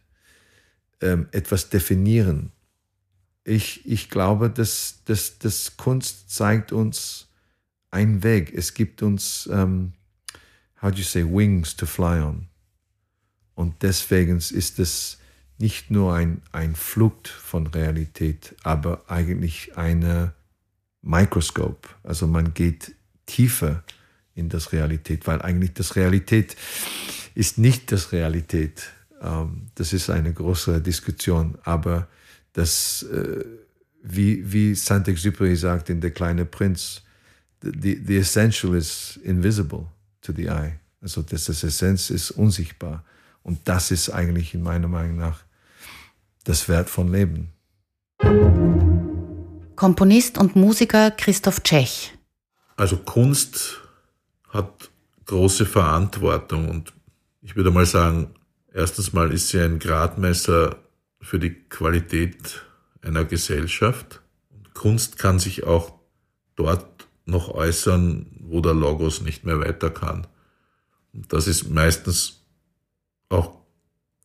ähm, 1.00 1.28
etwas 1.32 1.68
definieren 1.68 2.52
ich, 3.50 3.84
ich 3.84 4.08
glaube, 4.10 4.48
dass, 4.48 5.00
dass, 5.04 5.38
dass 5.38 5.76
Kunst 5.76 6.30
zeigt 6.30 6.72
uns 6.72 7.28
einen 7.90 8.22
Weg. 8.22 8.54
Es 8.54 8.74
gibt 8.74 9.02
uns, 9.02 9.46
um, 9.48 9.58
ähm, 9.58 9.92
how 10.80 10.90
do 10.90 10.98
you 10.98 11.04
say, 11.04 11.24
wings 11.24 11.76
to 11.76 11.84
fly 11.84 12.20
on. 12.20 12.46
Und 13.54 13.82
deswegen 13.82 14.36
ist 14.36 14.78
es 14.78 15.18
nicht 15.58 15.90
nur 15.90 16.14
ein, 16.14 16.42
ein 16.52 16.74
Flucht 16.74 17.28
von 17.28 17.66
Realität, 17.66 18.54
aber 18.62 19.02
eigentlich 19.08 19.76
eine 19.76 20.32
Mikroskop. 21.02 21.94
Also 22.02 22.26
man 22.26 22.54
geht 22.54 22.94
tiefer 23.26 23.82
in 24.34 24.48
das 24.48 24.72
Realität, 24.72 25.26
weil 25.26 25.42
eigentlich 25.42 25.74
das 25.74 25.96
Realität 25.96 26.56
ist 27.34 27.58
nicht 27.58 27.90
das 27.90 28.12
Realität. 28.12 28.90
Ähm, 29.20 29.66
das 29.74 29.92
ist 29.92 30.08
eine 30.08 30.32
größere 30.32 30.80
Diskussion, 30.80 31.58
aber 31.64 32.08
dass, 32.52 33.02
äh, 33.04 33.44
wie, 34.02 34.52
wie 34.52 34.74
Saint-Exupéry 34.74 35.56
sagt 35.56 35.90
in 35.90 36.00
Der 36.00 36.10
kleine 36.10 36.44
Prinz, 36.44 37.02
the, 37.62 38.00
the 38.04 38.16
essential 38.16 38.74
is 38.74 39.18
invisible 39.22 39.86
to 40.22 40.32
the 40.32 40.48
eye. 40.48 40.78
Also 41.00 41.22
das, 41.22 41.44
das 41.44 41.62
Essenz 41.62 42.10
ist 42.10 42.30
unsichtbar. 42.30 43.04
Und 43.42 43.60
das 43.64 43.90
ist 43.90 44.10
eigentlich 44.10 44.54
in 44.54 44.62
meiner 44.62 44.88
Meinung 44.88 45.16
nach 45.16 45.40
das 46.44 46.68
Wert 46.68 46.90
von 46.90 47.10
Leben. 47.10 47.52
Komponist 49.76 50.36
und 50.36 50.56
Musiker 50.56 51.10
Christoph 51.10 51.62
Tschech. 51.62 52.12
Also 52.76 52.98
Kunst 52.98 53.80
hat 54.48 54.90
große 55.26 55.64
Verantwortung 55.64 56.68
und 56.68 56.92
ich 57.40 57.56
würde 57.56 57.70
mal 57.70 57.86
sagen, 57.86 58.34
erstens 58.72 59.12
mal 59.12 59.32
ist 59.32 59.48
sie 59.48 59.60
ein 59.60 59.78
Gradmesser 59.78 60.76
für 61.20 61.38
die 61.38 61.54
Qualität 61.54 62.64
einer 63.02 63.24
Gesellschaft. 63.24 64.20
Kunst 64.74 65.18
kann 65.18 65.38
sich 65.38 65.64
auch 65.64 65.98
dort 66.56 67.08
noch 67.26 67.48
äußern, 67.48 68.26
wo 68.40 68.60
der 68.60 68.74
Logos 68.74 69.20
nicht 69.20 69.44
mehr 69.44 69.60
weiter 69.60 69.90
kann. 69.90 70.26
Und 71.12 71.32
das 71.32 71.46
ist 71.46 71.68
meistens 71.70 72.42
auch 73.28 73.60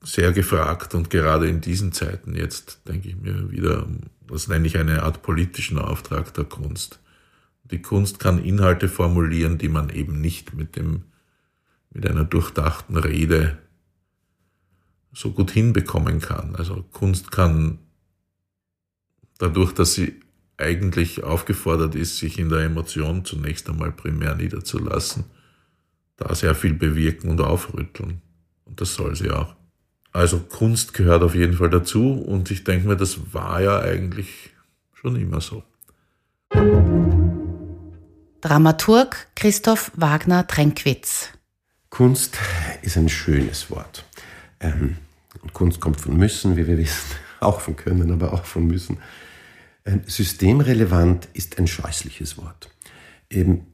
sehr 0.01 0.31
gefragt 0.33 0.93
und 0.93 1.09
gerade 1.09 1.47
in 1.47 1.61
diesen 1.61 1.91
Zeiten 1.91 2.35
jetzt 2.35 2.87
denke 2.87 3.09
ich 3.09 3.15
mir 3.15 3.51
wieder, 3.51 3.87
das 4.27 4.47
nenne 4.47 4.67
ich 4.67 4.77
eine 4.77 5.03
Art 5.03 5.23
politischen 5.23 5.79
Auftrag 5.79 6.33
der 6.33 6.45
Kunst. 6.45 6.99
Die 7.63 7.81
Kunst 7.81 8.19
kann 8.19 8.43
Inhalte 8.43 8.87
formulieren, 8.87 9.57
die 9.57 9.69
man 9.69 9.89
eben 9.89 10.21
nicht 10.21 10.53
mit 10.53 10.75
dem, 10.75 11.05
mit 11.91 12.07
einer 12.07 12.23
durchdachten 12.23 12.97
Rede 12.97 13.57
so 15.15 15.31
gut 15.31 15.51
hinbekommen 15.51 16.19
kann. 16.19 16.55
Also 16.55 16.83
Kunst 16.91 17.31
kann 17.31 17.79
dadurch, 19.37 19.73
dass 19.73 19.93
sie 19.93 20.19
eigentlich 20.57 21.23
aufgefordert 21.23 21.95
ist, 21.95 22.17
sich 22.17 22.37
in 22.37 22.49
der 22.49 22.59
Emotion 22.59 23.25
zunächst 23.25 23.69
einmal 23.69 23.91
primär 23.91 24.35
niederzulassen, 24.35 25.25
da 26.17 26.33
sehr 26.35 26.55
viel 26.55 26.73
bewirken 26.73 27.29
und 27.29 27.41
aufrütteln. 27.41 28.21
Und 28.65 28.81
das 28.81 28.95
soll 28.95 29.15
sie 29.15 29.31
auch. 29.31 29.55
Also 30.11 30.39
Kunst 30.39 30.93
gehört 30.93 31.23
auf 31.23 31.35
jeden 31.35 31.53
Fall 31.53 31.69
dazu 31.69 32.13
und 32.13 32.51
ich 32.51 32.63
denke 32.63 32.87
mir, 32.87 32.95
das 32.95 33.33
war 33.33 33.61
ja 33.61 33.79
eigentlich 33.79 34.51
schon 34.93 35.17
immer 35.17 35.41
so. 35.41 35.63
Dramaturg 38.39 39.27
Christoph 39.35 39.91
Wagner 39.95 40.47
Trenkwitz. 40.47 41.29
Kunst 41.89 42.37
ist 42.81 42.97
ein 42.97 43.09
schönes 43.09 43.69
Wort. 43.71 44.05
Ähm, 44.59 44.97
Kunst 45.53 45.79
kommt 45.79 45.99
von 45.99 46.17
müssen, 46.17 46.57
wie 46.57 46.67
wir 46.67 46.77
wissen, 46.77 47.15
auch 47.39 47.61
von 47.61 47.75
können, 47.75 48.11
aber 48.11 48.33
auch 48.33 48.45
von 48.45 48.67
müssen. 48.67 48.97
Ähm, 49.85 50.01
systemrelevant 50.05 51.27
ist 51.33 51.59
ein 51.59 51.67
scheußliches 51.67 52.37
Wort. 52.37 52.69
Ähm, 53.29 53.67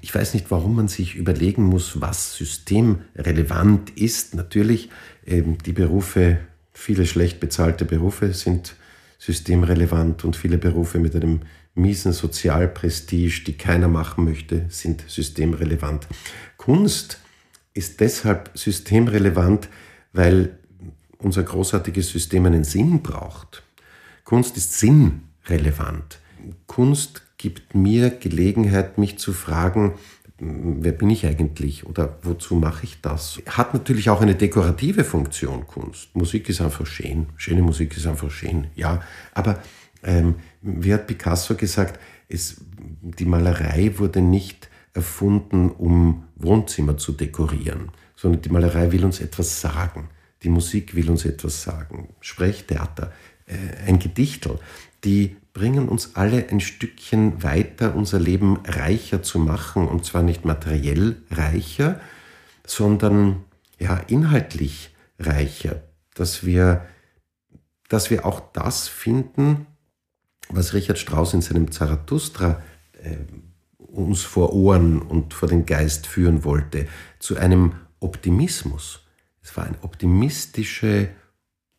ich 0.00 0.14
weiß 0.14 0.34
nicht, 0.34 0.50
warum 0.50 0.76
man 0.76 0.88
sich 0.88 1.16
überlegen 1.16 1.64
muss, 1.64 2.00
was 2.00 2.34
systemrelevant 2.36 3.90
ist. 3.90 4.34
Natürlich, 4.34 4.90
ähm, 5.26 5.58
die 5.58 5.72
Berufe, 5.72 6.38
viele 6.72 7.06
schlecht 7.06 7.40
bezahlte 7.40 7.84
Berufe 7.84 8.32
sind 8.32 8.74
systemrelevant 9.18 10.24
und 10.24 10.34
viele 10.34 10.56
Berufe 10.56 10.98
mit 10.98 11.14
einem 11.14 11.40
miesen 11.74 12.12
Sozialprestige, 12.12 13.44
die 13.44 13.52
keiner 13.52 13.88
machen 13.88 14.24
möchte, 14.24 14.64
sind 14.68 15.04
systemrelevant. 15.06 16.06
Kunst 16.56 17.20
ist 17.74 18.00
deshalb 18.00 18.50
systemrelevant, 18.54 19.68
weil 20.12 20.58
unser 21.22 21.42
großartiges 21.42 22.08
System 22.08 22.46
einen 22.46 22.64
Sinn 22.64 23.02
braucht. 23.02 23.62
Kunst 24.24 24.56
ist 24.56 24.78
sinnrelevant. 24.78 26.18
Kunst 26.66 27.22
gibt 27.38 27.74
mir 27.74 28.10
Gelegenheit, 28.10 28.98
mich 28.98 29.18
zu 29.18 29.32
fragen, 29.32 29.94
wer 30.38 30.92
bin 30.92 31.10
ich 31.10 31.26
eigentlich 31.26 31.86
oder 31.86 32.18
wozu 32.22 32.54
mache 32.54 32.84
ich 32.84 33.00
das? 33.00 33.40
Hat 33.46 33.74
natürlich 33.74 34.10
auch 34.10 34.20
eine 34.20 34.34
dekorative 34.34 35.04
Funktion, 35.04 35.66
Kunst. 35.66 36.14
Musik 36.14 36.48
ist 36.48 36.60
einfach 36.60 36.86
schön, 36.86 37.26
schöne 37.36 37.62
Musik 37.62 37.96
ist 37.96 38.06
einfach 38.06 38.30
schön, 38.30 38.68
ja. 38.74 39.02
Aber 39.34 39.62
ähm, 40.02 40.36
wie 40.62 40.94
hat 40.94 41.06
Picasso 41.06 41.54
gesagt, 41.54 42.00
es, 42.28 42.56
die 43.02 43.26
Malerei 43.26 43.92
wurde 43.98 44.20
nicht 44.20 44.68
erfunden, 44.94 45.70
um 45.70 46.24
Wohnzimmer 46.36 46.96
zu 46.96 47.12
dekorieren, 47.12 47.90
sondern 48.16 48.42
die 48.42 48.48
Malerei 48.48 48.92
will 48.92 49.04
uns 49.04 49.20
etwas 49.20 49.60
sagen. 49.60 50.08
Die 50.42 50.48
Musik 50.48 50.94
will 50.94 51.10
uns 51.10 51.24
etwas 51.24 51.62
sagen. 51.62 52.14
Sprechtheater, 52.20 53.12
äh, 53.46 53.54
ein 53.86 53.98
Gedichtel, 53.98 54.58
die 55.04 55.36
bringen 55.52 55.88
uns 55.88 56.14
alle 56.14 56.48
ein 56.48 56.60
Stückchen 56.60 57.42
weiter, 57.42 57.94
unser 57.94 58.18
Leben 58.18 58.58
reicher 58.64 59.22
zu 59.22 59.38
machen. 59.38 59.88
Und 59.88 60.04
zwar 60.04 60.22
nicht 60.22 60.44
materiell 60.44 61.16
reicher, 61.30 62.00
sondern 62.66 63.44
ja, 63.78 63.96
inhaltlich 63.96 64.94
reicher. 65.18 65.82
Dass 66.14 66.44
wir, 66.44 66.86
dass 67.88 68.10
wir 68.10 68.24
auch 68.24 68.40
das 68.52 68.88
finden, 68.88 69.66
was 70.48 70.74
Richard 70.74 70.98
Strauss 70.98 71.34
in 71.34 71.42
seinem 71.42 71.70
Zarathustra 71.70 72.62
äh, 73.02 73.16
uns 73.78 74.22
vor 74.22 74.52
Ohren 74.52 75.02
und 75.02 75.34
vor 75.34 75.48
den 75.48 75.66
Geist 75.66 76.06
führen 76.06 76.44
wollte, 76.44 76.86
zu 77.18 77.36
einem 77.36 77.72
Optimismus. 77.98 78.99
Es 79.50 79.56
war 79.56 79.64
ein 79.64 79.74
optimistische 79.82 81.08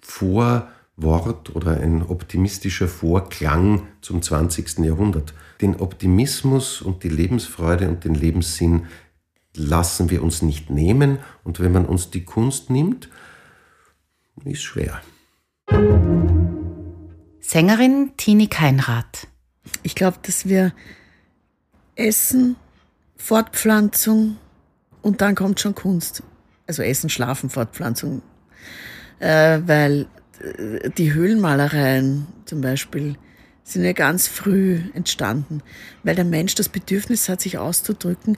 Vor- 0.02 0.68
Wort 0.98 1.56
oder 1.56 1.80
ein 1.80 2.04
optimistischer 2.04 2.90
Vorklang 2.90 3.88
zum 4.02 4.22
20. 4.22 4.80
Jahrhundert. 4.80 5.34
Den 5.62 5.78
Optimismus 5.78 6.82
und 6.82 7.04
die 7.04 7.10
Lebensfreude 7.10 7.88
und 7.88 8.04
den 8.04 8.14
Lebenssinn 8.14 8.88
lassen 9.56 10.10
wir 10.10 10.22
uns 10.22 10.42
nicht 10.42 10.70
nehmen 10.70 11.20
und 11.46 11.62
wenn 11.62 11.72
man 11.72 11.86
uns 11.86 12.12
die 12.12 12.26
Kunst 12.26 12.70
nimmt, 12.70 13.10
ist 14.44 14.64
schwer. 14.64 15.02
Sängerin 17.40 18.12
Tini 18.18 18.48
Keinrath. 18.48 19.28
Ich 19.82 19.96
glaube, 19.96 20.18
dass 20.24 20.46
wir 20.46 20.74
Essen, 21.96 22.58
Fortpflanzung 23.16 24.36
und 25.02 25.22
dann 25.22 25.36
kommt 25.36 25.62
schon 25.62 25.74
Kunst. 25.74 26.22
Also 26.72 26.84
Essen, 26.84 27.10
Schlafen, 27.10 27.50
Fortpflanzung. 27.50 28.22
Äh, 29.20 29.60
weil 29.66 30.08
die 30.98 31.14
Höhlenmalereien 31.14 32.28
zum 32.46 32.62
Beispiel 32.62 33.18
sind 33.64 33.84
ja 33.84 33.92
ganz 33.92 34.30
früh 34.30 34.80
entstanden, 34.94 35.62
weil 36.04 36.16
der 36.16 36.24
Mensch 36.24 36.56
das 36.56 36.70
Bedürfnis 36.70 37.28
hat, 37.28 37.42
sich 37.42 37.58
auszudrücken, 37.58 38.38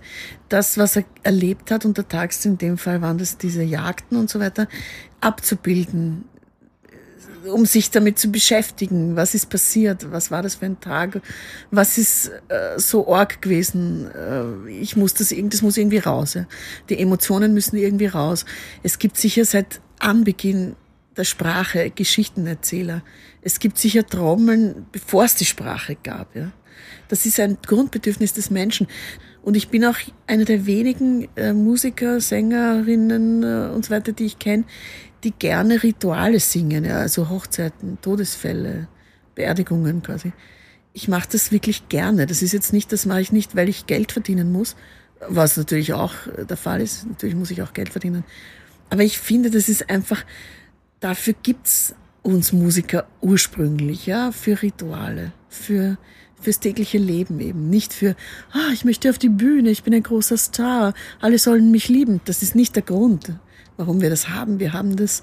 das, 0.49 0.79
was 0.79 0.95
er 0.95 1.03
erlebt 1.21 1.69
hat 1.69 1.85
untertags, 1.85 2.43
in 2.43 2.57
dem 2.57 2.79
Fall 2.79 3.03
waren 3.03 3.19
das 3.19 3.37
diese 3.37 3.61
Jagden 3.61 4.17
und 4.17 4.31
so 4.31 4.39
weiter, 4.39 4.67
abzubilden, 5.21 6.25
um 7.51 7.65
sich 7.65 7.91
damit 7.91 8.19
zu 8.19 8.31
beschäftigen. 8.31 9.15
Was 9.15 9.33
ist 9.35 9.49
passiert? 9.49 10.11
Was 10.11 10.31
war 10.31 10.41
das 10.41 10.55
für 10.55 10.65
ein 10.65 10.79
Tag? 10.79 11.21
Was 11.71 11.97
ist 11.97 12.31
äh, 12.49 12.77
so 12.77 13.13
arg 13.13 13.41
gewesen? 13.41 14.09
Äh, 14.11 14.71
ich 14.71 14.95
muss 14.95 15.13
das, 15.13 15.33
das 15.35 15.61
muss 15.61 15.77
irgendwie 15.77 15.99
raus. 15.99 16.35
Ja. 16.35 16.45
Die 16.89 16.99
Emotionen 16.99 17.53
müssen 17.53 17.77
irgendwie 17.77 18.07
raus. 18.07 18.45
Es 18.83 18.99
gibt 18.99 19.17
sicher 19.17 19.45
seit 19.45 19.81
Anbeginn 19.99 20.75
der 21.17 21.23
Sprache 21.23 21.91
Geschichtenerzähler. 21.91 23.03
Es 23.41 23.59
gibt 23.59 23.77
sicher 23.77 24.05
Trommeln, 24.05 24.85
bevor 24.91 25.25
es 25.25 25.35
die 25.35 25.45
Sprache 25.45 25.95
gab. 26.01 26.35
Ja. 26.35 26.51
Das 27.07 27.25
ist 27.25 27.39
ein 27.39 27.57
Grundbedürfnis 27.65 28.33
des 28.33 28.49
Menschen. 28.49 28.87
Und 29.43 29.57
ich 29.57 29.67
bin 29.67 29.85
auch 29.85 29.97
eine 30.25 30.45
der 30.45 30.65
wenigen 30.65 31.27
äh, 31.35 31.53
Musiker, 31.53 32.21
Sängerinnen 32.21 33.43
äh, 33.43 33.73
und 33.73 33.85
so 33.85 33.91
weiter, 33.91 34.13
die 34.13 34.25
ich 34.25 34.39
kenne, 34.39 34.63
die 35.23 35.31
gerne 35.31 35.83
Rituale 35.83 36.39
singen, 36.39 36.85
ja, 36.85 36.97
also 36.97 37.29
Hochzeiten, 37.29 37.97
Todesfälle, 38.01 38.87
Beerdigungen 39.35 40.01
quasi. 40.01 40.33
Ich 40.93 41.07
mache 41.07 41.29
das 41.31 41.51
wirklich 41.51 41.89
gerne. 41.89 42.27
Das 42.27 42.41
ist 42.41 42.51
jetzt 42.51 42.73
nicht, 42.73 42.91
das 42.91 43.05
mache 43.05 43.21
ich 43.21 43.31
nicht, 43.31 43.55
weil 43.55 43.69
ich 43.69 43.87
Geld 43.87 44.11
verdienen 44.11 44.51
muss, 44.51 44.75
was 45.27 45.57
natürlich 45.57 45.93
auch 45.93 46.13
der 46.49 46.57
Fall 46.57 46.81
ist. 46.81 47.07
Natürlich 47.07 47.35
muss 47.35 47.51
ich 47.51 47.61
auch 47.61 47.73
Geld 47.73 47.89
verdienen. 47.89 48.23
Aber 48.89 49.03
ich 49.03 49.17
finde, 49.17 49.49
das 49.49 49.69
ist 49.69 49.89
einfach 49.89 50.23
dafür 50.99 51.33
gibt's 51.41 51.95
uns 52.21 52.53
Musiker 52.53 53.07
ursprünglich, 53.21 54.05
ja, 54.05 54.31
für 54.31 54.61
Rituale, 54.61 55.33
für 55.49 55.97
fürs 56.43 56.59
tägliche 56.59 56.97
Leben 56.97 57.39
eben, 57.39 57.69
nicht 57.69 57.93
für, 57.93 58.15
ah, 58.51 58.71
ich 58.73 58.83
möchte 58.83 59.09
auf 59.09 59.17
die 59.17 59.29
Bühne, 59.29 59.69
ich 59.69 59.83
bin 59.83 59.93
ein 59.93 60.03
großer 60.03 60.37
Star, 60.37 60.93
alle 61.21 61.39
sollen 61.39 61.71
mich 61.71 61.87
lieben. 61.87 62.19
Das 62.25 62.43
ist 62.43 62.53
nicht 62.53 62.75
der 62.75 62.83
Grund, 62.83 63.31
warum 63.77 64.01
wir 64.01 64.09
das 64.09 64.29
haben. 64.29 64.59
Wir 64.59 64.73
haben 64.73 64.95
das, 64.95 65.21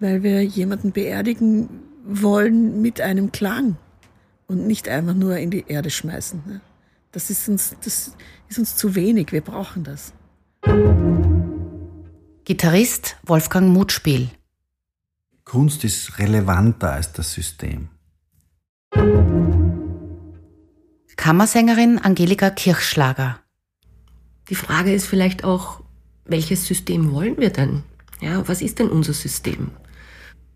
weil 0.00 0.22
wir 0.22 0.42
jemanden 0.42 0.92
beerdigen 0.92 1.68
wollen 2.04 2.82
mit 2.82 3.00
einem 3.00 3.32
Klang 3.32 3.76
und 4.46 4.66
nicht 4.66 4.88
einfach 4.88 5.14
nur 5.14 5.36
in 5.36 5.50
die 5.50 5.64
Erde 5.68 5.90
schmeißen. 5.90 6.42
Ne? 6.46 6.60
Das 7.12 7.30
ist 7.30 7.48
uns, 7.48 7.76
das 7.84 8.12
ist 8.48 8.58
uns 8.58 8.76
zu 8.76 8.94
wenig. 8.94 9.32
Wir 9.32 9.40
brauchen 9.40 9.84
das. 9.84 10.12
Gitarrist 12.44 13.16
Wolfgang 13.24 13.68
Mutspiel. 13.68 14.28
Kunst 15.44 15.84
ist 15.84 16.18
relevanter 16.18 16.92
als 16.92 17.12
das 17.12 17.32
System. 17.32 17.88
Kammersängerin 21.16 21.98
Angelika 21.98 22.50
Kirchschlager. 22.50 23.38
Die 24.48 24.54
Frage 24.54 24.92
ist 24.92 25.06
vielleicht 25.06 25.44
auch, 25.44 25.82
welches 26.24 26.66
System 26.66 27.12
wollen 27.12 27.38
wir 27.38 27.50
denn? 27.50 27.84
Ja, 28.22 28.46
was 28.46 28.62
ist 28.62 28.78
denn 28.78 28.88
unser 28.88 29.12
System? 29.12 29.72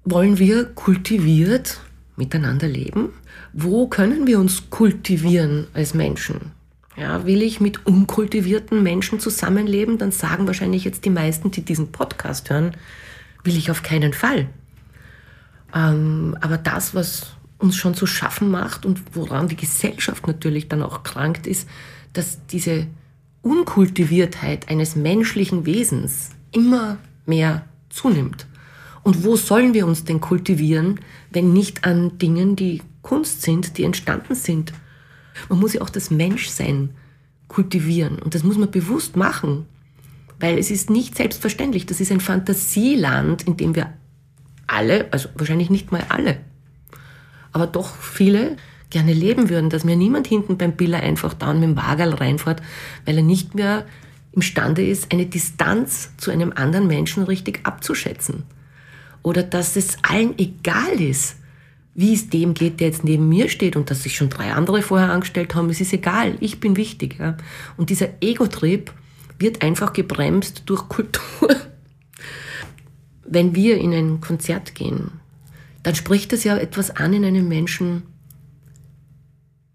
Wollen 0.05 0.39
wir 0.39 0.67
kultiviert 0.67 1.81
miteinander 2.15 2.69
leben? 2.69 3.09
Wo 3.53 3.89
können 3.89 4.29
wir 4.29 4.39
uns 4.39 4.71
kultivieren 4.71 5.67
als 5.75 5.93
Menschen? 5.93 6.53
Ja, 6.97 7.27
will 7.27 7.43
ich 7.43 7.61
mit 7.61 7.85
unkultivierten 7.85 8.85
Menschen 8.85 9.19
zusammenleben, 9.19 9.99
dann 9.99 10.13
sagen 10.13 10.47
wahrscheinlich 10.47 10.85
jetzt 10.85 11.05
die 11.05 11.11
meisten, 11.11 11.51
die 11.51 11.63
diesen 11.63 11.91
Podcast 11.91 12.49
hören, 12.51 12.77
will 13.43 13.57
ich 13.57 13.69
auf 13.69 13.83
keinen 13.83 14.13
Fall. 14.13 14.49
Ähm, 15.75 16.39
aber 16.41 16.59
das, 16.59 16.95
was 16.95 17.33
uns 17.59 17.75
schon 17.75 17.95
zu 17.95 18.07
schaffen 18.07 18.49
macht 18.49 18.87
und 18.87 19.03
woran 19.13 19.49
die 19.49 19.57
Gesellschaft 19.57 20.29
natürlich 20.29 20.69
dann 20.69 20.85
auch 20.85 21.03
krankt, 21.03 21.49
ist, 21.49 21.69
dass 22.13 22.47
diese 22.47 22.87
Unkultiviertheit 23.43 24.69
eines 24.69 24.95
menschlichen 24.95 25.67
Wesens 25.67 26.31
immer 26.53 26.99
mehr 27.27 27.65
zunimmt. 27.91 28.47
Und 29.03 29.25
wo 29.25 29.37
sollen 29.37 29.73
wir 29.75 29.87
uns 29.87 30.05
denn 30.05 30.21
kultivieren, 30.21 31.01
wenn 31.31 31.53
nicht 31.53 31.85
an 31.85 32.19
Dingen, 32.19 32.57
die 32.57 32.83
Kunst 33.03 33.43
sind, 33.43 33.79
die 33.79 33.85
entstanden 33.85 34.35
sind? 34.35 34.73
Man 35.49 35.61
muss 35.61 35.75
ja 35.75 35.83
auch 35.83 35.91
das 35.91 36.11
Menschsein 36.11 36.91
kultivieren 37.49 38.19
und 38.19 38.35
das 38.35 38.43
muss 38.43 38.59
man 38.59 38.71
bewusst 38.71 39.17
machen, 39.17 39.67
weil 40.41 40.59
es 40.59 40.71
ist 40.71 40.91
nicht 40.91 41.17
selbstverständlich. 41.17 41.87
Das 41.87 42.01
ist 42.01 42.11
ein 42.11 42.21
Fantasieland, 42.21 43.45
in 43.45 43.57
dem 43.57 43.77
wir 43.77 43.93
alle, 44.67 45.13
also 45.13 45.29
wahrscheinlich 45.37 45.71
nicht 45.71 45.93
mal 45.93 46.05
alle, 46.09 46.39
aber 47.53 47.67
doch 47.67 47.97
viele 47.97 48.57
gerne 48.91 49.13
leben 49.13 49.49
würden, 49.49 49.71
dass 49.71 49.85
mir 49.85 49.97
niemand 49.97 50.27
hinten 50.27 50.59
beim 50.59 50.73
Biller 50.73 51.01
einfach 51.01 51.35
da 51.35 51.53
mit 51.53 51.63
dem 51.63 51.77
Wagerl 51.77 52.15
reinfährt, 52.15 52.63
weil 53.05 53.17
er 53.17 53.23
nicht 53.23 53.55
mehr 53.55 53.87
imstande 54.37 54.87
ist, 54.87 55.13
eine 55.13 55.27
Distanz 55.27 56.11
zu 56.19 56.31
einem 56.31 56.53
anderen 56.55 56.87
Menschen 56.87 57.25
richtig 57.25 57.61
abzuschätzen. 57.65 58.45
Oder 59.23 59.43
dass 59.43 59.75
es 59.75 59.97
allen 60.03 60.39
egal 60.39 61.01
ist, 61.01 61.37
wie 61.95 62.13
es 62.13 62.29
dem 62.29 62.53
geht, 62.53 62.79
der 62.79 62.89
jetzt 62.89 63.05
neben 63.05 63.29
mir 63.29 63.49
steht 63.49 63.75
und 63.75 63.91
dass 63.91 64.03
sich 64.03 64.17
schon 64.17 64.29
drei 64.29 64.53
andere 64.53 64.83
vorher 64.83 65.11
angestellt 65.11 65.55
haben. 65.55 65.71
Es 65.71 65.81
ist 65.81 65.95
egal, 65.95 66.37
ich 66.41 66.61
bin 66.61 66.77
wichtig. 66.77 67.17
Ja. 67.19 67.39
Und 67.79 67.89
dieser 67.89 68.11
Ego-Trieb 68.21 68.93
wird 69.39 69.63
einfach 69.63 69.95
gebremst 69.95 70.65
durch 70.67 70.89
Kultur. 70.89 71.49
Wenn 73.25 73.55
wir 73.55 73.79
in 73.79 73.95
ein 73.95 74.21
Konzert 74.21 74.75
gehen, 74.75 75.11
dann 75.83 75.95
spricht 75.95 76.33
das 76.33 76.45
ja 76.45 76.57
etwas 76.59 76.91
an 76.91 77.15
in 77.15 77.25
einem 77.25 77.49
Menschen, 77.49 78.03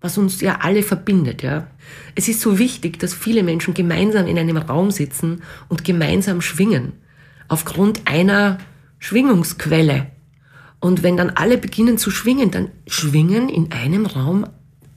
was 0.01 0.17
uns 0.17 0.41
ja 0.41 0.57
alle 0.61 0.83
verbindet. 0.83 1.43
Ja. 1.43 1.67
Es 2.15 2.27
ist 2.27 2.41
so 2.41 2.57
wichtig, 2.57 2.99
dass 2.99 3.13
viele 3.13 3.43
Menschen 3.43 3.73
gemeinsam 3.73 4.27
in 4.27 4.37
einem 4.37 4.57
Raum 4.57 4.91
sitzen 4.91 5.43
und 5.69 5.85
gemeinsam 5.85 6.41
schwingen, 6.41 6.93
aufgrund 7.47 8.01
einer 8.07 8.57
Schwingungsquelle. 8.99 10.07
Und 10.79 11.03
wenn 11.03 11.17
dann 11.17 11.29
alle 11.29 11.59
beginnen 11.59 11.99
zu 11.99 12.09
schwingen, 12.09 12.49
dann 12.49 12.69
schwingen 12.87 13.47
in 13.47 13.71
einem 13.71 14.07
Raum 14.07 14.47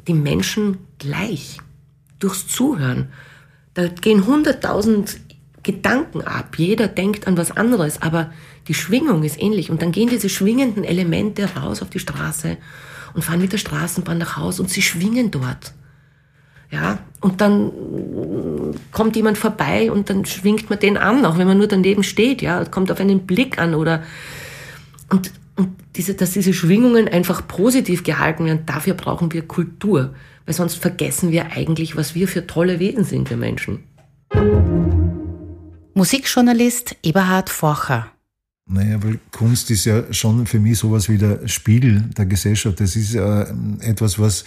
die 0.09 0.15
Menschen 0.15 0.79
gleich. 0.99 1.59
Durchs 2.19 2.47
Zuhören. 2.49 3.09
Da 3.75 3.89
gehen 3.89 4.27
hunderttausend 4.27 5.21
Gedanken 5.63 6.23
ab. 6.23 6.57
Jeder 6.57 6.89
denkt 6.89 7.27
an 7.27 7.37
was 7.37 7.51
anderes, 7.51 8.01
aber 8.01 8.33
die 8.69 8.75
Schwingung 8.75 9.25
ist 9.25 9.41
ähnlich. 9.41 9.71
Und 9.71 9.83
dann 9.83 9.93
gehen 9.93 10.09
diese 10.09 10.31
schwingenden 10.31 10.85
Elemente 10.85 11.55
raus 11.55 11.83
auf 11.83 11.91
die 11.91 11.99
Straße 11.99 12.57
und 13.15 13.23
fahren 13.23 13.41
mit 13.41 13.53
der 13.53 13.59
Straßenbahn 13.59 14.19
nach 14.19 14.37
Hause 14.37 14.62
und 14.62 14.71
sie 14.71 14.83
schwingen 14.83 15.31
dort. 15.31 15.73
Ja, 16.71 16.99
und 17.21 17.41
dann 17.41 17.71
kommt 18.91 19.17
jemand 19.17 19.39
vorbei 19.39 19.93
und 19.93 20.11
dann 20.11 20.25
schwingt 20.25 20.71
man 20.71 20.79
den 20.79 20.97
an, 20.97 21.25
auch 21.25 21.39
wenn 21.39 21.47
man 21.47 21.59
nur 21.59 21.69
daneben 21.69 22.03
steht, 22.03 22.43
ja, 22.43 22.65
kommt 22.65 22.91
auf 22.91 23.01
einen 23.01 23.27
Blick 23.27 23.59
an 23.59 23.75
oder 23.75 24.03
und 25.11 25.31
und 25.57 25.71
diese, 25.95 26.15
dass 26.15 26.33
diese 26.33 26.53
Schwingungen 26.53 27.09
einfach 27.09 27.47
positiv 27.47 28.03
gehalten 28.03 28.47
werden, 28.47 28.67
dafür 28.67 28.95
brauchen 28.95 29.33
wir 29.33 29.47
Kultur. 29.47 30.15
Weil 30.47 30.55
sonst 30.55 30.75
vergessen 30.75 31.31
wir 31.31 31.53
eigentlich, 31.53 31.97
was 31.97 32.15
wir 32.15 32.29
für 32.29 32.47
tolle 32.47 32.79
Wesen 32.79 33.05
sind, 33.05 33.31
wir 33.31 33.37
Menschen. 33.37 33.85
Musikjournalist 35.95 36.97
Eberhard 37.03 37.51
Forcher. 37.51 38.14
Naja, 38.67 39.03
weil 39.03 39.19
Kunst 39.31 39.71
ist 39.71 39.85
ja 39.85 40.11
schon 40.12 40.47
für 40.47 40.59
mich 40.59 40.79
sowas 40.79 41.11
wie 41.11 41.19
der 41.19 41.47
Spiegel 41.49 42.01
der 42.17 42.25
Gesellschaft. 42.25 42.81
Das 42.81 42.97
ist 42.97 43.15
äh, 43.15 43.45
etwas, 43.81 44.19
was 44.19 44.45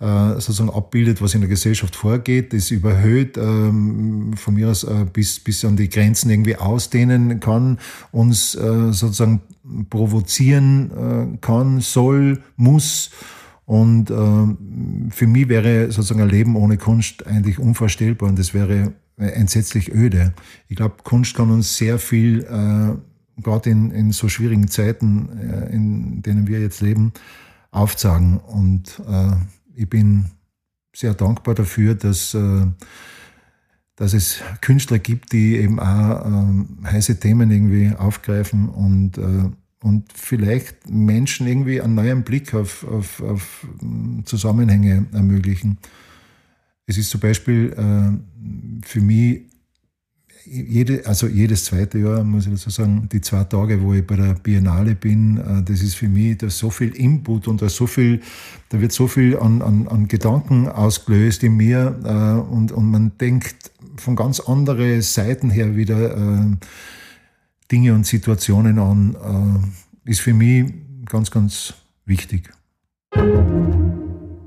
äh, 0.00 0.32
sozusagen 0.40 0.70
abbildet, 0.70 1.22
was 1.22 1.34
in 1.34 1.42
der 1.42 1.48
Gesellschaft 1.48 1.94
vorgeht, 1.94 2.52
das 2.52 2.72
überhöht, 2.72 3.38
ähm, 3.38 4.32
von 4.36 4.54
mir 4.54 4.68
aus 4.68 4.82
äh, 4.82 5.06
bis, 5.12 5.38
bis 5.38 5.64
an 5.64 5.76
die 5.76 5.88
Grenzen 5.88 6.28
irgendwie 6.28 6.56
ausdehnen 6.56 7.38
kann, 7.38 7.78
uns 8.10 8.56
äh, 8.56 8.92
sozusagen 8.92 9.42
provozieren 9.90 11.38
kann, 11.40 11.80
soll, 11.80 12.42
muss. 12.56 13.10
Und 13.64 14.08
für 14.08 15.26
mich 15.28 15.48
wäre 15.48 15.92
sozusagen 15.92 16.20
ein 16.20 16.28
Leben 16.28 16.56
ohne 16.56 16.78
Kunst 16.78 17.24
eigentlich 17.28 17.60
unvorstellbar 17.60 18.28
und 18.28 18.38
das 18.40 18.54
wäre 18.54 18.92
entsetzlich 19.16 19.94
öde. 19.94 20.34
Ich 20.66 20.76
glaube, 20.76 20.96
Kunst 21.04 21.36
kann 21.36 21.52
uns 21.52 21.76
sehr 21.76 22.00
viel, 22.00 22.44
gerade 23.42 23.70
in, 23.70 23.90
in 23.90 24.12
so 24.12 24.28
schwierigen 24.28 24.68
Zeiten, 24.68 25.28
in 25.70 26.22
denen 26.22 26.46
wir 26.46 26.60
jetzt 26.60 26.80
leben, 26.80 27.12
aufzeigen. 27.70 28.38
Und 28.38 29.02
ich 29.74 29.88
bin 29.88 30.26
sehr 30.94 31.14
dankbar 31.14 31.54
dafür, 31.54 31.94
dass, 31.94 32.34
äh, 32.34 32.66
dass 33.96 34.12
es 34.12 34.40
Künstler 34.60 34.98
gibt, 34.98 35.32
die 35.32 35.56
eben 35.56 35.80
auch 35.80 36.26
ähm, 36.26 36.78
heiße 36.84 37.18
Themen 37.18 37.50
irgendwie 37.50 37.94
aufgreifen 37.96 38.68
und, 38.68 39.18
äh, 39.18 39.50
und 39.82 40.12
vielleicht 40.14 40.90
Menschen 40.90 41.46
irgendwie 41.46 41.80
einen 41.80 41.94
neuen 41.94 42.22
Blick 42.22 42.54
auf, 42.54 42.84
auf, 42.84 43.20
auf 43.22 43.66
Zusammenhänge 44.24 45.06
ermöglichen. 45.12 45.78
Es 46.86 46.98
ist 46.98 47.10
zum 47.10 47.20
Beispiel 47.20 47.72
äh, 47.72 48.86
für 48.86 49.00
mich 49.00 49.42
jede, 50.44 51.06
also 51.06 51.26
jedes 51.26 51.64
zweite 51.64 51.98
Jahr, 51.98 52.24
muss 52.24 52.46
ich 52.46 52.52
dazu 52.52 52.70
sagen, 52.70 53.08
die 53.10 53.20
zwei 53.20 53.44
Tage, 53.44 53.82
wo 53.82 53.94
ich 53.94 54.06
bei 54.06 54.16
der 54.16 54.34
Biennale 54.34 54.94
bin, 54.94 55.38
äh, 55.38 55.62
das 55.62 55.82
ist 55.82 55.94
für 55.94 56.08
mich 56.08 56.38
da 56.38 56.50
so 56.50 56.70
viel 56.70 56.90
Input 56.96 57.48
und 57.48 57.62
da 57.62 57.68
so 57.68 57.86
viel, 57.86 58.20
da 58.70 58.80
wird 58.80 58.92
so 58.92 59.06
viel 59.06 59.38
an, 59.38 59.62
an, 59.62 59.88
an 59.88 60.08
Gedanken 60.08 60.68
ausgelöst 60.68 61.42
in 61.42 61.56
mir 61.56 61.98
äh, 62.04 62.52
und, 62.52 62.72
und 62.72 62.90
man 62.90 63.12
denkt 63.18 63.70
von 63.96 64.16
ganz 64.16 64.40
anderen 64.40 65.02
Seiten 65.02 65.50
her 65.50 65.76
wieder 65.76 66.16
äh, 66.16 66.56
Dinge 67.70 67.94
und 67.94 68.06
Situationen 68.06 68.78
an, 68.78 69.72
ist 70.04 70.20
für 70.20 70.34
mich 70.34 70.70
ganz, 71.06 71.30
ganz 71.30 71.72
wichtig. 72.04 72.50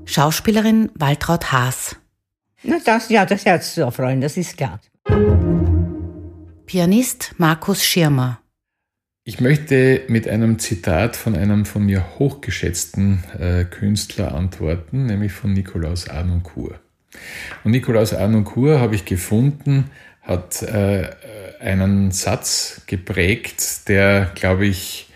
Schauspielerin 0.04 0.90
Waltraud 0.94 1.50
Haas. 1.50 1.96
Na 2.62 2.76
das, 2.84 3.08
ja, 3.08 3.26
das 3.26 3.44
Herz 3.44 3.74
zu 3.74 3.82
erfreuen, 3.82 4.20
das 4.20 4.36
ist 4.36 4.56
klar. 4.56 4.80
Pianist 6.66 7.36
Markus 7.38 7.84
Schirmer. 7.84 8.40
Ich 9.22 9.40
möchte 9.40 10.02
mit 10.08 10.26
einem 10.26 10.58
Zitat 10.58 11.14
von 11.14 11.36
einem 11.36 11.64
von 11.64 11.86
mir 11.86 12.18
hochgeschätzten 12.18 13.22
äh, 13.38 13.64
Künstler 13.64 14.34
antworten, 14.34 15.06
nämlich 15.06 15.30
von 15.30 15.52
Nikolaus 15.52 16.08
Arnoncourt. 16.08 16.80
Und 17.62 17.70
Nikolaus 17.70 18.12
Arnoncourt 18.12 18.80
habe 18.80 18.96
ich 18.96 19.04
gefunden, 19.04 19.92
hat 20.22 20.60
äh, 20.62 21.08
einen 21.60 22.10
Satz 22.10 22.82
geprägt, 22.88 23.88
der, 23.88 24.32
glaube 24.34 24.66
ich, 24.66 25.08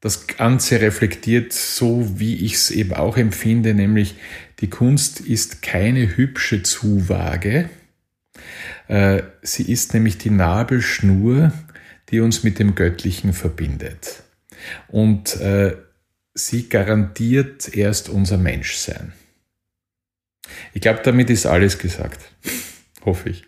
das 0.00 0.28
Ganze 0.28 0.80
reflektiert, 0.80 1.52
so 1.52 2.20
wie 2.20 2.44
ich 2.44 2.54
es 2.54 2.70
eben 2.70 2.92
auch 2.92 3.16
empfinde, 3.16 3.74
nämlich 3.74 4.14
die 4.60 4.70
Kunst 4.70 5.18
ist 5.18 5.62
keine 5.62 6.16
hübsche 6.16 6.62
Zuwage, 6.62 7.70
sie 9.42 9.72
ist 9.72 9.94
nämlich 9.94 10.18
die 10.18 10.30
Nabelschnur, 10.30 11.52
die 12.10 12.20
uns 12.20 12.42
mit 12.42 12.58
dem 12.58 12.74
Göttlichen 12.74 13.32
verbindet. 13.32 14.22
Und 14.88 15.40
äh, 15.40 15.76
sie 16.34 16.68
garantiert 16.68 17.74
erst 17.74 18.08
unser 18.08 18.36
Menschsein. 18.36 19.12
Ich 20.74 20.82
glaube, 20.82 21.00
damit 21.02 21.30
ist 21.30 21.46
alles 21.46 21.78
gesagt. 21.78 22.20
Hoffe 23.04 23.30
ich. 23.30 23.44